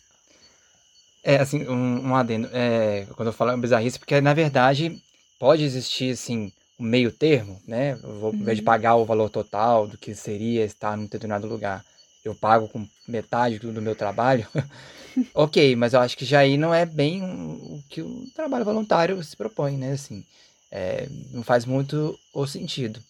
É, 1.24 1.36
assim, 1.38 1.68
um, 1.68 2.08
um 2.08 2.16
adendo. 2.16 2.50
É, 2.54 3.06
quando 3.16 3.28
eu 3.28 3.34
falo 3.34 3.52
é 3.52 3.58
bizarrice, 3.58 4.00
porque 4.00 4.22
na 4.22 4.34
verdade 4.34 5.02
pode 5.38 5.64
existir, 5.64 6.14
assim, 6.14 6.54
um 6.80 6.84
meio 6.84 7.12
termo, 7.12 7.62
né? 7.68 7.94
Eu 8.04 8.20
vou, 8.20 8.32
uhum. 8.32 8.36
Ao 8.38 8.42
invés 8.42 8.58
de 8.58 8.62
uhum. 8.62 8.66
pagar 8.66 8.96
o 8.96 9.06
valor 9.06 9.30
total 9.30 9.88
do 9.88 9.98
que 9.98 10.14
seria 10.14 10.64
estar 10.64 10.96
num 10.96 11.06
determinado 11.06 11.48
lugar, 11.48 11.84
eu 12.24 12.36
pago 12.36 12.68
com 12.68 12.88
metade 13.08 13.60
do 13.60 13.82
meu 13.82 13.96
trabalho. 13.96 14.48
ok, 15.34 15.76
mas 15.76 15.94
eu 15.94 16.00
acho 16.00 16.18
que 16.18 16.26
já 16.26 16.40
aí 16.40 16.58
não 16.58 16.74
é 16.74 16.86
bem 16.86 17.24
o 17.24 17.84
que 17.90 18.02
o 18.02 18.26
trabalho 18.36 18.66
voluntário 18.66 19.22
se 19.24 19.36
propõe, 19.36 19.78
né? 19.78 19.94
Assim, 19.94 20.24
é, 20.72 21.08
não 21.32 21.44
faz 21.44 21.66
muito 21.66 22.18
o 22.34 22.46
sentido, 22.46 23.02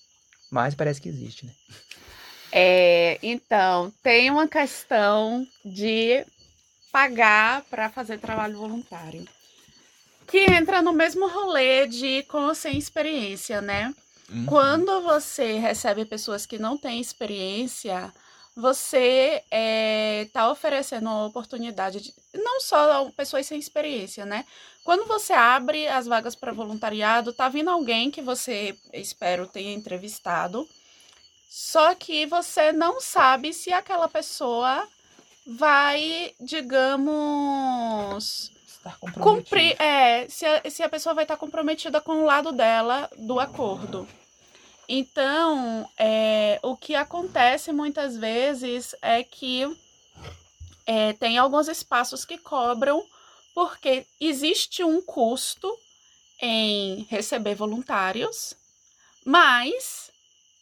mas 0.52 0.76
parece 0.76 1.02
que 1.02 1.10
existe, 1.10 1.46
né? 1.46 1.52
É, 2.52 3.20
então, 3.22 3.92
tem 4.02 4.32
uma 4.32 4.48
questão 4.48 5.46
de 5.66 6.26
pagar 6.92 7.64
para 7.70 7.90
fazer 7.90 8.20
trabalho 8.20 8.58
voluntário 8.58 9.26
que 10.28 10.40
entra 10.40 10.82
no 10.82 10.92
mesmo 10.92 11.28
rolê 11.28 11.88
de 11.88 12.24
com 12.24 12.48
ou 12.48 12.54
sem 12.54 12.78
experiência, 12.78 13.62
né? 13.62 13.96
Uhum. 14.30 14.46
Quando 14.46 15.02
você 15.02 15.58
recebe 15.58 16.04
pessoas 16.04 16.46
que 16.46 16.60
não 16.60 16.78
têm 16.78 17.00
experiência, 17.00 18.14
você 18.54 19.42
está 20.22 20.42
é, 20.42 20.50
oferecendo 20.50 21.06
uma 21.06 21.28
oportunidade 21.28 22.02
de. 22.02 22.14
Não 22.34 22.60
só 22.60 23.10
pessoas 23.12 23.46
sem 23.46 23.58
experiência, 23.58 24.26
né? 24.26 24.46
Quando 24.84 25.06
você 25.06 25.32
abre 25.32 25.88
as 25.88 26.06
vagas 26.06 26.36
para 26.36 26.52
voluntariado, 26.52 27.32
tá 27.32 27.48
vindo 27.48 27.70
alguém 27.70 28.12
que 28.12 28.22
você, 28.22 28.78
espero, 28.94 29.48
tenha 29.48 29.74
entrevistado, 29.74 30.68
só 31.50 31.96
que 31.96 32.26
você 32.26 32.74
não 32.74 33.00
sabe 33.00 33.54
se 33.54 33.72
aquela 33.72 34.10
pessoa 34.10 34.86
vai, 35.46 36.34
digamos 36.40 38.52
estar 38.88 39.00
comprometida. 39.00 39.24
Cumprir, 39.24 39.82
é, 39.82 40.28
se 40.28 40.46
a, 40.46 40.70
se 40.70 40.84
a 40.84 40.90
pessoa 40.90 41.16
vai 41.16 41.24
estar 41.24 41.38
comprometida 41.38 42.02
com 42.02 42.24
o 42.24 42.26
lado 42.26 42.52
dela 42.52 43.10
do 43.18 43.40
acordo. 43.40 44.08
Então, 44.90 45.90
é, 45.98 46.60
o 46.64 46.76
que 46.78 46.96
acontece 46.96 47.72
muitas 47.74 48.16
vezes 48.16 48.96
é 49.02 49.22
que 49.24 49.66
é, 50.86 51.14
tem 51.14 51.38
alguns 51.38 51.68
espaços 51.68 52.24
que 52.24 52.38
cobram 52.38 53.04
porque 53.54 54.06
existe 54.22 54.84
um 54.84 55.02
custo 55.02 55.76
em 56.40 57.06
receber 57.10 57.56
voluntários, 57.56 58.54
mas, 59.26 60.12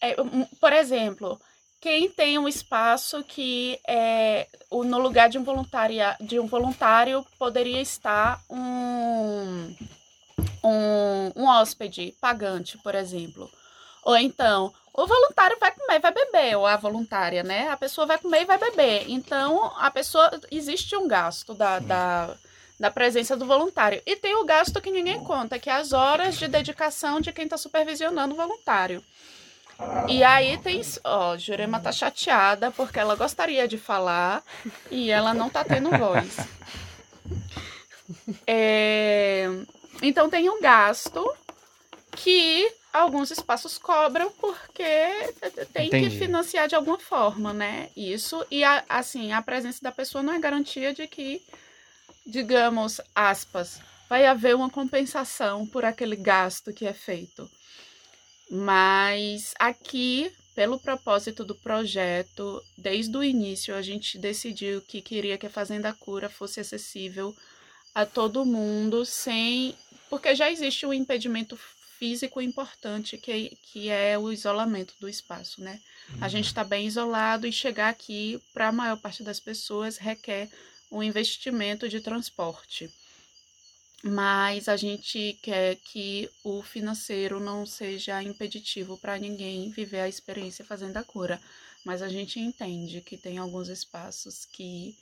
é, 0.02 0.16
por 0.60 0.74
exemplo, 0.74 1.40
quem 1.80 2.10
tem 2.10 2.40
um 2.40 2.48
espaço 2.48 3.24
que 3.24 3.80
é, 3.88 4.48
no 4.72 5.00
lugar 5.00 5.30
de 5.30 5.38
um, 5.38 5.44
voluntária, 5.44 6.16
de 6.20 6.40
um 6.40 6.48
voluntário 6.48 7.26
poderia 7.38 7.82
estar 7.82 8.42
um, 8.50 9.76
um, 10.64 11.32
um 11.36 11.48
hóspede 11.48 12.16
pagante, 12.20 12.78
por 12.80 12.96
exemplo. 12.96 13.50
Ou 14.04 14.18
então, 14.18 14.74
o 14.94 15.06
voluntário 15.06 15.58
vai 15.60 15.72
comer 15.72 15.96
e 15.96 16.00
vai 16.00 16.12
beber, 16.14 16.58
ou 16.58 16.66
a 16.66 16.78
voluntária, 16.78 17.44
né? 17.44 17.70
A 17.70 17.76
pessoa 17.76 18.08
vai 18.08 18.18
comer 18.18 18.44
e 18.44 18.46
vai 18.46 18.58
beber. 18.58 19.06
Então, 19.10 19.72
a 19.78 19.92
pessoa. 19.92 20.32
Existe 20.50 20.96
um 20.96 21.08
gasto 21.08 21.54
da, 21.54 21.80
da, 21.80 22.36
da 22.80 22.90
presença 22.90 23.36
do 23.36 23.46
voluntário. 23.46 24.02
E 24.06 24.16
tem 24.16 24.36
o 24.36 24.46
gasto 24.46 24.82
que 24.82 24.92
ninguém 24.92 25.22
conta, 25.24 25.60
que 25.60 25.70
é 25.70 25.74
as 25.74 25.92
horas 25.92 26.38
de 26.38 26.48
dedicação 26.48 27.20
de 27.20 27.34
quem 27.34 27.44
está 27.44 27.58
supervisionando 27.58 28.34
o 28.34 28.38
voluntário. 28.38 29.04
E 30.08 30.24
aí 30.24 30.58
tem. 30.58 30.82
Ó, 31.04 31.38
Jurema 31.38 31.80
tá 31.80 31.92
chateada 31.92 32.72
porque 32.72 33.00
ela 33.00 33.16
gostaria 33.16 33.68
de 33.68 33.78
falar 33.78 34.44
e 34.90 35.12
ela 35.12 35.34
não 35.34 35.50
tá 35.50 35.64
tendo 35.64 35.90
voz. 35.90 36.38
É, 38.46 39.48
então 40.02 40.30
tem 40.30 40.48
um 40.50 40.62
gasto 40.62 41.28
que 42.12 42.72
alguns 42.94 43.32
espaços 43.32 43.78
cobram 43.78 44.32
porque 44.40 44.84
tem 45.74 45.88
Entendi. 45.88 46.10
que 46.12 46.18
financiar 46.20 46.68
de 46.68 46.76
alguma 46.76 47.00
forma, 47.00 47.54
né? 47.54 47.90
Isso. 47.96 48.46
E 48.50 48.64
a, 48.64 48.84
assim, 48.88 49.34
a 49.34 49.42
presença 49.42 49.80
da 49.82 49.92
pessoa 49.92 50.24
não 50.24 50.34
é 50.34 50.40
garantia 50.40 50.94
de 50.94 51.08
que, 51.08 51.42
digamos, 52.26 53.02
aspas, 53.14 53.82
vai 54.10 54.26
haver 54.26 54.56
uma 54.56 54.70
compensação 54.70 55.66
por 55.66 55.84
aquele 55.84 56.16
gasto 56.16 56.72
que 56.72 56.86
é 56.86 56.94
feito. 56.94 57.50
Mas 58.50 59.54
aqui, 59.58 60.32
pelo 60.54 60.80
propósito 60.80 61.44
do 61.44 61.56
projeto, 61.56 62.64
desde 62.78 63.16
o 63.18 63.24
início 63.24 63.76
a 63.76 63.82
gente 63.82 64.18
decidiu 64.18 64.82
que 64.82 65.02
queria 65.02 65.38
que 65.38 65.48
a 65.48 65.50
Fazenda 65.50 65.94
Cura 65.94 66.30
fosse 66.30 66.60
acessível 66.60 67.36
a 67.94 68.06
todo 68.06 68.46
mundo, 68.46 69.06
sem. 69.06 69.76
Porque 70.10 70.36
já 70.36 70.52
existe 70.52 70.86
um 70.86 70.94
impedimento 70.94 71.58
físico 71.98 72.42
importante, 72.42 73.18
que, 73.18 73.58
que 73.64 73.90
é 73.90 74.18
o 74.18 74.32
isolamento 74.32 74.94
do 75.00 75.10
espaço, 75.10 75.62
né? 75.62 75.80
A 76.22 76.28
gente 76.28 76.48
está 76.48 76.64
bem 76.64 76.86
isolado 76.86 77.48
e 77.48 77.52
chegar 77.52 77.90
aqui, 77.90 78.40
para 78.54 78.68
a 78.68 78.72
maior 78.72 78.98
parte 78.98 79.24
das 79.24 79.40
pessoas, 79.40 79.98
requer 79.98 80.50
um 80.92 81.02
investimento 81.02 81.90
de 81.90 82.00
transporte 82.02 82.92
mas 84.08 84.70
a 84.70 84.78
gente 84.78 85.36
quer 85.42 85.78
que 85.78 86.30
o 86.44 86.62
financeiro 86.62 87.40
não 87.40 87.66
seja 87.66 88.22
impeditivo 88.22 88.98
para 88.98 89.18
ninguém 89.18 89.72
viver 89.72 90.00
a 90.02 90.08
experiência 90.08 90.64
fazendo 90.64 90.96
a 90.98 91.04
cura. 91.04 91.42
Mas 91.84 92.04
a 92.04 92.08
gente 92.08 92.40
entende 92.40 93.02
que 93.02 93.18
tem 93.18 93.40
alguns 93.40 93.68
espaços 93.68 94.46
que 94.46 94.96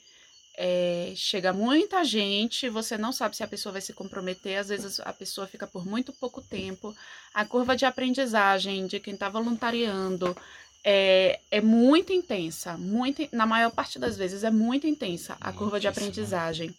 é, 0.56 1.12
chega 1.14 1.52
muita 1.52 2.02
gente, 2.02 2.70
você 2.70 2.96
não 2.96 3.12
sabe 3.12 3.36
se 3.36 3.42
a 3.42 3.48
pessoa 3.48 3.74
vai 3.74 3.82
se 3.82 3.92
comprometer, 3.92 4.58
às 4.58 4.68
vezes 4.68 4.98
a 5.00 5.12
pessoa 5.12 5.46
fica 5.46 5.66
por 5.66 5.84
muito 5.86 6.10
pouco 6.10 6.40
tempo. 6.40 6.96
A 7.34 7.44
curva 7.44 7.76
de 7.76 7.84
aprendizagem 7.84 8.86
de 8.86 8.98
quem 9.00 9.12
está 9.12 9.28
voluntariando 9.28 10.34
é, 10.82 11.40
é 11.50 11.60
muito 11.60 12.10
intensa, 12.10 12.78
muito, 12.78 13.28
na 13.32 13.44
maior 13.44 13.70
parte 13.70 13.98
das 13.98 14.16
vezes 14.16 14.44
é 14.44 14.50
muito 14.50 14.86
intensa 14.86 15.36
a 15.42 15.52
curva 15.52 15.78
de 15.78 15.88
aprendizagem. 15.88 16.74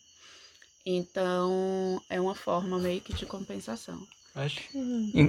Então, 0.86 2.00
é 2.10 2.22
uma 2.22 2.36
forma 2.36 2.78
meio 2.78 3.02
que 3.02 3.14
de 3.14 3.26
compensação. 3.26 4.06
Acho. 4.36 4.62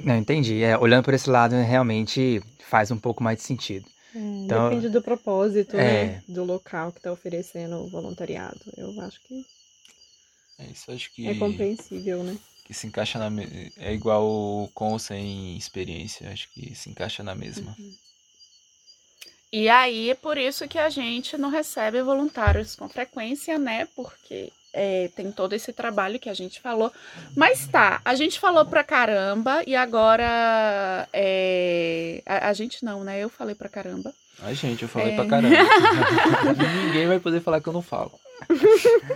Não, 0.04 0.16
entendi. 0.16 0.62
É, 0.62 0.76
olhando 0.76 1.04
por 1.04 1.14
esse 1.14 1.30
lado, 1.30 1.54
realmente 1.54 2.42
faz 2.68 2.90
um 2.90 2.98
pouco 2.98 3.22
mais 3.22 3.38
de 3.38 3.44
sentido. 3.44 3.88
É, 4.14 4.18
então, 4.18 4.68
depende 4.68 4.88
do 4.88 5.00
propósito, 5.00 5.76
é... 5.76 6.04
né? 6.04 6.22
Do 6.28 6.44
local 6.44 6.90
que 6.90 6.98
está 6.98 7.12
oferecendo 7.12 7.76
o 7.76 7.88
voluntariado. 7.88 8.60
Eu 8.76 9.00
acho 9.00 9.20
que. 9.22 9.46
É 10.58 10.64
isso, 10.66 10.90
acho 10.90 11.12
que. 11.14 11.28
É 11.28 11.34
compreensível, 11.34 12.24
né? 12.24 12.36
Que 12.64 12.74
se 12.74 12.86
encaixa 12.86 13.18
na. 13.18 13.30
É 13.76 13.94
igual 13.94 14.68
com 14.74 14.92
ou 14.92 14.98
sem 14.98 15.56
experiência. 15.56 16.30
Acho 16.30 16.50
que 16.52 16.74
se 16.74 16.90
encaixa 16.90 17.22
na 17.22 17.34
mesma. 17.34 17.76
Uhum. 17.78 17.94
E 19.52 19.68
aí, 19.68 20.14
por 20.20 20.36
isso 20.36 20.66
que 20.66 20.78
a 20.78 20.90
gente 20.90 21.38
não 21.38 21.48
recebe 21.48 22.02
voluntários 22.02 22.74
com 22.74 22.88
frequência, 22.88 23.58
né? 23.58 23.86
Porque 23.94 24.52
é, 24.72 25.08
tem 25.16 25.32
todo 25.32 25.54
esse 25.54 25.72
trabalho 25.72 26.18
que 26.18 26.28
a 26.28 26.34
gente 26.34 26.60
falou. 26.60 26.92
Mas 27.34 27.66
tá, 27.66 28.00
a 28.04 28.14
gente 28.14 28.38
falou 28.38 28.64
pra 28.66 28.84
caramba 28.84 29.62
e 29.66 29.74
agora. 29.74 31.08
É, 31.12 32.22
a, 32.26 32.48
a, 32.48 32.52
gente 32.52 32.84
não, 32.84 33.02
né? 33.02 33.18
Eu 33.18 33.28
falei 33.28 33.54
pra 33.54 33.68
caramba. 33.68 34.12
A 34.42 34.52
gente, 34.52 34.82
eu 34.82 34.88
falei 34.88 35.12
é... 35.12 35.16
pra 35.16 35.26
caramba. 35.26 35.56
Ninguém 36.84 37.06
vai 37.06 37.18
poder 37.18 37.40
falar 37.40 37.60
que 37.60 37.68
eu 37.68 37.72
não 37.72 37.82
falo. 37.82 38.12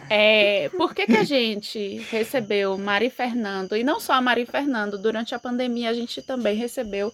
É, 0.08 0.70
por 0.70 0.94
que, 0.94 1.06
que 1.06 1.16
a 1.16 1.24
gente 1.24 1.98
recebeu 2.10 2.76
Mari 2.78 3.10
Fernando, 3.10 3.76
e 3.76 3.84
não 3.84 4.00
só 4.00 4.14
a 4.14 4.20
Mari 4.20 4.46
Fernando, 4.46 4.98
durante 4.98 5.34
a 5.34 5.38
pandemia 5.38 5.90
a 5.90 5.94
gente 5.94 6.22
também 6.22 6.56
recebeu 6.56 7.12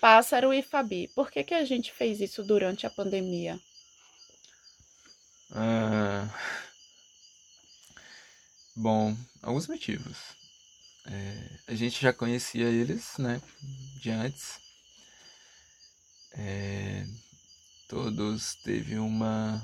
Pássaro 0.00 0.54
e 0.54 0.62
Fabi. 0.62 1.08
Por 1.08 1.30
que, 1.30 1.42
que 1.42 1.54
a 1.54 1.64
gente 1.64 1.92
fez 1.92 2.20
isso 2.20 2.42
durante 2.44 2.86
a 2.86 2.90
pandemia? 2.90 3.58
Ah. 5.52 6.28
Bom, 8.80 9.14
alguns 9.42 9.66
motivos. 9.66 10.16
É, 11.04 11.50
a 11.66 11.74
gente 11.74 12.00
já 12.00 12.14
conhecia 12.14 12.64
eles, 12.64 13.18
né, 13.18 13.38
de 14.00 14.08
antes. 14.08 14.58
É, 16.32 17.04
todos 17.86 18.54
teve 18.54 18.98
uma 18.98 19.62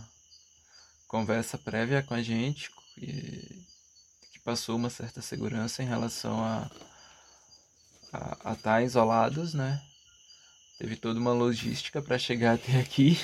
conversa 1.09 1.57
prévia 1.57 2.03
com 2.03 2.13
a 2.13 2.21
gente 2.21 2.71
que, 2.95 3.67
que 4.33 4.39
passou 4.41 4.77
uma 4.77 4.91
certa 4.91 5.23
segurança 5.23 5.83
em 5.83 5.87
relação 5.87 6.45
a, 6.45 6.71
a, 8.13 8.51
a 8.51 8.53
estar 8.53 8.83
isolados, 8.83 9.55
né? 9.55 9.83
Teve 10.77 10.95
toda 10.95 11.19
uma 11.19 11.33
logística 11.33 12.03
para 12.03 12.19
chegar 12.19 12.57
até 12.57 12.79
aqui, 12.79 13.19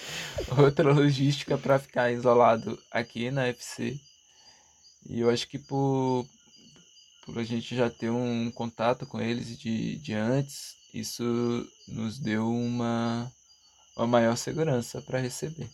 outra 0.56 0.94
logística 0.94 1.58
para 1.58 1.78
ficar 1.78 2.10
isolado 2.10 2.82
aqui 2.90 3.30
na 3.30 3.48
FC. 3.48 4.00
E 5.08 5.20
eu 5.20 5.30
acho 5.30 5.48
que 5.48 5.58
por, 5.58 6.26
por 7.24 7.38
a 7.38 7.44
gente 7.44 7.76
já 7.76 7.88
ter 7.88 8.10
um 8.10 8.50
contato 8.50 9.06
com 9.06 9.20
eles 9.20 9.58
de, 9.58 9.96
de 9.98 10.14
antes, 10.14 10.74
isso 10.92 11.66
nos 11.88 12.18
deu 12.18 12.48
uma, 12.48 13.30
uma 13.96 14.06
maior 14.06 14.36
segurança 14.36 15.00
para 15.02 15.18
receber. 15.18 15.68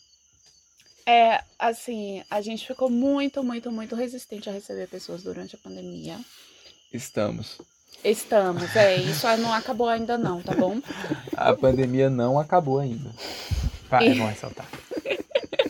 É, 1.07 1.43
assim, 1.59 2.23
a 2.31 2.41
gente 2.41 2.67
ficou 2.67 2.89
muito, 2.89 3.43
muito, 3.43 3.73
muito 3.73 3.97
resistente 3.97 4.49
a 4.49 4.53
receber 4.53 4.87
pessoas 4.87 5.23
durante 5.23 5.57
a 5.57 5.59
pandemia. 5.59 6.19
Estamos. 6.93 7.59
Estamos, 8.05 8.75
é, 8.75 8.97
isso 8.97 9.27
não 9.37 9.53
acabou 9.53 9.89
ainda 9.89 10.19
não, 10.19 10.43
tá 10.43 10.55
bom? 10.55 10.81
A 11.37 11.55
pandemia 11.55 12.11
não 12.11 12.39
acabou 12.39 12.81
ainda. 12.81 13.11
Vai, 13.89 14.09
é 14.09 14.15
bom 14.15 14.27
ressaltar. 14.27 14.67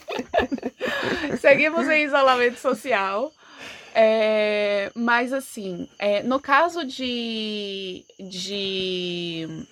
Seguimos 1.40 1.88
em 1.88 2.04
isolamento 2.04 2.58
social. 2.58 3.32
É, 3.94 4.90
mas 4.94 5.32
assim, 5.32 5.88
é, 5.98 6.22
no 6.22 6.40
caso 6.40 6.84
de, 6.84 8.04
de 8.18 9.66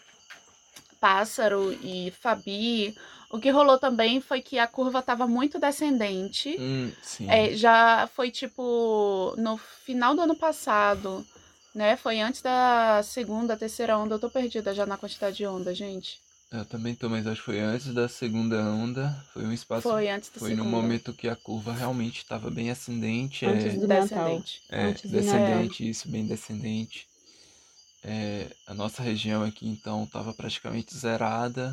Pássaro 1.01 1.73
e 1.83 2.13
Fabi, 2.21 2.95
o 3.31 3.39
que 3.39 3.51
rolou 3.51 3.79
também 3.79 4.21
foi 4.21 4.43
que 4.43 4.59
a 4.59 4.67
curva 4.67 4.99
estava 4.99 5.27
muito 5.27 5.59
descendente. 5.59 6.57
Hum, 6.59 6.93
é, 7.29 7.55
já 7.55 8.09
foi 8.15 8.31
tipo 8.31 9.35
no 9.39 9.57
final 9.57 10.15
do 10.15 10.21
ano 10.21 10.35
passado, 10.35 11.25
né? 11.75 11.97
Foi 11.97 12.21
antes 12.21 12.43
da 12.43 13.01
segunda, 13.03 13.57
terceira 13.57 13.97
onda. 13.97 14.17
Eu 14.17 14.19
tô 14.19 14.29
perdida 14.29 14.75
já 14.75 14.85
na 14.85 14.99
quantidade 14.99 15.37
de 15.37 15.47
onda, 15.47 15.75
gente. 15.75 16.21
Eu 16.53 16.65
também 16.65 16.97
tô, 16.97 17.09
mas 17.09 17.27
acho 17.29 17.41
que 17.41 17.47
foi 17.47 17.61
antes 17.61 17.95
da 17.95 18.09
segunda 18.09 18.57
onda. 18.57 19.25
Foi 19.33 19.45
um 19.45 19.53
espaço. 19.53 19.83
Foi 19.83 20.09
antes 20.09 20.31
da 20.31 20.41
Foi 20.41 20.51
segunda. 20.51 20.69
no 20.69 20.71
momento 20.71 21.13
que 21.13 21.29
a 21.29 21.37
curva 21.37 21.73
realmente 21.73 22.19
estava 22.19 22.51
bem 22.51 22.71
ascendente. 22.71 23.47
Antes 23.47 23.67
é, 23.67 23.77
do 23.77 23.87
descendente. 23.87 24.63
É, 24.69 24.83
antes 24.83 25.11
descendente, 25.11 25.89
isso, 25.89 26.09
bem 26.09 26.27
descendente. 26.27 27.09
É, 28.03 28.49
a 28.67 28.75
nossa 28.75 29.01
região 29.01 29.45
aqui, 29.45 29.69
então, 29.69 30.03
estava 30.03 30.35
praticamente 30.35 30.93
zerada. 30.97 31.73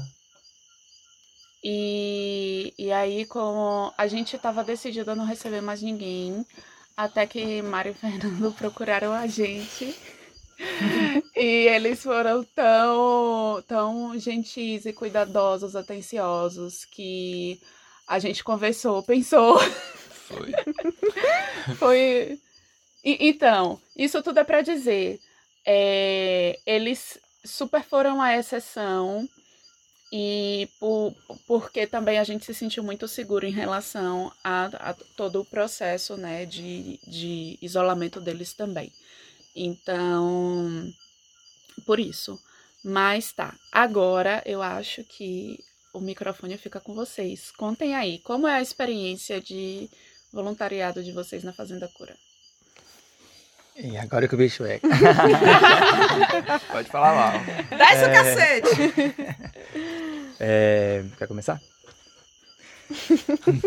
E, 1.63 2.71
e 2.77 2.91
aí, 2.91 3.25
como 3.25 3.91
a 3.97 4.07
gente 4.07 4.35
estava 4.35 4.63
decidido 4.63 5.09
a 5.09 5.15
não 5.15 5.25
receber 5.25 5.61
mais 5.61 5.81
ninguém, 5.81 6.45
até 6.95 7.25
que 7.25 7.63
Mário 7.63 7.93
e 7.93 7.95
Fernando 7.95 8.53
procuraram 8.57 9.11
a 9.11 9.25
gente 9.25 9.95
e 11.35 11.67
eles 11.67 12.01
foram 12.01 12.43
tão, 12.43 13.63
tão 13.67 14.19
gentis 14.19 14.85
e 14.85 14.93
cuidadosos, 14.93 15.75
atenciosos, 15.75 16.85
que 16.85 17.59
a 18.07 18.19
gente 18.19 18.43
conversou, 18.43 19.03
pensou. 19.03 19.59
Foi. 19.59 20.51
Foi. 21.77 22.39
E, 23.03 23.29
então, 23.29 23.79
isso 23.95 24.21
tudo 24.23 24.39
é 24.39 24.43
para 24.43 24.61
dizer. 24.61 25.19
É, 25.65 26.59
eles 26.65 27.19
super 27.43 27.83
foram 27.83 28.21
a 28.21 28.35
exceção 28.35 29.27
e 30.11 30.69
por, 30.79 31.13
porque 31.45 31.85
também 31.85 32.17
a 32.17 32.23
gente 32.23 32.45
se 32.45 32.53
sentiu 32.53 32.81
muito 32.83 33.07
seguro 33.07 33.45
em 33.45 33.51
relação 33.51 34.31
a, 34.43 34.91
a 34.91 34.93
todo 34.93 35.41
o 35.41 35.45
processo 35.45 36.15
né, 36.15 36.45
de, 36.45 36.99
de 37.05 37.57
isolamento 37.61 38.21
deles 38.21 38.53
também. 38.53 38.91
Então, 39.57 40.93
por 41.85 41.99
isso. 41.99 42.39
Mas 42.83 43.31
tá, 43.31 43.55
agora 43.71 44.43
eu 44.45 44.61
acho 44.61 45.03
que 45.03 45.59
o 45.91 45.99
microfone 45.99 46.57
fica 46.57 46.79
com 46.79 46.93
vocês. 46.93 47.51
Contem 47.51 47.95
aí, 47.95 48.19
como 48.19 48.47
é 48.47 48.53
a 48.53 48.61
experiência 48.61 49.41
de 49.41 49.89
voluntariado 50.31 51.03
de 51.03 51.11
vocês 51.11 51.43
na 51.43 51.51
Fazenda 51.51 51.87
Cura? 51.87 52.15
E 53.75 53.97
agora 53.97 54.27
que 54.27 54.35
o 54.35 54.37
bicho 54.37 54.63
é. 54.63 54.79
Pode 56.71 56.89
falar 56.89 57.15
mal. 57.15 57.33
Desce 57.77 58.03
é... 58.03 58.07
o 58.07 58.11
cacete! 58.13 58.69
É... 60.39 61.03
Quer 61.17 61.27
começar? 61.27 61.59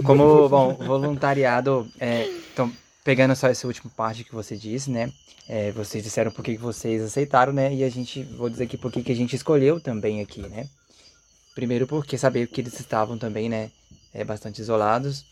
Como, 0.04 0.48
bom, 0.48 0.74
voluntariado, 0.74 1.90
é, 1.98 2.28
então, 2.52 2.72
pegando 3.10 3.34
só 3.34 3.48
essa 3.48 3.66
última 3.66 3.90
parte 3.96 4.22
que 4.22 4.32
você 4.32 4.56
disse, 4.56 4.88
né? 4.88 5.12
É, 5.48 5.72
vocês 5.72 6.04
disseram 6.04 6.30
por 6.30 6.44
que 6.44 6.56
vocês 6.56 7.02
aceitaram, 7.02 7.52
né? 7.52 7.74
E 7.74 7.82
a 7.82 7.90
gente, 7.90 8.22
vou 8.22 8.48
dizer 8.48 8.62
aqui 8.62 8.76
por 8.76 8.92
que 8.92 9.10
a 9.10 9.16
gente 9.16 9.34
escolheu 9.34 9.80
também 9.80 10.20
aqui, 10.20 10.42
né? 10.42 10.68
Primeiro 11.52 11.88
porque 11.88 12.16
saber 12.16 12.46
que 12.46 12.60
eles 12.60 12.78
estavam 12.78 13.18
também, 13.18 13.48
né? 13.48 13.68
É, 14.14 14.22
bastante 14.22 14.60
isolados. 14.60 15.24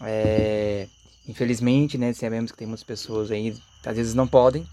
É, 0.00 0.88
infelizmente, 1.28 1.96
né? 1.96 2.12
Sabemos 2.12 2.50
que 2.50 2.58
tem 2.58 2.66
muitas 2.66 2.82
pessoas 2.82 3.30
aí 3.30 3.56
às 3.86 3.96
vezes 3.96 4.14
não 4.14 4.26
podem, 4.26 4.66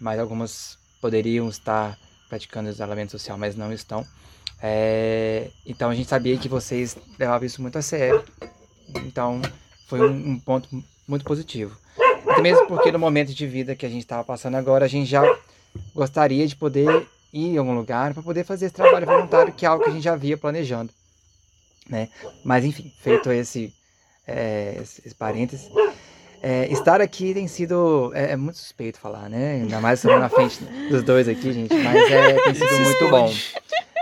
mas 0.00 0.18
algumas 0.18 0.76
poderiam 1.00 1.48
estar 1.48 1.96
praticando 2.28 2.68
isolamento 2.68 3.12
social, 3.12 3.38
mas 3.38 3.54
não 3.54 3.72
estão. 3.72 4.04
É, 4.60 5.52
então 5.64 5.88
a 5.88 5.94
gente 5.94 6.08
sabia 6.08 6.36
que 6.36 6.48
vocês 6.48 6.96
levavam 7.16 7.46
isso 7.46 7.62
muito 7.62 7.78
a 7.78 7.82
sério. 7.82 8.24
Então 9.06 9.40
foi 9.86 10.00
um, 10.00 10.30
um 10.30 10.38
ponto 10.40 10.68
muito 11.06 11.24
positivo. 11.24 11.80
Mesmo 12.42 12.66
porque 12.66 12.92
no 12.92 12.98
momento 12.98 13.32
de 13.32 13.46
vida 13.46 13.74
que 13.74 13.86
a 13.86 13.88
gente 13.88 14.02
estava 14.02 14.24
passando 14.24 14.56
agora, 14.56 14.84
a 14.84 14.88
gente 14.88 15.08
já 15.08 15.22
gostaria 15.94 16.46
de 16.46 16.56
poder 16.56 17.06
ir 17.32 17.54
em 17.54 17.56
algum 17.56 17.74
lugar 17.74 18.12
para 18.12 18.22
poder 18.22 18.44
fazer 18.44 18.66
esse 18.66 18.74
trabalho 18.74 19.06
voluntário, 19.06 19.52
que 19.52 19.64
é 19.64 19.68
algo 19.68 19.84
que 19.84 19.90
a 19.90 19.92
gente 19.92 20.02
já 20.02 20.16
via 20.16 20.36
planejando. 20.36 20.92
Né? 21.88 22.08
Mas 22.44 22.64
enfim, 22.64 22.92
feito 23.00 23.30
esse, 23.32 23.72
é, 24.26 24.80
esse, 24.80 25.14
parênteses, 25.14 25.68
é, 26.42 26.66
estar 26.70 27.00
aqui 27.00 27.34
tem 27.34 27.48
sido. 27.48 28.12
É, 28.14 28.32
é, 28.32 28.36
muito 28.36 28.58
suspeito 28.58 28.98
falar, 28.98 29.28
né? 29.28 29.52
Ainda 29.62 29.80
mais 29.80 29.98
estamos 29.98 30.20
na 30.20 30.28
frente 30.28 30.62
dos 30.90 31.02
dois 31.02 31.28
aqui, 31.28 31.52
gente. 31.52 31.74
Mas 31.74 32.10
é, 32.10 32.40
tem 32.40 32.54
sido 32.54 32.80
muito 32.80 33.08
bom. 33.08 33.32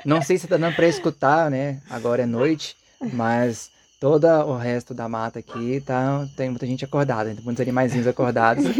Não 0.04 0.22
sei 0.22 0.38
se 0.38 0.46
tá 0.46 0.56
dando 0.56 0.74
para 0.74 0.88
escutar, 0.88 1.50
né? 1.50 1.80
Agora 1.88 2.22
é 2.22 2.26
noite, 2.26 2.76
mas 3.12 3.70
todo 4.00 4.26
o 4.26 4.56
resto 4.56 4.94
da 4.94 5.06
mata 5.06 5.38
aqui 5.38 5.82
tá, 5.84 6.26
tem 6.34 6.48
muita 6.48 6.66
gente 6.66 6.82
acordada, 6.84 7.34
tem 7.34 7.44
muitos 7.44 7.60
animaizinhos 7.60 8.06
acordados. 8.06 8.64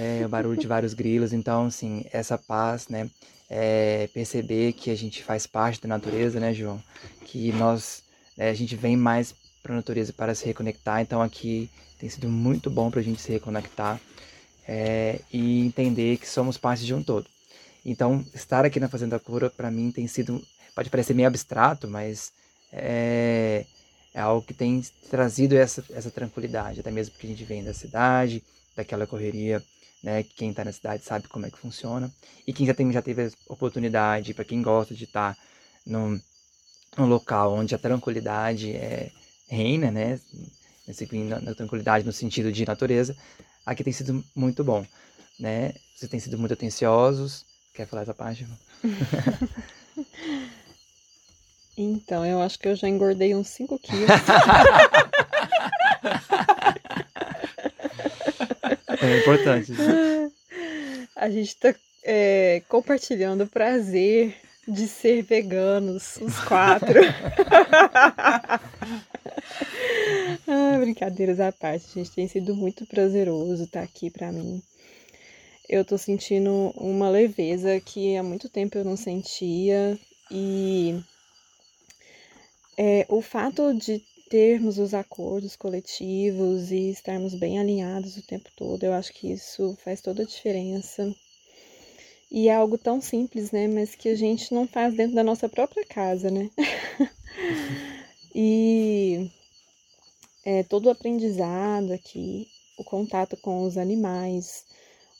É, 0.00 0.24
o 0.24 0.28
barulho 0.28 0.56
de 0.56 0.66
vários 0.68 0.94
grilos. 0.94 1.32
Então, 1.32 1.66
assim, 1.66 2.04
essa 2.12 2.38
paz, 2.38 2.86
né? 2.86 3.10
É, 3.50 4.08
perceber 4.14 4.72
que 4.72 4.92
a 4.92 4.96
gente 4.96 5.24
faz 5.24 5.44
parte 5.44 5.82
da 5.82 5.88
natureza, 5.88 6.38
né, 6.38 6.54
João? 6.54 6.80
Que 7.24 7.50
nós, 7.54 8.04
é, 8.36 8.48
a 8.48 8.54
gente 8.54 8.76
vem 8.76 8.96
mais 8.96 9.34
para 9.60 9.72
a 9.72 9.76
natureza 9.76 10.12
para 10.12 10.36
se 10.36 10.46
reconectar. 10.46 11.00
Então, 11.00 11.20
aqui 11.20 11.68
tem 11.98 12.08
sido 12.08 12.28
muito 12.28 12.70
bom 12.70 12.92
para 12.92 13.00
a 13.00 13.02
gente 13.02 13.20
se 13.20 13.32
reconectar 13.32 14.00
é, 14.68 15.18
e 15.32 15.66
entender 15.66 16.18
que 16.18 16.28
somos 16.28 16.56
parte 16.56 16.86
de 16.86 16.94
um 16.94 17.02
todo. 17.02 17.26
Então, 17.84 18.24
estar 18.32 18.64
aqui 18.64 18.78
na 18.78 18.88
Fazenda 18.88 19.18
Cura, 19.18 19.50
para 19.50 19.68
mim, 19.68 19.90
tem 19.90 20.06
sido. 20.06 20.40
Pode 20.76 20.90
parecer 20.90 21.12
meio 21.12 21.26
abstrato, 21.26 21.88
mas 21.88 22.30
é, 22.72 23.64
é, 24.14 24.20
algo 24.20 24.46
que 24.46 24.54
tem 24.54 24.82
trazido 25.10 25.56
essa, 25.56 25.84
essa 25.90 26.10
tranquilidade, 26.10 26.80
até 26.80 26.90
mesmo 26.90 27.12
porque 27.12 27.26
a 27.26 27.30
gente 27.30 27.44
vem 27.44 27.64
da 27.64 27.74
cidade, 27.74 28.42
daquela 28.76 29.06
correria, 29.06 29.62
né? 30.02 30.22
Que 30.22 30.34
quem 30.34 30.50
está 30.50 30.64
na 30.64 30.72
cidade 30.72 31.04
sabe 31.04 31.28
como 31.28 31.46
é 31.46 31.50
que 31.50 31.58
funciona. 31.58 32.12
E 32.46 32.52
quem 32.52 32.66
já, 32.66 32.74
tem, 32.74 32.90
já 32.92 33.02
teve 33.02 33.26
a 33.26 33.52
oportunidade, 33.52 34.34
para 34.34 34.44
quem 34.44 34.62
gosta 34.62 34.94
de 34.94 35.04
estar 35.04 35.34
tá 35.34 35.40
num, 35.86 36.20
num 36.96 37.06
local 37.06 37.54
onde 37.54 37.74
a 37.74 37.78
tranquilidade 37.78 38.72
é, 38.72 39.10
reina, 39.48 39.90
né? 39.90 40.20
na, 41.28 41.40
na 41.40 41.54
tranquilidade 41.54 42.06
no 42.06 42.12
sentido 42.12 42.50
de 42.50 42.64
natureza, 42.64 43.14
aqui 43.66 43.84
tem 43.84 43.92
sido 43.92 44.24
muito 44.34 44.64
bom, 44.64 44.86
né? 45.38 45.74
Vocês 45.94 46.10
têm 46.10 46.20
sido 46.20 46.38
muito 46.38 46.54
atenciosos. 46.54 47.44
Quer 47.74 47.86
falar 47.86 48.02
essa 48.02 48.14
parte? 48.14 48.46
então, 51.82 52.26
eu 52.26 52.42
acho 52.42 52.58
que 52.58 52.66
eu 52.66 52.74
já 52.74 52.88
engordei 52.88 53.32
uns 53.34 53.48
5 53.48 53.78
quilos. 53.78 54.08
é 59.00 59.18
importante. 59.18 59.72
A 61.14 61.30
gente 61.30 61.48
está 61.48 61.74
é, 62.02 62.62
compartilhando 62.68 63.44
o 63.44 63.48
prazer 63.48 64.34
de 64.66 64.88
ser 64.88 65.22
veganos, 65.22 66.16
os 66.16 66.38
quatro. 66.40 67.00
ah, 70.46 70.78
brincadeiras 70.80 71.40
à 71.40 71.52
parte, 71.52 71.86
gente. 71.94 72.10
Tem 72.10 72.28
sido 72.28 72.54
muito 72.54 72.84
prazeroso 72.86 73.64
estar 73.64 73.82
aqui 73.82 74.10
para 74.10 74.32
mim. 74.32 74.62
Eu 75.68 75.84
tô 75.84 75.96
sentindo 75.96 76.72
uma 76.76 77.08
leveza 77.08 77.80
que 77.80 78.16
há 78.16 78.22
muito 78.22 78.48
tempo 78.48 78.76
eu 78.76 78.84
não 78.84 78.96
sentia. 78.96 79.98
E 80.30 81.00
é, 82.78 83.04
o 83.08 83.20
fato 83.20 83.74
de 83.74 84.00
termos 84.30 84.78
os 84.78 84.94
acordos 84.94 85.56
coletivos 85.56 86.70
e 86.70 86.90
estarmos 86.90 87.34
bem 87.34 87.58
alinhados 87.58 88.16
o 88.16 88.22
tempo 88.22 88.48
todo, 88.54 88.84
eu 88.84 88.92
acho 88.92 89.12
que 89.12 89.32
isso 89.32 89.76
faz 89.82 90.00
toda 90.00 90.22
a 90.22 90.26
diferença. 90.26 91.12
E 92.30 92.48
é 92.48 92.54
algo 92.54 92.78
tão 92.78 93.00
simples, 93.00 93.50
né? 93.50 93.66
Mas 93.66 93.96
que 93.96 94.08
a 94.08 94.14
gente 94.14 94.54
não 94.54 94.68
faz 94.68 94.94
dentro 94.94 95.16
da 95.16 95.24
nossa 95.24 95.48
própria 95.48 95.84
casa, 95.86 96.30
né? 96.30 96.50
e 98.32 99.28
é, 100.44 100.62
todo 100.62 100.86
o 100.86 100.90
aprendizado 100.90 101.92
aqui, 101.92 102.46
o 102.78 102.84
contato 102.84 103.36
com 103.38 103.64
os 103.64 103.76
animais, 103.76 104.64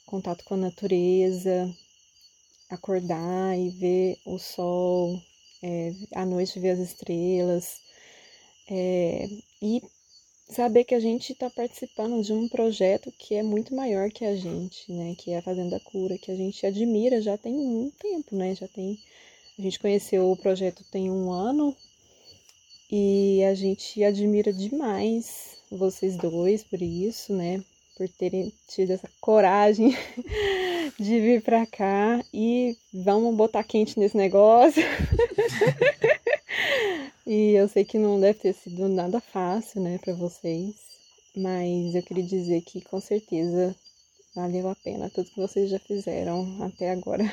contato 0.06 0.44
com 0.44 0.54
a 0.54 0.58
natureza, 0.58 1.74
acordar 2.70 3.58
e 3.58 3.70
ver 3.70 4.18
o 4.24 4.38
sol, 4.38 5.20
é, 5.62 5.92
à 6.14 6.24
noite 6.24 6.60
ver 6.60 6.70
as 6.70 6.78
estrelas, 6.78 7.80
é, 8.70 9.28
e 9.62 9.82
saber 10.48 10.84
que 10.84 10.94
a 10.94 11.00
gente 11.00 11.32
está 11.32 11.50
participando 11.50 12.22
de 12.22 12.32
um 12.32 12.48
projeto 12.48 13.12
que 13.12 13.34
é 13.34 13.42
muito 13.42 13.74
maior 13.74 14.10
que 14.10 14.24
a 14.24 14.34
gente, 14.34 14.90
né? 14.92 15.14
Que 15.16 15.32
é 15.32 15.38
a 15.38 15.42
Fazenda 15.42 15.78
Cura, 15.80 16.18
que 16.18 16.30
a 16.30 16.36
gente 16.36 16.66
admira 16.66 17.20
já 17.20 17.36
tem 17.36 17.54
um 17.54 17.90
tempo, 17.90 18.34
né? 18.34 18.54
Já 18.54 18.68
tem. 18.68 18.98
A 19.58 19.62
gente 19.62 19.78
conheceu 19.78 20.30
o 20.30 20.36
projeto 20.36 20.84
tem 20.90 21.10
um 21.10 21.30
ano 21.30 21.76
e 22.90 23.42
a 23.44 23.54
gente 23.54 24.02
admira 24.02 24.52
demais 24.52 25.58
vocês 25.70 26.16
dois 26.16 26.64
por 26.64 26.80
isso, 26.80 27.34
né? 27.34 27.62
Por 27.98 28.08
terem 28.08 28.52
tido 28.68 28.92
essa 28.92 29.10
coragem 29.20 29.94
de 30.98 31.20
vir 31.20 31.42
para 31.42 31.66
cá 31.66 32.24
e 32.32 32.76
vamos 32.94 33.34
botar 33.34 33.64
quente 33.64 33.98
nesse 33.98 34.16
negócio. 34.16 34.82
E 37.28 37.52
eu 37.52 37.68
sei 37.68 37.84
que 37.84 37.98
não 37.98 38.18
deve 38.18 38.38
ter 38.38 38.54
sido 38.54 38.88
nada 38.88 39.20
fácil, 39.20 39.82
né, 39.82 39.98
para 39.98 40.14
vocês, 40.14 40.74
mas 41.36 41.94
eu 41.94 42.02
queria 42.02 42.24
dizer 42.24 42.62
que 42.62 42.80
com 42.80 42.98
certeza 42.98 43.76
valeu 44.34 44.66
a 44.70 44.74
pena 44.74 45.10
tudo 45.10 45.28
que 45.28 45.38
vocês 45.38 45.68
já 45.68 45.78
fizeram 45.78 46.56
até 46.64 46.90
agora. 46.90 47.30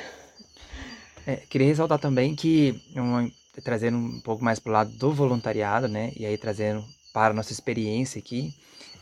É, 1.26 1.36
queria 1.36 1.68
ressaltar 1.68 1.98
também 1.98 2.36
que, 2.36 2.78
uma, 2.94 3.26
trazendo 3.64 3.96
um 3.96 4.20
pouco 4.20 4.44
mais 4.44 4.58
para 4.58 4.68
o 4.68 4.72
lado 4.74 4.90
do 4.90 5.14
voluntariado, 5.14 5.88
né, 5.88 6.12
e 6.14 6.26
aí 6.26 6.36
trazendo 6.36 6.84
para 7.10 7.32
a 7.32 7.36
nossa 7.36 7.52
experiência 7.52 8.18
aqui, 8.18 8.52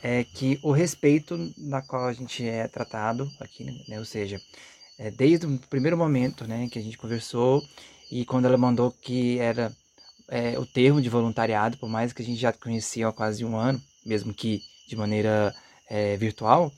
é 0.07 0.23
que 0.23 0.61
o 0.63 0.71
respeito 0.71 1.51
na 1.57 1.81
qual 1.81 2.05
a 2.05 2.13
gente 2.13 2.47
é 2.47 2.69
tratado 2.69 3.27
aqui, 3.41 3.65
né, 3.89 3.99
ou 3.99 4.05
seja, 4.05 4.39
é, 4.99 5.11
desde 5.11 5.47
o 5.47 5.59
primeiro 5.71 5.97
momento, 5.97 6.47
né, 6.47 6.69
que 6.71 6.79
a 6.79 6.83
gente 6.83 6.99
conversou 6.99 7.67
e 8.13 8.23
quando 8.27 8.45
ela 8.45 8.59
mandou 8.59 8.91
que 8.91 9.39
era 9.39 9.75
é, 10.29 10.59
o 10.59 10.67
termo 10.67 11.01
de 11.01 11.09
voluntariado, 11.09 11.79
por 11.79 11.89
mais 11.89 12.13
que 12.13 12.21
a 12.21 12.25
gente 12.25 12.39
já 12.39 12.53
conhecia 12.53 13.09
há 13.09 13.13
quase 13.13 13.47
um 13.47 13.57
ano, 13.57 13.81
mesmo 14.05 14.35
que 14.35 14.61
de 14.87 14.95
maneira 14.95 15.55
é, 15.89 16.19
virtual, 16.19 16.71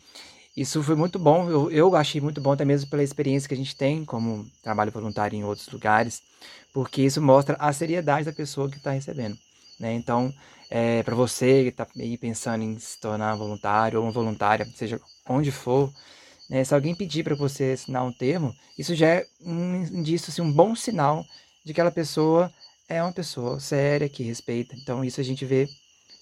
isso 0.57 0.81
foi 0.85 0.95
muito 0.95 1.19
bom, 1.19 1.51
eu, 1.51 1.69
eu 1.73 1.97
achei 1.97 2.21
muito 2.21 2.41
bom 2.41 2.53
até 2.53 2.65
mesmo 2.65 2.89
pela 2.89 3.03
experiência 3.03 3.49
que 3.49 3.55
a 3.55 3.59
gente 3.59 3.75
tem 3.75 4.05
como 4.05 4.47
trabalho 4.63 4.93
voluntário 4.93 5.37
em 5.37 5.43
outros 5.43 5.69
lugares, 5.69 6.23
porque 6.73 7.03
isso 7.03 7.21
mostra 7.21 7.57
a 7.59 7.73
seriedade 7.73 8.27
da 8.27 8.33
pessoa 8.33 8.71
que 8.71 8.77
está 8.77 8.93
recebendo. 8.93 9.37
Né? 9.81 9.95
Então, 9.95 10.33
é, 10.71 11.03
para 11.03 11.15
você 11.15 11.63
que 11.63 11.69
está 11.69 11.87
pensando 12.21 12.63
em 12.63 12.79
se 12.79 12.99
tornar 13.01 13.35
voluntário 13.37 14.03
ou 14.03 14.11
voluntária, 14.13 14.67
seja 14.75 15.01
onde 15.29 15.51
for, 15.51 15.93
né, 16.49 16.65
se 16.65 16.75
alguém 16.75 16.95
pedir 16.95 17.25
para 17.25 17.35
você 17.35 17.73
assinar 17.75 18.05
um 18.05 18.13
termo, 18.13 18.55
isso 18.79 18.95
já 18.95 19.07
é 19.07 19.27
um 19.45 19.77
indício, 19.85 20.31
assim, 20.31 20.43
um 20.43 20.53
bom 20.53 20.75
sinal 20.75 21.25
de 21.65 21.73
que 21.73 21.81
aquela 21.81 21.91
pessoa 21.91 22.53
é 22.89 23.03
uma 23.03 23.13
pessoa 23.13 23.59
séria, 23.59 24.09
que 24.09 24.23
respeita. 24.23 24.77
Então, 24.77 25.05
isso 25.05 25.21
a 25.21 25.25
gente 25.25 25.45
vê, 25.45 25.69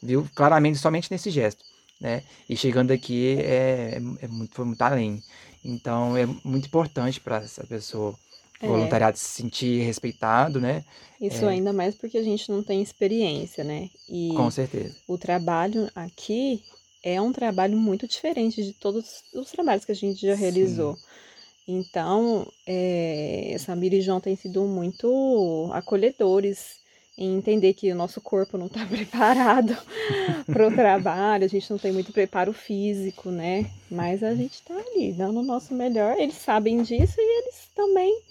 viu 0.03 0.27
claramente 0.35 0.79
somente 0.79 1.11
nesse 1.11 1.31
gesto. 1.31 1.63
Né? 2.01 2.23
E 2.49 2.57
chegando 2.57 2.91
aqui 2.91 3.37
é, 3.39 3.97
é, 3.97 4.25
é 4.25 4.29
muito, 4.29 4.55
foi 4.55 4.65
muito 4.65 4.83
além. 4.83 5.23
Então, 5.65 6.17
é 6.17 6.27
muito 6.45 6.67
importante 6.67 7.21
para 7.21 7.37
essa 7.37 7.67
pessoa 7.67 8.19
é. 8.61 8.67
voluntariado 8.67 9.19
se 9.19 9.25
sentir 9.25 9.83
respeitado, 9.83 10.61
né? 10.61 10.85
Isso 11.21 11.45
é. 11.45 11.49
ainda 11.49 11.73
mais 11.73 11.95
porque 11.95 12.19
a 12.19 12.23
gente 12.23 12.51
não 12.51 12.63
tem 12.63 12.83
experiência, 12.83 13.65
né? 13.65 13.89
E 14.09 14.31
Com 14.37 14.51
certeza. 14.51 14.97
O 15.07 15.17
trabalho 15.17 15.91
aqui 15.95 16.63
é 17.03 17.21
um 17.21 17.33
trabalho 17.33 17.77
muito 17.77 18.09
diferente 18.09 18.63
de 18.63 18.73
todos 18.73 19.23
os 19.35 19.51
trabalhos 19.51 19.85
que 19.85 19.93
a 19.93 19.97
gente 19.97 20.27
já 20.27 20.35
realizou. 20.35 20.97
Sim. 20.97 21.03
Então, 21.67 22.47
é, 22.67 23.57
Samir 23.59 23.95
e 23.95 24.01
João 24.01 24.21
têm 24.21 24.37
sido 24.37 24.63
muito 24.65 25.71
acolhedores 25.73 26.83
em 27.17 27.37
entender 27.37 27.75
que 27.75 27.91
o 27.93 27.95
nosso 27.95 28.21
corpo 28.21 28.59
não 28.59 28.67
está 28.67 28.85
preparado 28.87 29.77
para 30.47 30.69
o 30.69 30.75
trabalho, 30.75 31.45
a 31.45 31.49
gente 31.49 31.71
não 31.71 31.79
tem 31.79 31.93
muito 31.93 32.13
preparo 32.13 32.53
físico, 32.53 33.31
né? 33.31 33.71
Mas 33.91 34.23
a 34.23 34.35
gente 34.35 34.55
está 34.55 34.75
ali 34.75 35.13
dando 35.13 35.41
o 35.41 35.45
nosso 35.45 35.75
melhor. 35.75 36.19
Eles 36.19 36.35
sabem 36.35 36.83
disso 36.83 37.15
e 37.19 37.39
eles 37.41 37.71
também 37.75 38.23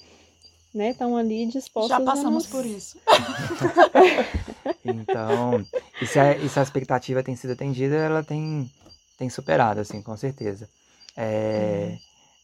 né, 0.74 0.90
estão 0.90 1.16
ali 1.16 1.46
dispostos 1.46 1.90
Já 1.90 2.00
passamos 2.02 2.46
nos... 2.46 2.48
por 2.48 2.66
isso. 2.66 2.98
então, 4.84 5.66
e 6.02 6.08
se, 6.08 6.20
a, 6.20 6.36
e 6.36 6.50
se 6.50 6.60
a 6.60 6.64
expectativa 6.64 7.22
tem 7.22 7.36
sido 7.36 7.54
atendida, 7.54 7.96
ela 7.96 8.24
tem, 8.24 8.70
tem 9.18 9.30
superado, 9.30 9.80
assim, 9.80 10.02
com 10.02 10.18
certeza. 10.18 10.68
É, 11.16 11.98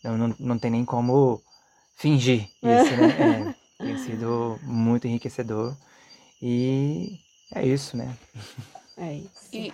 hum. 0.05 0.17
não, 0.17 0.17
não, 0.17 0.35
não 0.39 0.59
tem 0.59 0.69
nem 0.69 0.85
como 0.85 1.41
fingir 1.95 2.49
isso, 2.61 2.95
né? 2.97 3.55
É, 3.81 3.85
tem 3.85 3.97
sido 3.97 4.59
muito 4.61 5.07
enriquecedor. 5.07 5.73
E 6.41 7.17
é 7.55 7.65
isso, 7.65 7.95
né? 7.95 8.13
É 8.97 9.13
isso. 9.13 9.49
E, 9.53 9.73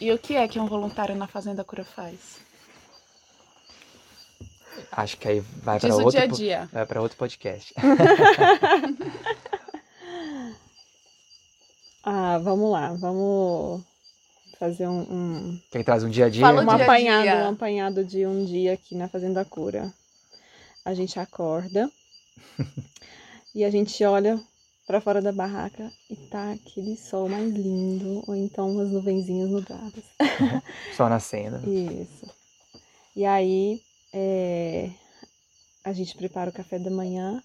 e 0.00 0.10
o 0.10 0.18
que 0.18 0.36
é 0.36 0.48
que 0.48 0.58
um 0.58 0.64
voluntário 0.64 1.14
na 1.14 1.26
Fazenda 1.26 1.62
Cura 1.62 1.84
faz? 1.84 2.38
Acho 4.90 5.16
que 5.16 5.28
aí 5.28 5.40
vai 5.62 5.78
para 5.80 5.94
outro, 5.94 6.10
dia 6.10 6.28
dia. 6.28 6.68
Vai 6.72 6.84
para 6.86 7.00
outro 7.00 7.16
podcast. 7.16 7.74
ah, 12.04 12.38
vamos 12.38 12.70
lá, 12.70 12.92
vamos 12.94 13.82
fazer 14.58 14.86
um, 14.86 15.00
um... 15.00 15.60
Quem 15.70 15.82
traz 15.82 16.04
um 16.04 16.10
dia 16.10 16.26
a 16.26 16.28
dia? 16.28 16.40
Fala 16.40 16.62
um 16.62 16.66
dia 16.66 16.84
apanhado, 16.84 17.22
dia. 17.22 17.36
um 17.36 17.50
apanhado 17.50 18.04
de 18.04 18.26
um 18.26 18.44
dia 18.44 18.74
aqui 18.74 18.94
na 18.94 19.08
Fazenda 19.08 19.44
Cura. 19.44 19.92
A 20.84 20.94
gente 20.94 21.18
acorda 21.18 21.90
e 23.54 23.64
a 23.64 23.70
gente 23.70 24.04
olha 24.04 24.40
para 24.86 25.00
fora 25.00 25.22
da 25.22 25.32
barraca 25.32 25.90
e 26.10 26.16
tá 26.16 26.52
aquele 26.52 26.96
sol 26.96 27.28
mais 27.28 27.52
lindo, 27.52 28.22
ou 28.26 28.34
então 28.34 28.70
umas 28.70 28.90
nuvenzinhas 28.90 29.48
nubradas. 29.48 30.04
Sol 30.96 31.08
nascendo. 31.08 31.58
Isso. 31.70 32.30
E 33.14 33.24
aí 33.24 33.80
é, 34.12 34.90
a 35.84 35.92
gente 35.92 36.16
prepara 36.16 36.50
o 36.50 36.52
café 36.52 36.78
da 36.78 36.90
manhã 36.90 37.42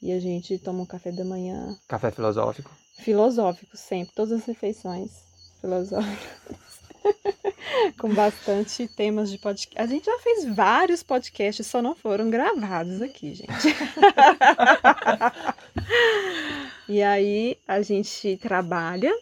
e 0.00 0.10
a 0.10 0.18
gente 0.18 0.58
toma 0.58 0.82
um 0.82 0.86
café 0.86 1.12
da 1.12 1.24
manhã. 1.24 1.78
Café 1.86 2.10
filosófico? 2.10 2.70
Filosófico, 2.98 3.76
sempre. 3.76 4.14
Todas 4.14 4.40
as 4.40 4.46
refeições 4.46 5.12
filosóficas. 5.60 6.82
Com 7.98 8.12
bastante 8.12 8.88
temas 8.88 9.30
de 9.30 9.38
podcast. 9.38 9.80
A 9.80 9.86
gente 9.86 10.06
já 10.06 10.18
fez 10.18 10.44
vários 10.54 11.02
podcasts, 11.02 11.66
só 11.66 11.80
não 11.80 11.94
foram 11.94 12.30
gravados 12.30 13.00
aqui, 13.00 13.34
gente. 13.34 13.48
e 16.88 17.02
aí 17.02 17.56
a 17.66 17.80
gente 17.80 18.36
trabalha. 18.38 19.12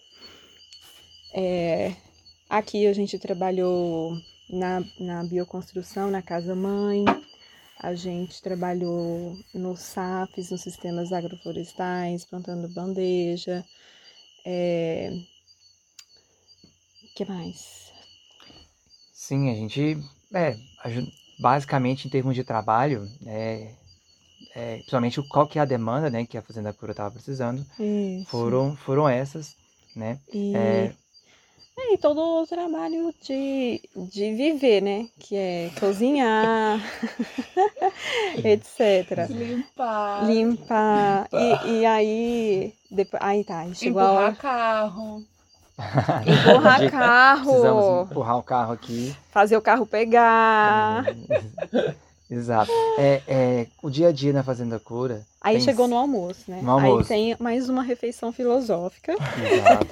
É, 1.33 1.95
aqui 2.49 2.87
a 2.87 2.93
gente 2.93 3.19
trabalhou 3.19 4.17
na, 4.51 4.83
na 4.99 5.25
bioconstrução, 5.25 6.11
na 6.11 6.23
casa 6.23 6.55
mãe. 6.55 7.05
A 7.79 7.95
gente 7.95 8.43
trabalhou 8.43 9.39
no 9.55 9.77
SAFs, 9.77 10.51
nos 10.51 10.61
sistemas 10.61 11.13
agroflorestais, 11.13 12.25
plantando 12.25 12.69
bandeja. 12.69 13.65
É... 14.45 15.13
que 17.15 17.25
mais? 17.25 17.91
Sim, 19.13 19.51
a 19.51 19.55
gente, 19.55 19.99
é, 20.35 20.57
basicamente 21.39 22.07
em 22.07 22.11
termos 22.11 22.35
de 22.35 22.45
trabalho, 22.45 23.09
é, 23.25 23.75
é, 24.55 24.77
principalmente 24.77 25.23
qual 25.29 25.47
que 25.47 25.59
é 25.59 25.63
a 25.63 25.67
demanda, 25.67 26.11
né, 26.11 26.27
que 26.27 26.37
a 26.37 26.43
Fazenda 26.43 26.73
Cura 26.73 26.93
estava 26.93 27.11
precisando, 27.11 27.65
foram, 28.27 28.77
foram 28.77 29.09
essas, 29.09 29.57
né? 29.95 30.19
E... 30.33 30.55
É, 30.55 30.95
é, 31.81 31.95
e 31.95 31.99
todo 31.99 32.43
o 32.43 32.47
trabalho 32.47 33.15
de, 33.23 33.81
de 33.97 34.35
viver, 34.35 34.83
né? 34.83 35.09
Que 35.19 35.37
é 35.37 35.71
cozinhar, 35.79 36.81
etc. 38.45 39.29
Limpar. 39.29 40.27
Limpar. 40.27 41.29
Limpar. 41.33 41.67
E, 41.67 41.81
e 41.81 41.87
aí. 41.87 42.75
Depois, 42.91 43.23
aí 43.23 43.45
tá. 43.45 43.61
Aí 43.61 43.75
chegou 43.75 44.03
Empurrar 44.03 44.23
a 44.23 44.27
hora. 44.27 44.37
carro. 44.37 45.25
Empurrar 46.27 46.91
carro. 46.91 47.45
Precisamos 47.45 48.11
empurrar 48.11 48.39
o 48.39 48.43
carro 48.43 48.73
aqui. 48.73 49.17
Fazer 49.31 49.57
o 49.57 49.63
carro 49.63 49.87
pegar. 49.87 51.05
Exato. 52.31 52.71
É, 52.97 53.23
é, 53.27 53.67
o 53.83 53.91
dia 53.91 54.09
a 54.09 54.13
dia 54.13 54.33
na 54.33 54.43
Fazenda 54.45 54.79
Cura. 54.79 55.27
Aí 55.41 55.57
tem... 55.57 55.65
chegou 55.65 55.89
no 55.89 55.97
almoço, 55.97 56.49
né? 56.49 56.61
No 56.63 56.71
almoço. 56.71 57.13
Aí 57.13 57.35
tem 57.35 57.37
mais 57.41 57.69
uma 57.69 57.83
refeição 57.83 58.33
filosófica. 58.33 59.13
Exato. 59.13 59.87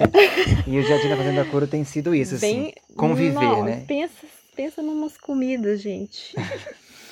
e 0.65 0.79
o 0.79 0.83
dia 0.83 0.95
a 0.95 0.99
dia 1.01 1.09
na 1.09 1.17
Fazenda 1.17 1.45
Cura 1.45 1.67
tem 1.67 1.83
sido 1.83 2.15
isso, 2.15 2.39
Bem... 2.39 2.61
assim. 2.61 2.95
Conviver, 2.95 3.33
Não, 3.33 3.65
né? 3.65 3.83
Pensa, 3.85 4.13
pensa 4.55 4.81
numas 4.81 5.17
comidas, 5.17 5.81
gente. 5.81 6.35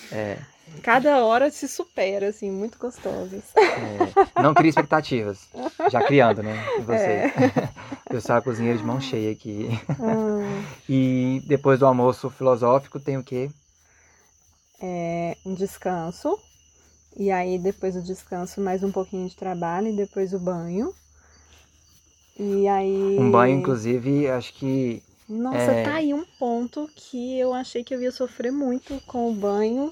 É. 0.10 0.38
Cada 0.82 1.26
hora 1.26 1.50
se 1.52 1.68
supera, 1.68 2.30
assim, 2.30 2.50
muito 2.50 2.78
gostosas. 2.78 3.44
É. 3.58 4.42
Não 4.42 4.54
cria 4.54 4.70
expectativas. 4.70 5.50
Já 5.92 6.02
criando, 6.02 6.44
né? 6.44 6.66
Você. 6.86 7.04
É. 7.04 7.34
Eu 8.10 8.22
sou 8.22 8.36
a 8.36 8.42
cozinheira 8.42 8.78
de 8.78 8.86
mão 8.86 9.02
cheia 9.02 9.32
aqui. 9.32 9.68
Hum. 10.00 10.64
E 10.88 11.44
depois 11.46 11.80
do 11.80 11.86
almoço 11.86 12.30
filosófico 12.30 13.02
tem 13.02 13.18
o 13.18 13.24
quê? 13.24 13.50
É, 14.82 15.36
um 15.46 15.54
descanso. 15.54 16.38
E 17.16 17.32
aí, 17.32 17.58
depois 17.58 17.96
do 17.96 18.02
descanso, 18.02 18.62
mais 18.62 18.84
um 18.84 18.92
pouquinho 18.92 19.28
de 19.28 19.36
trabalho 19.36 19.88
e 19.88 19.96
depois 19.96 20.34
o 20.34 20.40
banho. 20.40 20.94
E 22.40 22.68
aí. 22.68 23.18
Um 23.18 23.32
banho, 23.32 23.58
inclusive, 23.58 24.28
acho 24.30 24.54
que. 24.54 25.02
Nossa, 25.28 25.58
é... 25.58 25.84
tá 25.84 25.96
aí 25.96 26.14
um 26.14 26.24
ponto 26.40 26.90
que 26.96 27.40
eu 27.40 27.54
achei 27.54 27.84
que 27.84 27.94
eu 27.94 28.02
ia 28.02 28.12
sofrer 28.12 28.52
muito 28.52 29.02
com 29.08 29.32
o 29.32 29.34
banho. 29.34 29.92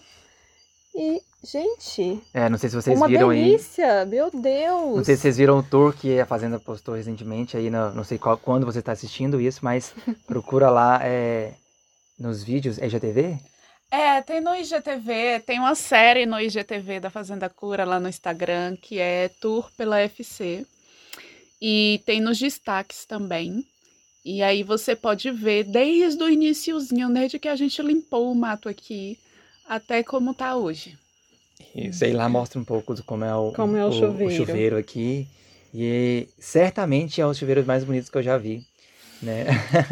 E, 0.93 1.19
gente. 1.43 2.21
É, 2.33 2.47
não 2.47 2.57
sei 2.57 2.69
se 2.69 2.75
vocês 2.75 2.95
uma 2.95 3.07
viram 3.07 3.29
delícia, 3.29 4.01
aí. 4.01 4.07
meu 4.07 4.29
Deus! 4.29 4.95
Não 4.95 5.03
sei 5.03 5.15
se 5.15 5.23
vocês 5.23 5.37
viram 5.37 5.57
o 5.57 5.63
tour 5.63 5.93
que 5.93 6.19
a 6.19 6.25
Fazenda 6.25 6.59
postou 6.59 6.95
recentemente 6.95 7.57
aí, 7.57 7.69
no, 7.69 7.93
não 7.93 8.03
sei 8.03 8.17
qual, 8.17 8.37
quando 8.37 8.65
você 8.65 8.79
está 8.79 8.91
assistindo 8.91 9.41
isso, 9.41 9.59
mas 9.63 9.93
procura 10.27 10.69
lá 10.69 10.99
é, 11.01 11.53
nos 12.19 12.43
vídeos. 12.43 12.77
É 12.77 12.87
GTV? 12.87 13.39
É, 13.91 14.21
tem 14.21 14.41
no 14.41 14.53
IGTV, 14.55 15.41
tem 15.45 15.59
uma 15.59 15.75
série 15.75 16.25
no 16.25 16.39
IGTV 16.39 16.99
da 16.99 17.09
Fazenda 17.09 17.49
Cura 17.49 17.85
lá 17.85 17.99
no 17.99 18.09
Instagram, 18.09 18.75
que 18.75 18.99
é 18.99 19.29
Tour 19.39 19.69
pela 19.77 19.99
FC. 19.99 20.65
E 21.61 22.01
tem 22.05 22.19
nos 22.19 22.37
destaques 22.37 23.05
também. 23.05 23.65
E 24.23 24.41
aí 24.41 24.63
você 24.63 24.95
pode 24.95 25.29
ver 25.31 25.63
desde 25.63 26.21
o 26.21 26.29
iníciozinho, 26.29 27.13
desde 27.13 27.39
que 27.39 27.47
a 27.47 27.55
gente 27.55 27.81
limpou 27.81 28.31
o 28.31 28.35
mato 28.35 28.67
aqui, 28.67 29.17
até 29.67 30.03
como 30.03 30.33
tá 30.33 30.55
hoje. 30.55 30.97
Isso 31.73 32.03
aí 32.03 32.11
lá 32.11 32.27
mostra 32.27 32.59
um 32.59 32.65
pouco 32.65 32.95
de 32.95 33.03
como 33.03 33.23
é 33.23 33.35
o, 33.35 33.51
como 33.53 33.77
é 33.77 33.85
o, 33.85 33.89
o, 33.89 33.91
chuveiro. 33.91 34.33
o 34.33 34.35
chuveiro 34.35 34.77
aqui. 34.77 35.27
E 35.73 36.27
certamente 36.39 37.21
é 37.21 37.25
um 37.25 37.29
dos 37.29 37.37
chuveiros 37.37 37.65
mais 37.65 37.83
bonitos 37.83 38.09
que 38.09 38.17
eu 38.17 38.23
já 38.23 38.37
vi 38.37 38.65
né? 39.25 39.45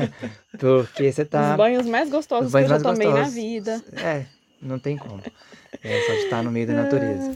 Porque 0.57 1.11
você 1.11 1.25
tá. 1.25 1.51
Os 1.51 1.57
banhos 1.57 1.85
mais 1.85 2.09
gostosos 2.09 2.51
banhos 2.51 2.69
que 2.69 2.73
eu 2.73 2.79
já 2.79 2.83
tomei 2.83 3.07
gostosos. 3.07 3.35
na 3.35 3.41
vida. 3.41 3.83
É, 3.97 4.25
não 4.61 4.79
tem 4.79 4.97
como. 4.97 5.21
É 5.83 6.01
só 6.01 6.13
de 6.13 6.19
estar 6.19 6.43
no 6.43 6.51
meio 6.51 6.67
da 6.67 6.73
natureza. 6.73 7.35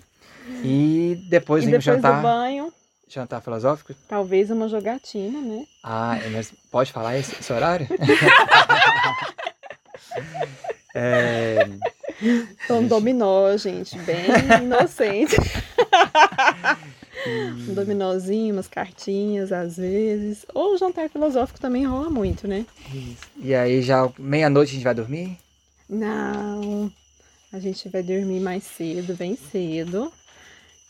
E 0.64 1.26
depois 1.30 1.64
e 1.64 1.66
vem 1.66 1.74
depois 1.74 1.88
o 1.88 1.96
jantar. 1.96 2.18
Do 2.18 2.22
banho. 2.22 2.74
Jantar 3.10 3.42
filosófico? 3.42 3.94
Talvez 4.08 4.52
uma 4.52 4.68
jogatina, 4.68 5.40
né? 5.40 5.66
Ah, 5.84 6.18
mas 6.32 6.54
pode 6.70 6.92
falar 6.92 7.18
esse, 7.18 7.34
esse 7.40 7.52
horário? 7.52 7.88
É... 11.00 11.60
Um 12.72 12.88
dominó, 12.88 13.56
gente, 13.56 13.96
bem 14.00 14.26
inocente. 14.64 15.36
um 17.70 17.74
dominózinho, 17.74 18.56
umas 18.56 18.68
cartinhas 18.68 19.52
às 19.52 19.78
vezes. 19.78 20.46
Ou 20.54 20.74
o 20.74 20.78
jantar 20.78 21.10
filosófico 21.10 21.60
também 21.60 21.86
rola 21.86 22.10
muito, 22.10 22.48
né? 22.48 22.66
Isso. 22.94 23.28
E 23.38 23.54
aí 23.54 23.82
já 23.82 24.10
meia-noite 24.18 24.72
a 24.72 24.74
gente 24.76 24.84
vai 24.84 24.96
dormir? 24.96 25.38
Não. 25.90 26.92
A 27.52 27.60
gente 27.60 27.88
vai 27.90 28.04
dormir 28.04 28.40
mais 28.40 28.64
cedo, 28.64 29.16
bem 29.16 29.36
cedo. 29.36 30.12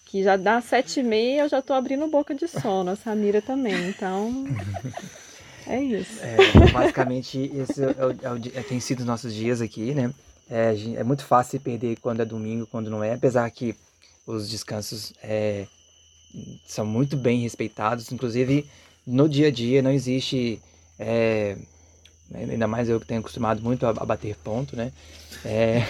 Que 0.05 0.23
já 0.23 0.37
dá 0.37 0.61
sete 0.61 1.01
e 1.01 1.03
meia, 1.03 1.41
eu 1.41 1.49
já 1.49 1.61
tô 1.61 1.73
abrindo 1.73 2.07
boca 2.07 2.33
de 2.33 2.47
sono. 2.47 2.91
A 2.91 2.95
Samira 2.95 3.41
também, 3.41 3.89
então. 3.89 4.45
É 5.69 5.81
isso. 5.81 6.19
É, 6.21 6.71
basicamente, 6.71 7.51
esse 7.53 7.83
é 7.83 7.87
o, 7.87 8.11
é 8.21 8.31
o, 8.31 8.57
é, 8.57 8.63
tem 8.63 8.79
sido 8.79 9.01
os 9.01 9.05
nossos 9.05 9.33
dias 9.33 9.59
aqui, 9.59 9.93
né? 9.93 10.13
É, 10.49 10.73
é, 10.95 11.03
muito 11.03 11.25
fácil 11.25 11.51
se 11.51 11.59
perder 11.59 11.97
quando 11.99 12.21
é 12.21 12.25
domingo, 12.25 12.65
quando 12.67 12.89
não 12.89 13.03
é, 13.03 13.13
apesar 13.13 13.49
que 13.51 13.75
os 14.25 14.49
descansos 14.49 15.13
é, 15.21 15.67
são 16.65 16.85
muito 16.85 17.15
bem 17.15 17.41
respeitados. 17.41 18.11
Inclusive, 18.11 18.65
no 19.05 19.27
dia 19.27 19.47
a 19.47 19.51
dia 19.51 19.81
não 19.81 19.91
existe. 19.91 20.61
É, 20.99 21.55
ainda 22.33 22.67
mais 22.67 22.89
eu 22.89 22.99
que 22.99 23.07
tenho 23.07 23.19
acostumado 23.19 23.61
muito 23.61 23.85
a, 23.85 23.93
bater 23.93 24.35
ponto, 24.43 24.75
né? 24.75 24.91
É, 25.45 25.83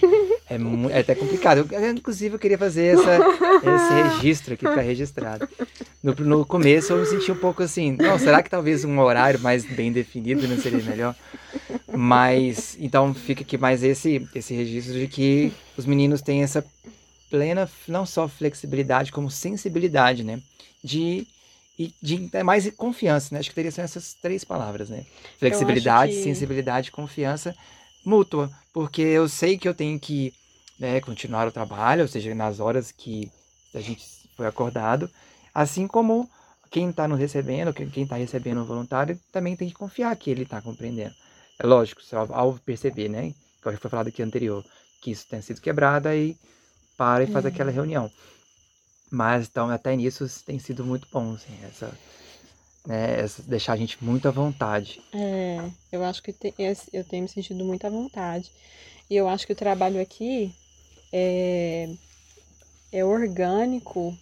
é, 0.48 0.56
é, 0.90 0.98
até 1.00 1.14
complicado. 1.14 1.68
Eu, 1.70 1.90
inclusive, 1.90 2.34
eu 2.34 2.38
queria 2.38 2.58
fazer 2.58 2.98
essa, 2.98 3.18
esse 3.18 4.16
registro 4.16 4.54
aqui 4.54 4.64
para 4.64 4.80
registrado. 4.80 5.48
No, 6.02 6.14
no 6.14 6.46
começo, 6.46 6.92
eu 6.92 6.98
me 6.98 7.06
senti 7.06 7.30
um 7.30 7.36
pouco 7.36 7.62
assim: 7.62 7.92
não, 7.92 8.18
será 8.18 8.42
que 8.42 8.50
talvez 8.50 8.84
um 8.84 8.98
horário 9.00 9.40
mais 9.40 9.64
bem 9.64 9.92
definido 9.92 10.46
não 10.48 10.58
seria 10.58 10.82
melhor? 10.82 11.14
Mas, 11.94 12.76
então, 12.80 13.12
fica 13.12 13.42
aqui 13.42 13.58
mais 13.58 13.82
esse, 13.82 14.26
esse 14.34 14.54
registro 14.54 14.94
de 14.94 15.06
que 15.06 15.52
os 15.76 15.84
meninos 15.84 16.22
têm 16.22 16.42
essa 16.42 16.64
plena, 17.32 17.66
não 17.88 18.04
só 18.04 18.28
flexibilidade, 18.28 19.10
como 19.10 19.30
sensibilidade, 19.30 20.22
né? 20.22 20.42
De 20.84 21.26
e 21.78 21.94
de 22.02 22.28
é 22.34 22.42
mais 22.42 22.70
confiança, 22.76 23.34
né? 23.34 23.40
Acho 23.40 23.48
que 23.48 23.54
teria 23.54 23.70
ser 23.70 23.80
essas 23.80 24.12
três 24.12 24.44
palavras, 24.44 24.90
né? 24.90 25.06
Flexibilidade, 25.38 26.12
que... 26.12 26.22
sensibilidade, 26.22 26.92
confiança 26.92 27.56
mútua, 28.04 28.50
porque 28.70 29.00
eu 29.00 29.26
sei 29.30 29.56
que 29.56 29.66
eu 29.66 29.72
tenho 29.72 29.98
que 29.98 30.34
né, 30.78 31.00
continuar 31.00 31.48
o 31.48 31.52
trabalho, 31.52 32.02
ou 32.02 32.08
seja, 32.08 32.34
nas 32.34 32.60
horas 32.60 32.92
que 32.92 33.32
a 33.74 33.80
gente 33.80 34.04
foi 34.36 34.46
acordado, 34.46 35.08
assim 35.54 35.86
como 35.86 36.28
quem 36.70 36.90
está 36.90 37.08
nos 37.08 37.18
recebendo, 37.18 37.72
quem 37.72 38.02
está 38.02 38.16
recebendo 38.16 38.60
o 38.60 38.66
voluntário, 38.66 39.18
também 39.30 39.56
tem 39.56 39.68
que 39.68 39.74
confiar 39.74 40.14
que 40.16 40.30
ele 40.30 40.42
está 40.42 40.60
compreendendo. 40.60 41.14
É 41.58 41.66
lógico, 41.66 42.02
ao 42.30 42.54
perceber, 42.54 43.08
né, 43.08 43.32
que 43.62 43.76
foi 43.76 43.90
falado 43.90 44.08
aqui 44.08 44.22
anterior, 44.22 44.62
que 45.00 45.12
isso 45.12 45.26
tem 45.26 45.40
sido 45.40 45.60
quebrado, 45.60 46.08
aí 46.08 46.36
para 46.96 47.24
e 47.24 47.26
faz 47.26 47.44
é. 47.44 47.48
aquela 47.48 47.70
reunião. 47.70 48.10
Mas 49.10 49.46
então 49.46 49.68
até 49.68 49.94
nisso 49.94 50.26
tem 50.44 50.58
sido 50.58 50.84
muito 50.84 51.06
bom, 51.12 51.34
assim, 51.34 51.52
essa, 51.64 51.92
né, 52.86 53.20
essa, 53.20 53.42
deixar 53.42 53.74
a 53.74 53.76
gente 53.76 54.02
muito 54.02 54.26
à 54.26 54.30
vontade. 54.30 55.02
É, 55.12 55.70
eu 55.90 56.02
acho 56.04 56.22
que 56.22 56.32
te, 56.32 56.54
eu 56.92 57.04
tenho 57.04 57.22
me 57.22 57.28
sentido 57.28 57.64
muito 57.64 57.86
à 57.86 57.90
vontade. 57.90 58.50
E 59.10 59.16
eu 59.16 59.28
acho 59.28 59.46
que 59.46 59.52
o 59.52 59.56
trabalho 59.56 60.00
aqui 60.00 60.54
é, 61.12 61.90
é 62.90 63.04
orgânico 63.04 64.16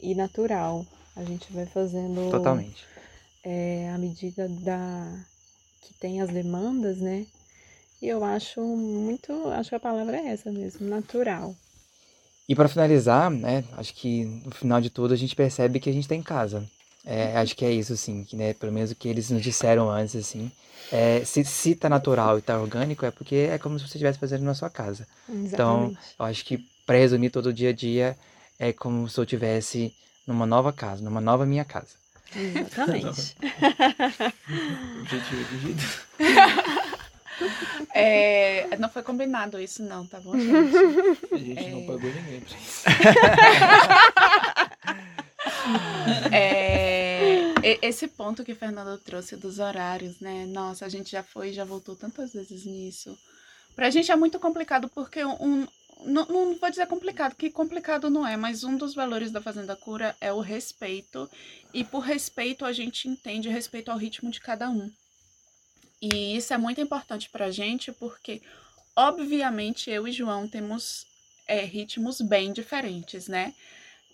e 0.00 0.14
natural. 0.14 0.86
A 1.14 1.22
gente 1.22 1.52
vai 1.52 1.66
fazendo. 1.66 2.30
Totalmente. 2.30 2.86
É, 3.44 3.90
à 3.94 3.98
medida 3.98 4.48
da 4.48 5.24
que 5.82 5.92
tem 5.94 6.20
as 6.20 6.30
demandas, 6.30 6.98
né? 6.98 7.26
E 8.00 8.08
eu 8.08 8.24
acho 8.24 8.62
muito. 8.62 9.48
Acho 9.48 9.70
que 9.70 9.76
a 9.76 9.80
palavra 9.80 10.16
é 10.16 10.28
essa 10.28 10.50
mesmo, 10.50 10.88
natural. 10.88 11.54
E 12.48 12.54
para 12.54 12.68
finalizar, 12.68 13.30
né, 13.30 13.64
acho 13.76 13.94
que 13.94 14.24
no 14.24 14.50
final 14.50 14.80
de 14.80 14.90
tudo 14.90 15.14
a 15.14 15.16
gente 15.16 15.36
percebe 15.36 15.78
que 15.78 15.88
a 15.88 15.92
gente 15.92 16.02
está 16.02 16.14
em 16.14 16.22
casa. 16.22 16.68
É, 17.04 17.36
acho 17.38 17.56
que 17.56 17.64
é 17.64 17.70
isso, 17.70 17.92
assim, 17.92 18.24
que, 18.24 18.36
né, 18.36 18.52
pelo 18.52 18.72
menos 18.72 18.90
o 18.90 18.94
que 18.94 19.08
eles 19.08 19.30
nos 19.30 19.42
disseram 19.42 19.90
antes, 19.90 20.16
assim. 20.16 20.50
É, 20.92 21.22
se, 21.24 21.44
se 21.44 21.74
tá 21.74 21.88
natural 21.88 22.38
e 22.38 22.42
tá 22.42 22.58
orgânico, 22.60 23.06
é 23.06 23.10
porque 23.10 23.48
é 23.50 23.58
como 23.58 23.78
se 23.78 23.86
você 23.86 23.96
estivesse 23.96 24.18
fazendo 24.18 24.42
na 24.42 24.54
sua 24.54 24.68
casa. 24.68 25.06
Exatamente. 25.28 25.54
Então, 25.54 25.96
eu 26.18 26.24
acho 26.26 26.44
que 26.44 26.58
para 26.86 26.98
resumir 26.98 27.30
todo 27.30 27.46
o 27.46 27.52
dia 27.52 27.70
a 27.70 27.72
dia, 27.72 28.18
é 28.58 28.72
como 28.72 29.08
se 29.08 29.18
eu 29.18 29.24
estivesse 29.24 29.94
numa 30.26 30.44
nova 30.44 30.72
casa, 30.72 31.02
numa 31.02 31.20
nova 31.20 31.46
minha 31.46 31.64
casa. 31.64 31.94
Exatamente. 32.34 33.36
É, 37.94 38.76
não 38.78 38.88
foi 38.88 39.02
combinado 39.02 39.60
isso, 39.60 39.82
não, 39.82 40.06
tá 40.06 40.20
bom, 40.20 40.38
gente? 40.38 40.54
A 41.32 41.38
gente 41.38 41.58
é... 41.58 41.70
não 41.70 41.86
pagou 41.86 42.10
ninguém 42.12 42.40
pra 42.40 42.58
isso. 42.58 42.84
é, 46.32 47.52
esse 47.82 48.08
ponto 48.08 48.44
que 48.44 48.52
o 48.52 48.56
Fernando 48.56 48.98
trouxe 48.98 49.36
dos 49.36 49.58
horários, 49.58 50.20
né? 50.20 50.46
Nossa, 50.46 50.86
a 50.86 50.88
gente 50.88 51.10
já 51.10 51.22
foi 51.22 51.50
e 51.50 51.52
já 51.52 51.64
voltou 51.64 51.96
tantas 51.96 52.32
vezes 52.32 52.64
nisso. 52.64 53.18
Pra 53.74 53.90
gente 53.90 54.10
é 54.10 54.16
muito 54.16 54.38
complicado 54.38 54.88
porque 54.88 55.24
um, 55.24 55.66
não, 56.04 56.26
não, 56.26 56.54
vou 56.54 56.70
dizer 56.70 56.86
complicado, 56.86 57.34
que 57.34 57.50
complicado 57.50 58.10
não 58.10 58.26
é, 58.26 58.36
mas 58.36 58.64
um 58.64 58.76
dos 58.76 58.94
valores 58.94 59.30
da 59.30 59.40
Fazenda 59.40 59.76
Cura 59.76 60.16
é 60.20 60.32
o 60.32 60.40
respeito. 60.40 61.28
E 61.72 61.84
por 61.84 62.00
respeito 62.00 62.64
a 62.64 62.72
gente 62.72 63.08
entende 63.08 63.48
respeito 63.48 63.90
ao 63.90 63.98
ritmo 63.98 64.30
de 64.30 64.40
cada 64.40 64.68
um. 64.68 64.90
E 66.00 66.36
isso 66.36 66.54
é 66.54 66.58
muito 66.58 66.80
importante 66.80 67.28
para 67.28 67.46
a 67.46 67.50
gente, 67.50 67.92
porque, 67.92 68.40
obviamente, 68.96 69.90
eu 69.90 70.08
e 70.08 70.12
João 70.12 70.48
temos 70.48 71.06
é, 71.46 71.60
ritmos 71.60 72.20
bem 72.20 72.52
diferentes, 72.52 73.28
né? 73.28 73.54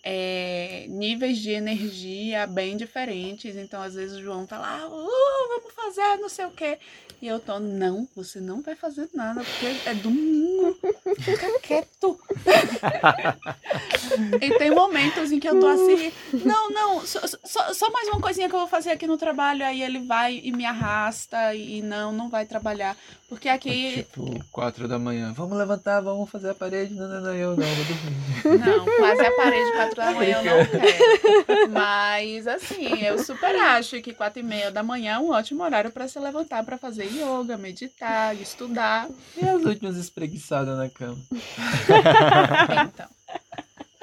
É, 0.03 0.85
níveis 0.89 1.37
de 1.37 1.51
energia 1.51 2.45
bem 2.45 2.75
diferentes. 2.75 3.55
Então, 3.55 3.81
às 3.81 3.95
vezes, 3.95 4.17
o 4.17 4.21
João 4.21 4.45
tá 4.45 4.59
lá, 4.59 4.87
uh, 4.87 5.47
vamos 5.49 5.73
fazer 5.73 6.17
não 6.17 6.29
sei 6.29 6.45
o 6.45 6.51
quê. 6.51 6.77
E 7.19 7.27
eu 7.27 7.39
tô, 7.39 7.59
não, 7.59 8.07
você 8.15 8.39
não 8.39 8.61
vai 8.61 8.75
fazer 8.75 9.09
nada, 9.11 9.43
porque 9.43 9.89
é 9.89 9.93
domingo. 9.95 10.77
Fica 11.19 11.59
quieto. 11.61 12.15
e 14.39 14.57
tem 14.59 14.69
momentos 14.69 15.31
em 15.31 15.39
que 15.39 15.49
eu 15.49 15.59
tô 15.59 15.65
assim, 15.65 16.13
não, 16.45 16.69
não, 16.69 17.03
só, 17.07 17.19
só, 17.25 17.73
só, 17.73 17.89
mais 17.89 18.07
uma 18.09 18.21
coisinha 18.21 18.47
que 18.47 18.53
eu 18.53 18.59
vou 18.59 18.67
fazer 18.67 18.91
aqui 18.91 19.07
no 19.07 19.17
trabalho. 19.17 19.65
Aí 19.65 19.81
ele 19.81 20.05
vai 20.05 20.39
e 20.43 20.51
me 20.51 20.63
arrasta 20.63 21.55
e 21.55 21.81
não, 21.81 22.11
não 22.11 22.29
vai 22.29 22.45
trabalhar. 22.45 22.95
Porque 23.27 23.49
aqui. 23.49 23.99
É 23.99 24.03
tipo, 24.03 24.45
quatro 24.51 24.87
da 24.87 24.99
manhã. 24.99 25.33
Vamos 25.33 25.57
levantar, 25.57 26.01
vamos 26.01 26.29
fazer 26.29 26.51
a 26.51 26.55
parede. 26.55 26.93
Não, 26.93 27.07
não, 27.07 27.21
não, 27.21 27.33
eu 27.33 27.57
não, 27.57 27.65
vou 27.65 27.85
dormir. 27.85 28.15
Não, 28.63 28.85
fazer 28.99 29.25
a 29.25 29.35
parede 29.35 29.71
quatro 29.71 29.95
da 29.95 30.11
manhã 30.11 30.37
eu 30.37 30.43
não 30.43 30.65
quero. 30.65 31.71
Mas, 31.71 32.47
assim, 32.47 33.03
eu 33.03 33.17
super 33.17 33.55
acho 33.55 33.99
que 34.03 34.13
quatro 34.13 34.39
e 34.39 34.43
meia 34.43 34.69
da 34.71 34.83
manhã 34.83 35.15
é 35.15 35.19
um 35.19 35.31
ótimo 35.31 35.63
horário 35.63 35.89
para 35.91 36.07
se 36.07 36.19
levantar 36.19 36.63
para 36.63 36.77
fazer 36.77 37.06
yoga, 37.07 37.57
meditar, 37.57 38.35
estudar. 38.39 39.07
E 39.35 39.47
as 39.47 39.63
últimas 39.63 39.97
espreguiçadas 39.97 40.77
na 40.77 40.89
cama? 40.89 41.17
Então. 42.87 43.16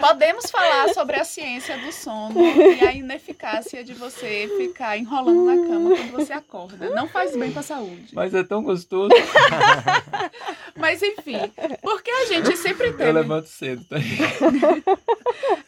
Podemos 0.05 0.51
falar 0.51 0.93
sobre 0.93 1.17
a 1.17 1.25
ciência 1.25 1.79
do 1.79 1.91
sono 1.91 2.39
e 2.39 2.87
a 2.87 2.93
ineficácia 2.93 3.83
de 3.83 3.95
você 3.95 4.51
ficar 4.59 4.99
enrolando 4.99 5.47
na 5.47 5.67
cama 5.67 5.97
quando 5.97 6.13
você 6.13 6.33
acorda. 6.35 6.91
Não 6.91 7.09
faz 7.09 7.35
bem 7.35 7.51
para 7.51 7.61
a 7.61 7.65
saúde. 7.65 8.09
Mas 8.13 8.35
é 8.35 8.45
tão 8.45 8.63
gostoso. 8.63 9.09
Mas 10.77 11.03
enfim, 11.03 11.39
porque 11.81 12.11
a 12.11 12.27
gente 12.27 12.55
sempre 12.59 12.93
tem. 12.93 13.07
Eu 13.07 13.15
levanto 13.15 13.49
cedo, 13.49 13.83
tá? 13.85 13.97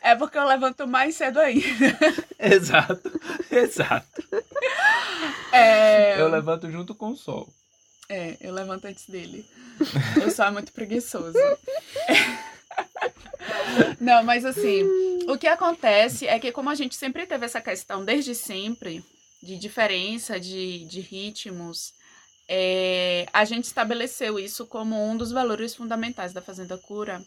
É 0.02 0.14
porque 0.14 0.36
eu 0.36 0.44
levanto 0.44 0.86
mais 0.86 1.16
cedo 1.16 1.40
ainda. 1.40 1.66
Exato, 2.38 3.20
exato. 3.50 4.22
É... 5.50 6.20
Eu 6.20 6.28
levanto 6.28 6.70
junto 6.70 6.94
com 6.94 7.08
o 7.08 7.16
sol. 7.16 7.48
É, 8.08 8.36
eu 8.40 8.52
levanto 8.52 8.84
antes 8.84 9.08
dele. 9.08 9.46
O 10.24 10.30
sol 10.30 10.46
é 10.46 10.50
muito 10.50 10.72
preguiçoso. 10.72 11.38
É. 11.38 12.46
Não, 14.00 14.22
mas 14.22 14.44
assim, 14.44 14.82
o 15.28 15.36
que 15.36 15.46
acontece 15.46 16.26
é 16.26 16.38
que 16.38 16.52
como 16.52 16.70
a 16.70 16.74
gente 16.74 16.94
sempre 16.94 17.26
teve 17.26 17.44
essa 17.44 17.60
questão 17.60 18.04
desde 18.04 18.34
sempre 18.34 19.04
de 19.42 19.56
diferença 19.56 20.40
de, 20.40 20.84
de 20.86 21.00
ritmos, 21.00 21.92
é, 22.48 23.26
a 23.32 23.44
gente 23.44 23.64
estabeleceu 23.64 24.38
isso 24.38 24.66
como 24.66 24.96
um 25.08 25.16
dos 25.16 25.32
valores 25.32 25.74
fundamentais 25.74 26.32
da 26.32 26.40
Fazenda 26.40 26.78
Cura. 26.78 27.22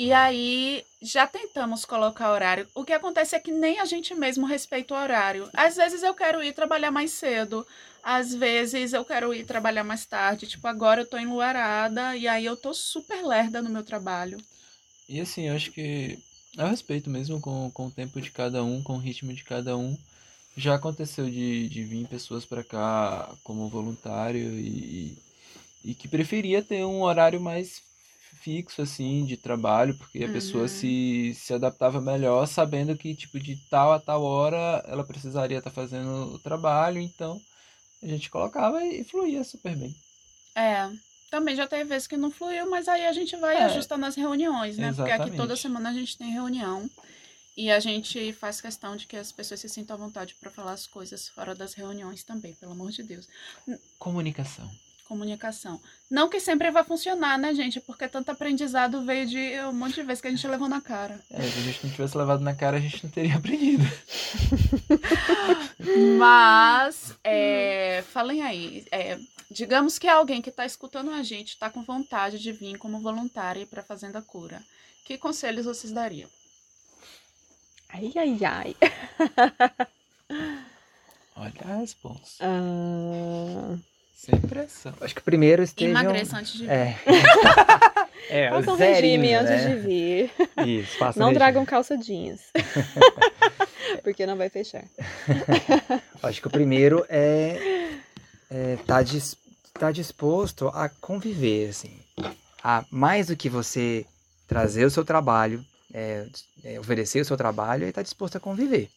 E 0.00 0.14
aí 0.14 0.82
já 1.02 1.26
tentamos 1.26 1.84
colocar 1.84 2.32
horário. 2.32 2.66
O 2.74 2.86
que 2.86 2.92
acontece 2.94 3.36
é 3.36 3.38
que 3.38 3.52
nem 3.52 3.78
a 3.80 3.84
gente 3.84 4.14
mesmo 4.14 4.46
respeita 4.46 4.94
o 4.94 4.96
horário. 4.96 5.50
Às 5.52 5.76
vezes 5.76 6.02
eu 6.02 6.14
quero 6.14 6.42
ir 6.42 6.54
trabalhar 6.54 6.90
mais 6.90 7.10
cedo, 7.10 7.66
às 8.02 8.34
vezes 8.34 8.94
eu 8.94 9.04
quero 9.04 9.34
ir 9.34 9.44
trabalhar 9.44 9.84
mais 9.84 10.06
tarde. 10.06 10.46
Tipo, 10.46 10.66
agora 10.68 11.02
eu 11.02 11.06
tô 11.06 11.18
enluarada 11.18 12.16
e 12.16 12.26
aí 12.26 12.46
eu 12.46 12.56
tô 12.56 12.72
super 12.72 13.22
lerda 13.22 13.60
no 13.60 13.68
meu 13.68 13.84
trabalho. 13.84 14.38
E 15.06 15.20
assim, 15.20 15.48
eu 15.48 15.54
acho 15.54 15.70
que 15.70 16.18
a 16.56 16.68
respeito 16.68 17.10
mesmo 17.10 17.38
com, 17.38 17.70
com 17.70 17.88
o 17.88 17.90
tempo 17.90 18.22
de 18.22 18.30
cada 18.30 18.64
um, 18.64 18.82
com 18.82 18.94
o 18.94 18.98
ritmo 18.98 19.34
de 19.34 19.44
cada 19.44 19.76
um. 19.76 19.98
Já 20.56 20.76
aconteceu 20.76 21.26
de, 21.26 21.68
de 21.68 21.84
vir 21.84 22.08
pessoas 22.08 22.46
para 22.46 22.64
cá 22.64 23.30
como 23.44 23.68
voluntário 23.68 24.58
e, 24.58 25.18
e 25.84 25.92
que 25.92 26.08
preferia 26.08 26.62
ter 26.62 26.86
um 26.86 27.02
horário 27.02 27.38
mais 27.38 27.82
fixo 28.40 28.82
assim 28.82 29.24
de 29.26 29.36
trabalho, 29.36 29.96
porque 29.98 30.24
a 30.24 30.28
Uhum. 30.28 30.32
pessoa 30.32 30.68
se, 30.68 31.32
se 31.34 31.52
adaptava 31.54 32.00
melhor 32.00 32.46
sabendo 32.46 32.96
que 32.96 33.14
tipo 33.14 33.38
de 33.40 33.56
tal 33.70 33.92
a 33.92 34.00
tal 34.00 34.22
hora 34.22 34.82
ela 34.86 35.04
precisaria 35.04 35.58
estar 35.58 35.70
fazendo 35.70 36.34
o 36.34 36.38
trabalho, 36.38 37.00
então 37.00 37.40
a 38.02 38.06
gente 38.06 38.30
colocava 38.30 38.84
e 38.84 39.04
fluía 39.04 39.44
super 39.44 39.76
bem. 39.76 39.94
É. 40.54 40.90
Também 41.30 41.54
já 41.54 41.66
teve 41.66 41.84
vezes 41.84 42.08
que 42.08 42.16
não 42.16 42.30
fluiu, 42.30 42.68
mas 42.68 42.88
aí 42.88 43.06
a 43.06 43.12
gente 43.12 43.36
vai 43.36 43.56
É. 43.56 43.62
ajustar 43.62 43.98
nas 43.98 44.16
reuniões, 44.16 44.78
né? 44.78 44.92
Porque 44.92 45.10
aqui 45.10 45.30
toda 45.30 45.54
Exatamente. 45.54 45.60
semana 45.62 45.90
a 45.90 45.92
gente 45.94 46.18
tem 46.18 46.30
reunião. 46.32 46.90
E 47.56 47.70
a 47.70 47.80
gente 47.80 48.32
faz 48.34 48.60
questão 48.60 48.96
de 48.96 49.06
que 49.06 49.16
as 49.16 49.32
pessoas 49.32 49.60
se 49.60 49.68
sintam 49.68 49.96
à 49.96 49.98
vontade 49.98 50.34
para 50.40 50.50
falar 50.50 50.72
as 50.72 50.86
coisas 50.86 51.28
fora 51.28 51.54
das 51.54 51.74
reuniões 51.74 52.24
também, 52.24 52.54
pelo 52.54 52.72
amor 52.72 52.90
de 52.92 53.02
Deus. 53.02 53.28
Comunicação. 53.98 54.68
Comunicação. 55.10 55.80
Não 56.08 56.28
que 56.28 56.38
sempre 56.38 56.70
vai 56.70 56.84
funcionar, 56.84 57.36
né, 57.36 57.52
gente? 57.52 57.80
Porque 57.80 58.06
tanto 58.06 58.30
aprendizado 58.30 59.04
veio 59.04 59.26
de 59.26 59.60
um 59.62 59.72
monte 59.72 59.96
de 59.96 60.04
vezes 60.04 60.20
que 60.20 60.28
a 60.28 60.30
gente 60.30 60.46
levou 60.46 60.68
na 60.68 60.80
cara. 60.80 61.20
É, 61.28 61.42
se 61.42 61.58
a 61.58 61.62
gente 61.62 61.84
não 61.84 61.90
tivesse 61.90 62.16
levado 62.16 62.44
na 62.44 62.54
cara, 62.54 62.76
a 62.76 62.80
gente 62.80 63.02
não 63.02 63.10
teria 63.10 63.34
aprendido. 63.34 63.82
Mas, 66.16 67.18
é, 67.24 68.04
falem 68.12 68.40
aí, 68.40 68.86
é, 68.92 69.18
digamos 69.50 69.98
que 69.98 70.06
alguém 70.06 70.40
que 70.40 70.50
está 70.50 70.64
escutando 70.64 71.10
a 71.10 71.24
gente 71.24 71.48
está 71.48 71.68
com 71.68 71.82
vontade 71.82 72.38
de 72.38 72.52
vir 72.52 72.78
como 72.78 73.00
voluntário 73.00 73.66
para 73.66 73.82
Fazenda 73.82 74.22
Cura. 74.22 74.62
Que 75.04 75.18
conselhos 75.18 75.66
vocês 75.66 75.92
dariam? 75.92 76.30
Ai, 77.88 78.12
ai, 78.14 78.38
ai. 78.44 78.76
Olha 81.34 81.52
a 81.64 81.76
resposta. 81.78 82.44
Ah, 82.46 83.76
Sem 84.20 84.38
pressão. 84.38 84.92
Acho 85.00 85.14
que 85.14 85.22
o 85.22 85.24
primeiro 85.24 85.62
esteja. 85.62 85.90
Emagreça 85.90 86.36
antes 86.36 86.52
de 86.52 86.66
vir. 86.66 86.70
É. 86.70 86.98
é, 88.28 88.50
faça 88.50 88.72
o 88.72 88.76
zerinho, 88.76 89.22
regime 89.22 89.34
antes 89.34 89.50
né? 89.50 89.74
de 89.74 89.80
vir. 89.80 90.30
Isso, 90.66 90.98
faça 90.98 91.18
um 91.18 91.20
Não 91.20 91.28
regime. 91.28 91.38
tragam 91.38 91.64
calça 91.64 91.96
jeans. 91.96 92.42
Porque 94.04 94.26
não 94.26 94.36
vai 94.36 94.50
fechar. 94.50 94.84
Acho 96.22 96.38
que 96.38 96.46
o 96.48 96.50
primeiro 96.50 97.02
é 97.08 97.88
estar 98.74 98.96
tá 98.96 99.02
dis, 99.02 99.38
tá 99.72 99.90
disposto 99.90 100.68
a 100.68 100.90
conviver, 100.90 101.70
assim. 101.70 101.98
A, 102.62 102.84
mais 102.90 103.28
do 103.28 103.36
que 103.36 103.48
você 103.48 104.04
trazer 104.46 104.84
o 104.84 104.90
seu 104.90 105.02
trabalho, 105.02 105.64
é, 105.94 106.26
é, 106.62 106.78
oferecer 106.78 107.22
o 107.22 107.24
seu 107.24 107.38
trabalho, 107.38 107.86
é 107.86 107.88
estar 107.88 108.02
disposto 108.02 108.36
a 108.36 108.40
conviver. 108.40 108.90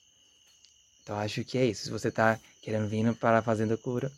Então 1.02 1.18
acho 1.18 1.46
que 1.46 1.58
é 1.58 1.66
isso. 1.66 1.86
Se 1.86 1.90
você 1.90 2.10
está 2.10 2.38
querendo 2.62 2.90
vir 2.90 3.14
para 3.16 3.38
a 3.38 3.42
Fazenda 3.42 3.78
Cura, 3.78 4.12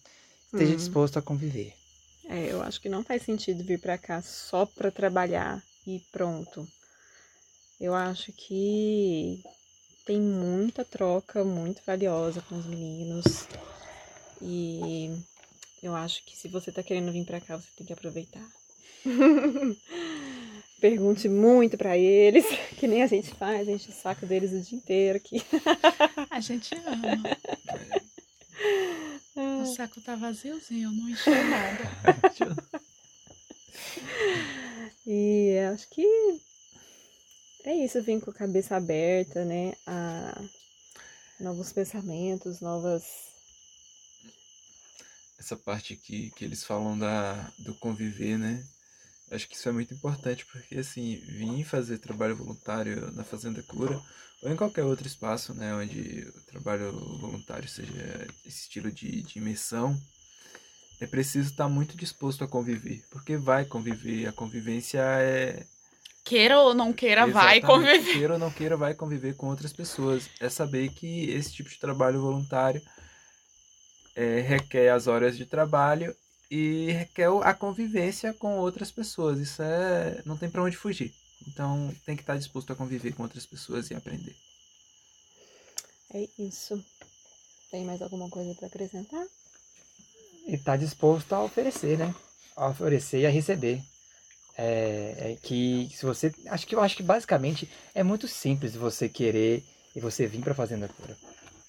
esteja 0.55 0.71
Uhum. 0.71 0.77
disposto 0.77 1.17
a 1.19 1.21
conviver. 1.21 1.73
É, 2.27 2.51
eu 2.51 2.61
acho 2.63 2.81
que 2.81 2.89
não 2.89 3.03
faz 3.03 3.21
sentido 3.23 3.63
vir 3.63 3.79
pra 3.79 3.97
cá 3.97 4.21
só 4.21 4.65
pra 4.65 4.89
trabalhar 4.91 5.61
e 5.85 6.01
pronto. 6.11 6.67
Eu 7.79 7.93
acho 7.93 8.31
que 8.31 9.41
tem 10.05 10.19
muita 10.19 10.83
troca 10.85 11.43
muito 11.43 11.81
valiosa 11.85 12.41
com 12.41 12.57
os 12.57 12.65
meninos. 12.65 13.47
E 14.41 15.11
eu 15.83 15.95
acho 15.95 16.23
que 16.25 16.35
se 16.35 16.47
você 16.47 16.71
tá 16.71 16.81
querendo 16.81 17.11
vir 17.11 17.25
pra 17.25 17.39
cá, 17.41 17.57
você 17.57 17.67
tem 17.77 17.85
que 17.85 17.93
aproveitar. 17.93 18.47
Pergunte 20.81 21.27
muito 21.29 21.77
pra 21.77 21.97
eles, 21.97 22.45
que 22.77 22.87
nem 22.87 23.03
a 23.03 23.07
gente 23.07 23.33
faz, 23.35 23.61
a 23.67 23.71
gente 23.71 23.89
o 23.89 23.93
saco 23.93 24.25
deles 24.25 24.51
o 24.51 24.59
dia 24.61 24.77
inteiro 24.77 25.17
aqui. 25.17 25.41
A 26.29 26.39
gente 26.41 26.75
ama. 26.75 27.23
O 29.35 29.65
saco 29.65 29.99
tá 30.01 30.15
vaziozinho, 30.15 30.91
não 30.91 31.09
encheu 31.09 31.33
nada. 31.33 31.83
E 35.07 35.59
acho 35.71 35.87
que 35.89 36.03
é 37.63 37.75
isso, 37.75 38.01
vim 38.01 38.19
com 38.19 38.31
a 38.31 38.33
cabeça 38.33 38.75
aberta, 38.75 39.45
né? 39.45 39.73
A 39.85 40.41
novos 41.39 41.71
pensamentos, 41.71 42.59
novas. 42.59 43.03
Essa 45.37 45.55
parte 45.55 45.95
que, 45.95 46.31
que 46.31 46.45
eles 46.45 46.63
falam 46.63 46.97
da, 46.97 47.51
do 47.59 47.75
conviver, 47.75 48.37
né? 48.39 48.65
Acho 49.29 49.47
que 49.47 49.55
isso 49.55 49.67
é 49.67 49.71
muito 49.71 49.93
importante, 49.93 50.45
porque 50.45 50.77
assim, 50.77 51.17
vir 51.17 51.63
fazer 51.63 51.97
trabalho 51.97 52.35
voluntário 52.35 53.11
na 53.11 53.23
Fazenda 53.23 53.61
Cura, 53.61 54.01
ou 54.45 54.51
em 54.51 54.55
qualquer 54.55 54.83
outro 54.83 55.07
espaço, 55.07 55.53
né, 55.55 55.73
onde 55.73 56.31
o 56.35 56.41
trabalho 56.45 56.91
voluntário 57.19 57.67
seja 57.67 58.27
esse 58.45 58.61
estilo 58.61 58.91
de, 58.91 59.23
de 59.23 59.39
imersão, 59.39 59.99
é 61.01 61.07
preciso 61.07 61.49
estar 61.49 61.67
muito 61.67 61.97
disposto 61.97 62.43
a 62.43 62.47
conviver, 62.47 63.03
porque 63.09 63.37
vai 63.37 63.65
conviver, 63.65 64.27
a 64.27 64.31
convivência 64.31 64.99
é, 65.01 65.65
Queira 66.23 66.59
ou 66.59 66.73
não 66.73 66.91
queira, 66.91 67.27
vai 67.27 67.59
Exatamente. 67.59 67.65
conviver. 67.65 68.13
Queira 68.13 68.33
ou 68.33 68.39
não 68.39 68.51
queira, 68.51 68.75
vai 68.75 68.95
conviver 68.95 69.35
com 69.35 69.47
outras 69.47 69.71
pessoas. 69.71 70.27
É 70.39 70.49
saber 70.49 70.89
que 70.89 71.29
esse 71.29 71.53
tipo 71.53 71.69
de 71.69 71.77
trabalho 71.77 72.19
voluntário 72.19 72.81
é, 74.15 74.41
requer 74.41 74.89
as 74.89 75.05
horas 75.05 75.37
de 75.37 75.45
trabalho 75.45 76.15
e 76.49 76.91
requer 76.91 77.29
a 77.43 77.53
convivência 77.53 78.33
com 78.33 78.57
outras 78.57 78.91
pessoas. 78.91 79.39
Isso 79.39 79.61
é. 79.61 80.23
não 80.25 80.35
tem 80.35 80.49
pra 80.49 80.63
onde 80.63 80.75
fugir. 80.75 81.13
Então 81.47 81.93
tem 82.05 82.15
que 82.15 82.23
estar 82.23 82.37
disposto 82.37 82.71
a 82.71 82.75
conviver 82.75 83.13
com 83.13 83.23
outras 83.23 83.45
pessoas 83.45 83.89
e 83.89 83.95
aprender. 83.95 84.35
É 86.13 86.27
isso. 86.39 86.83
Tem 87.71 87.83
mais 87.83 88.01
alguma 88.01 88.29
coisa 88.29 88.53
pra 88.55 88.67
acrescentar? 88.67 89.25
E 90.47 90.55
estar 90.55 90.77
disposto 90.77 91.33
a 91.33 91.43
oferecer, 91.43 91.97
né? 91.97 92.13
A 92.55 92.69
oferecer 92.69 93.21
e 93.21 93.25
a 93.25 93.29
receber. 93.29 93.81
É, 94.57 95.31
é 95.31 95.37
que 95.41 95.89
se 95.93 96.05
você. 96.05 96.33
Acho 96.47 96.65
que 96.65 96.75
eu 96.75 96.81
acho 96.81 96.95
que 96.95 97.03
basicamente 97.03 97.69
é 97.93 98.03
muito 98.03 98.27
simples 98.27 98.75
você 98.75 99.09
querer 99.09 99.63
e 99.95 99.99
você 99.99 100.25
vir 100.27 100.41
para 100.41 100.53
a 100.53 100.55
Fazenda 100.55 100.87
Cura. 100.87 101.17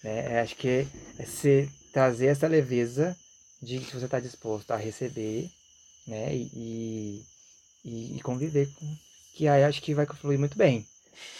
Né? 0.03 0.35
É, 0.35 0.41
acho 0.41 0.55
que 0.57 0.69
é, 0.69 0.87
você 1.25 1.69
trazer 1.93 2.27
essa 2.27 2.47
leveza 2.47 3.17
de 3.61 3.81
que 3.81 3.97
você 3.97 4.05
está 4.05 4.21
disposto 4.21 4.71
a 4.71 4.77
receber, 4.77 5.51
né? 6.07 6.35
E, 6.35 7.25
e, 7.85 8.17
e 8.17 8.21
conviver 8.23 8.69
com. 8.75 9.06
Que 9.37 9.47
aí 9.47 9.65
acho 9.65 9.83
que 9.83 9.95
vai 9.95 10.07
fluir 10.07 10.39
muito 10.39 10.57
bem. 10.57 10.87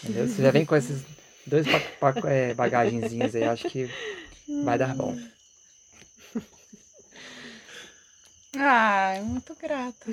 Entendeu? 0.03 0.27
Você 0.27 0.41
já 0.41 0.51
vem 0.51 0.65
com 0.65 0.75
esses 0.75 1.01
dois 1.45 1.65
é, 2.25 2.53
bagagenzinhos 2.53 3.35
aí, 3.35 3.43
acho 3.43 3.67
que 3.69 3.89
vai 4.63 4.77
dar 4.77 4.93
bom. 4.95 5.17
Ai, 8.55 9.21
muito 9.21 9.55
grata. 9.55 10.05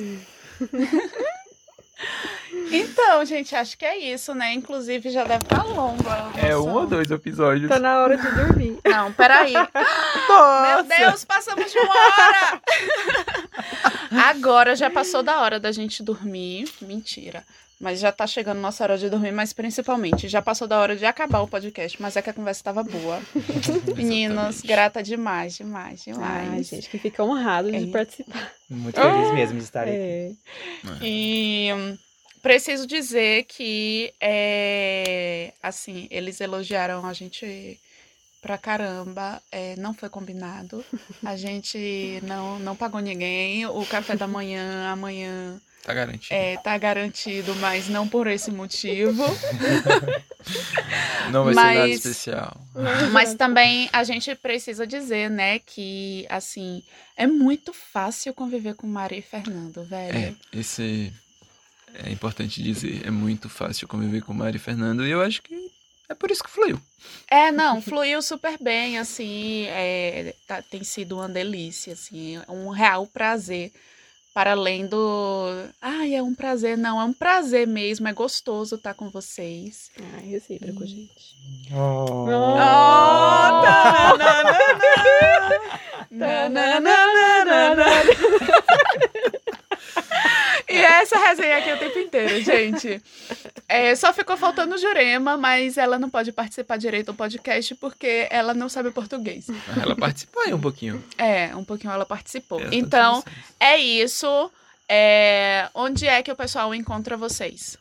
então, 2.70 3.24
gente, 3.24 3.54
acho 3.54 3.76
que 3.78 3.84
é 3.84 3.96
isso, 3.96 4.34
né? 4.34 4.52
Inclusive 4.52 5.10
já 5.10 5.24
deve 5.24 5.44
estar 5.44 5.62
longo. 5.62 6.02
a 6.08 6.32
É 6.38 6.56
um 6.56 6.66
nossa- 6.66 6.78
ou 6.80 6.86
dois 6.86 7.10
episódios. 7.10 7.68
Tá 7.68 7.78
na 7.78 7.98
hora 8.02 8.16
de 8.16 8.30
dormir. 8.32 8.78
Não, 8.84 9.12
peraí. 9.12 9.52
Meu 9.54 10.82
Deus, 10.84 11.24
passamos 11.24 11.70
de 11.70 11.78
uma 11.78 11.94
hora! 11.94 12.62
Agora 14.30 14.74
já 14.76 14.90
passou 14.90 15.22
da 15.22 15.40
hora 15.40 15.58
da 15.60 15.72
gente 15.72 16.02
dormir. 16.02 16.68
Mentira. 16.82 17.44
Mas 17.84 18.00
já 18.00 18.10
tá 18.10 18.26
chegando 18.26 18.60
nossa 18.60 18.82
hora 18.82 18.96
de 18.96 19.10
dormir, 19.10 19.30
mas 19.30 19.52
principalmente 19.52 20.26
já 20.26 20.40
passou 20.40 20.66
da 20.66 20.78
hora 20.78 20.96
de 20.96 21.04
acabar 21.04 21.42
o 21.42 21.46
podcast, 21.46 22.00
mas 22.00 22.16
é 22.16 22.22
que 22.22 22.30
a 22.30 22.32
conversa 22.32 22.64
tava 22.64 22.82
boa. 22.82 23.20
Meninos, 23.94 24.62
grata 24.62 25.02
demais, 25.02 25.54
demais, 25.54 26.02
demais. 26.02 26.48
Ai, 26.50 26.62
gente, 26.62 26.88
que 26.88 26.98
fica 26.98 27.22
honrado 27.22 27.70
de 27.70 27.76
É. 27.76 27.92
participar. 27.92 28.50
Muito 28.70 28.98
feliz 28.98 29.34
mesmo 29.34 29.58
de 29.58 29.64
estar 29.64 29.82
aqui. 29.82 29.90
É. 29.92 30.32
E 31.02 31.68
hum, 31.74 31.98
preciso 32.42 32.86
dizer 32.86 33.44
que, 33.44 34.14
é, 34.18 35.52
assim, 35.62 36.08
eles 36.10 36.40
elogiaram 36.40 37.04
a 37.04 37.12
gente 37.12 37.78
pra 38.40 38.56
caramba. 38.56 39.42
é, 39.52 39.76
não 39.76 39.92
foi 39.92 40.08
combinado. 40.08 40.82
A 41.22 41.36
gente 41.36 42.18
não, 42.22 42.58
não 42.60 42.74
pagou 42.74 43.00
ninguém. 43.02 43.66
O 43.66 43.84
café 43.84 44.16
da 44.16 44.26
manhã, 44.26 44.90
amanhã, 44.90 45.60
Tá 45.84 45.92
garantido. 45.92 46.34
é, 46.34 46.56
tá 46.56 46.78
garantido, 46.78 47.54
mas 47.56 47.88
não 47.88 48.08
por 48.08 48.26
esse 48.26 48.50
motivo. 48.50 49.22
Não 51.30 51.44
vai 51.44 51.54
ser 51.54 51.60
nada 51.60 51.78
mas- 51.80 51.96
especial. 51.96 52.60
Mas 53.12 53.34
também 53.34 53.88
a 53.92 54.04
gente 54.04 54.34
precisa 54.34 54.86
dizer, 54.86 55.30
né, 55.30 55.58
que, 55.58 56.26
assim, 56.28 56.82
é 57.16 57.26
muito 57.26 57.72
fácil 57.72 58.34
conviver 58.34 58.74
com 58.74 58.86
Maria 58.86 59.18
e 59.18 59.22
Fernando, 59.22 59.84
velho. 59.84 60.16
É, 60.16 60.34
esse 60.52 61.12
é 61.94 62.10
importante 62.10 62.62
dizer. 62.62 63.06
É 63.06 63.10
muito 63.10 63.48
fácil 63.48 63.88
conviver 63.88 64.22
com 64.22 64.34
Mari 64.34 64.56
e 64.56 64.60
Fernando 64.60 65.06
e 65.06 65.10
eu 65.10 65.22
acho 65.22 65.40
que 65.42 65.70
é 66.08 66.14
por 66.14 66.30
isso 66.30 66.44
que 66.44 66.50
fluiu. 66.50 66.78
É, 67.30 67.50
não, 67.50 67.80
fluiu 67.80 68.20
super 68.20 68.58
bem, 68.60 68.98
assim, 68.98 69.64
é, 69.68 70.34
tá- 70.46 70.60
tem 70.62 70.84
sido 70.84 71.16
uma 71.16 71.28
delícia, 71.28 71.94
assim, 71.94 72.36
é 72.36 72.50
um 72.50 72.68
real 72.68 73.06
prazer, 73.06 73.72
para 74.34 74.50
além 74.50 74.84
do, 74.86 75.46
ai, 75.80 76.16
é 76.16 76.22
um 76.22 76.34
prazer, 76.34 76.76
não, 76.76 77.00
é 77.00 77.04
um 77.04 77.12
prazer 77.12 77.68
mesmo, 77.68 78.08
é 78.08 78.12
gostoso 78.12 78.74
estar 78.74 78.92
com 78.92 79.08
vocês. 79.08 79.92
Ai, 80.16 80.26
recíproco, 80.26 80.84
gente. 80.84 81.36
Oh. 81.72 82.26
Oh, 82.26 83.62
tananana. 83.62 84.58
Na, 86.10 86.48
na, 86.48 86.80
na, 86.80 87.06
na, 87.06 87.44
na, 87.44 87.74
na. 87.76 87.84
E 90.74 90.84
essa 90.84 91.18
resenha 91.18 91.58
aqui 91.58 91.72
o 91.72 91.78
tempo 91.78 91.98
inteiro, 91.98 92.42
gente. 92.42 93.02
É, 93.68 93.94
só 93.94 94.12
ficou 94.12 94.36
faltando 94.36 94.76
Jurema, 94.78 95.36
mas 95.36 95.76
ela 95.78 95.98
não 95.98 96.10
pode 96.10 96.32
participar 96.32 96.76
direito 96.76 97.06
do 97.06 97.14
podcast 97.14 97.74
porque 97.76 98.26
ela 98.30 98.54
não 98.54 98.68
sabe 98.68 98.90
português. 98.90 99.46
Ela 99.80 99.96
participou 99.96 100.42
aí 100.42 100.52
um 100.54 100.60
pouquinho. 100.60 101.02
É, 101.16 101.54
um 101.54 101.64
pouquinho 101.64 101.92
ela 101.92 102.06
participou. 102.06 102.60
É, 102.60 102.68
Então, 102.72 103.22
é 103.58 103.76
isso. 103.78 104.50
É, 104.88 105.68
onde 105.74 106.06
é 106.06 106.22
que 106.22 106.30
o 106.30 106.36
pessoal 106.36 106.74
encontra 106.74 107.16
vocês? 107.16 107.78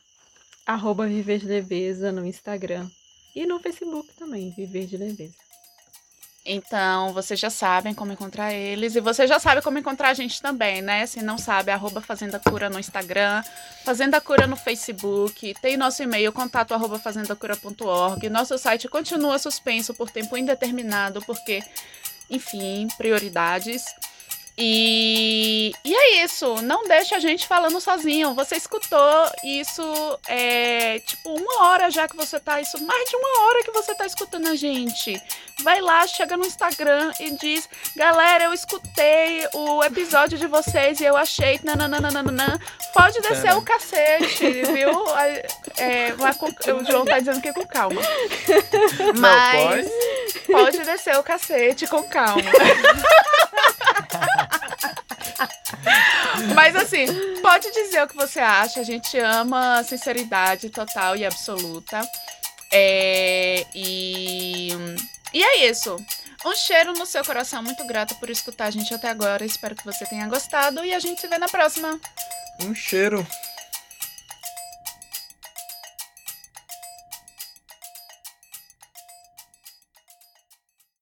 Arroba 0.65 1.05
Viver 1.07 1.39
de 1.39 1.45
Leveza 1.45 2.11
no 2.11 2.25
Instagram. 2.25 2.87
E 3.35 3.45
no 3.45 3.59
Facebook 3.59 4.07
também, 4.17 4.53
Viver 4.55 4.85
de 4.85 4.95
Leveza. 4.95 5.42
Então, 6.45 7.13
vocês 7.13 7.39
já 7.39 7.49
sabem 7.49 7.93
como 7.93 8.11
encontrar 8.11 8.53
eles. 8.53 8.95
E 8.95 8.99
você 8.99 9.25
já 9.25 9.39
sabe 9.39 9.61
como 9.61 9.77
encontrar 9.77 10.09
a 10.09 10.13
gente 10.13 10.41
também, 10.41 10.81
né? 10.81 11.05
Se 11.05 11.21
não 11.21 11.37
sabe, 11.37 11.71
arroba 11.71 12.01
Fazenda 12.01 12.37
Cura 12.37 12.69
no 12.69 12.79
Instagram, 12.79 13.41
Fazenda 13.85 14.19
Cura 14.19 14.45
no 14.45 14.57
Facebook, 14.57 15.53
tem 15.61 15.77
nosso 15.77 16.03
e-mail, 16.03 16.33
contato 16.33 16.73
arroba 16.73 16.99
fazendacura.org. 16.99 18.29
Nosso 18.29 18.57
site 18.57 18.89
continua 18.89 19.39
suspenso 19.39 19.93
por 19.93 20.09
tempo 20.09 20.35
indeterminado, 20.35 21.21
porque, 21.21 21.63
enfim, 22.29 22.89
prioridades. 22.97 23.85
E, 24.55 25.73
e 25.83 25.95
é 25.95 26.23
isso, 26.23 26.61
não 26.61 26.83
deixa 26.83 27.15
a 27.15 27.19
gente 27.19 27.47
falando 27.47 27.81
sozinho. 27.81 28.35
Você 28.35 28.55
escutou 28.55 29.31
isso, 29.43 30.19
é, 30.27 30.99
tipo, 30.99 31.33
uma 31.33 31.65
hora 31.65 31.89
já 31.89 32.07
que 32.07 32.15
você 32.15 32.39
tá, 32.39 32.61
isso, 32.61 32.81
mais 32.83 33.09
de 33.09 33.15
uma 33.15 33.45
hora 33.45 33.63
que 33.63 33.71
você 33.71 33.95
tá 33.95 34.05
escutando 34.05 34.47
a 34.47 34.55
gente. 34.55 35.19
Vai 35.63 35.81
lá, 35.81 36.05
chega 36.05 36.37
no 36.37 36.45
Instagram 36.45 37.11
e 37.19 37.31
diz: 37.31 37.67
Galera, 37.95 38.45
eu 38.45 38.53
escutei 38.53 39.47
o 39.53 39.83
episódio 39.83 40.37
de 40.37 40.47
vocês 40.47 40.99
e 40.99 41.05
eu 41.05 41.15
achei. 41.15 41.59
Nananana. 41.63 42.59
Pode 42.93 43.21
descer 43.21 43.55
o 43.55 43.61
cacete, 43.61 44.63
viu? 44.63 45.05
É, 45.77 46.13
o 46.71 46.85
João 46.85 47.05
tá 47.05 47.19
dizendo 47.19 47.41
que 47.41 47.47
é 47.47 47.53
com 47.53 47.65
calma. 47.65 48.01
Mas 49.19 49.89
pode 50.45 50.79
descer 50.79 51.17
o 51.17 51.23
cacete 51.23 51.87
com 51.87 52.03
calma. 52.03 52.43
Mas 56.55 56.75
assim, 56.75 57.05
pode 57.41 57.71
dizer 57.71 58.03
o 58.03 58.07
que 58.07 58.15
você 58.15 58.39
acha. 58.39 58.79
A 58.79 58.83
gente 58.83 59.17
ama 59.17 59.79
a 59.79 59.83
sinceridade 59.83 60.69
total 60.69 61.15
e 61.15 61.25
absoluta. 61.25 62.01
É, 62.71 63.65
e, 63.73 64.69
e 65.33 65.43
é 65.43 65.69
isso. 65.69 65.95
Um 66.45 66.55
cheiro 66.55 66.93
no 66.93 67.05
seu 67.05 67.23
coração. 67.23 67.63
Muito 67.63 67.85
grata 67.85 68.15
por 68.15 68.29
escutar 68.29 68.65
a 68.65 68.71
gente 68.71 68.93
até 68.93 69.09
agora. 69.09 69.45
Espero 69.45 69.75
que 69.75 69.85
você 69.85 70.05
tenha 70.05 70.27
gostado. 70.27 70.83
E 70.83 70.93
a 70.93 70.99
gente 70.99 71.21
se 71.21 71.27
vê 71.27 71.37
na 71.37 71.47
próxima. 71.47 71.99
Um 72.61 72.73
cheiro. 72.75 73.25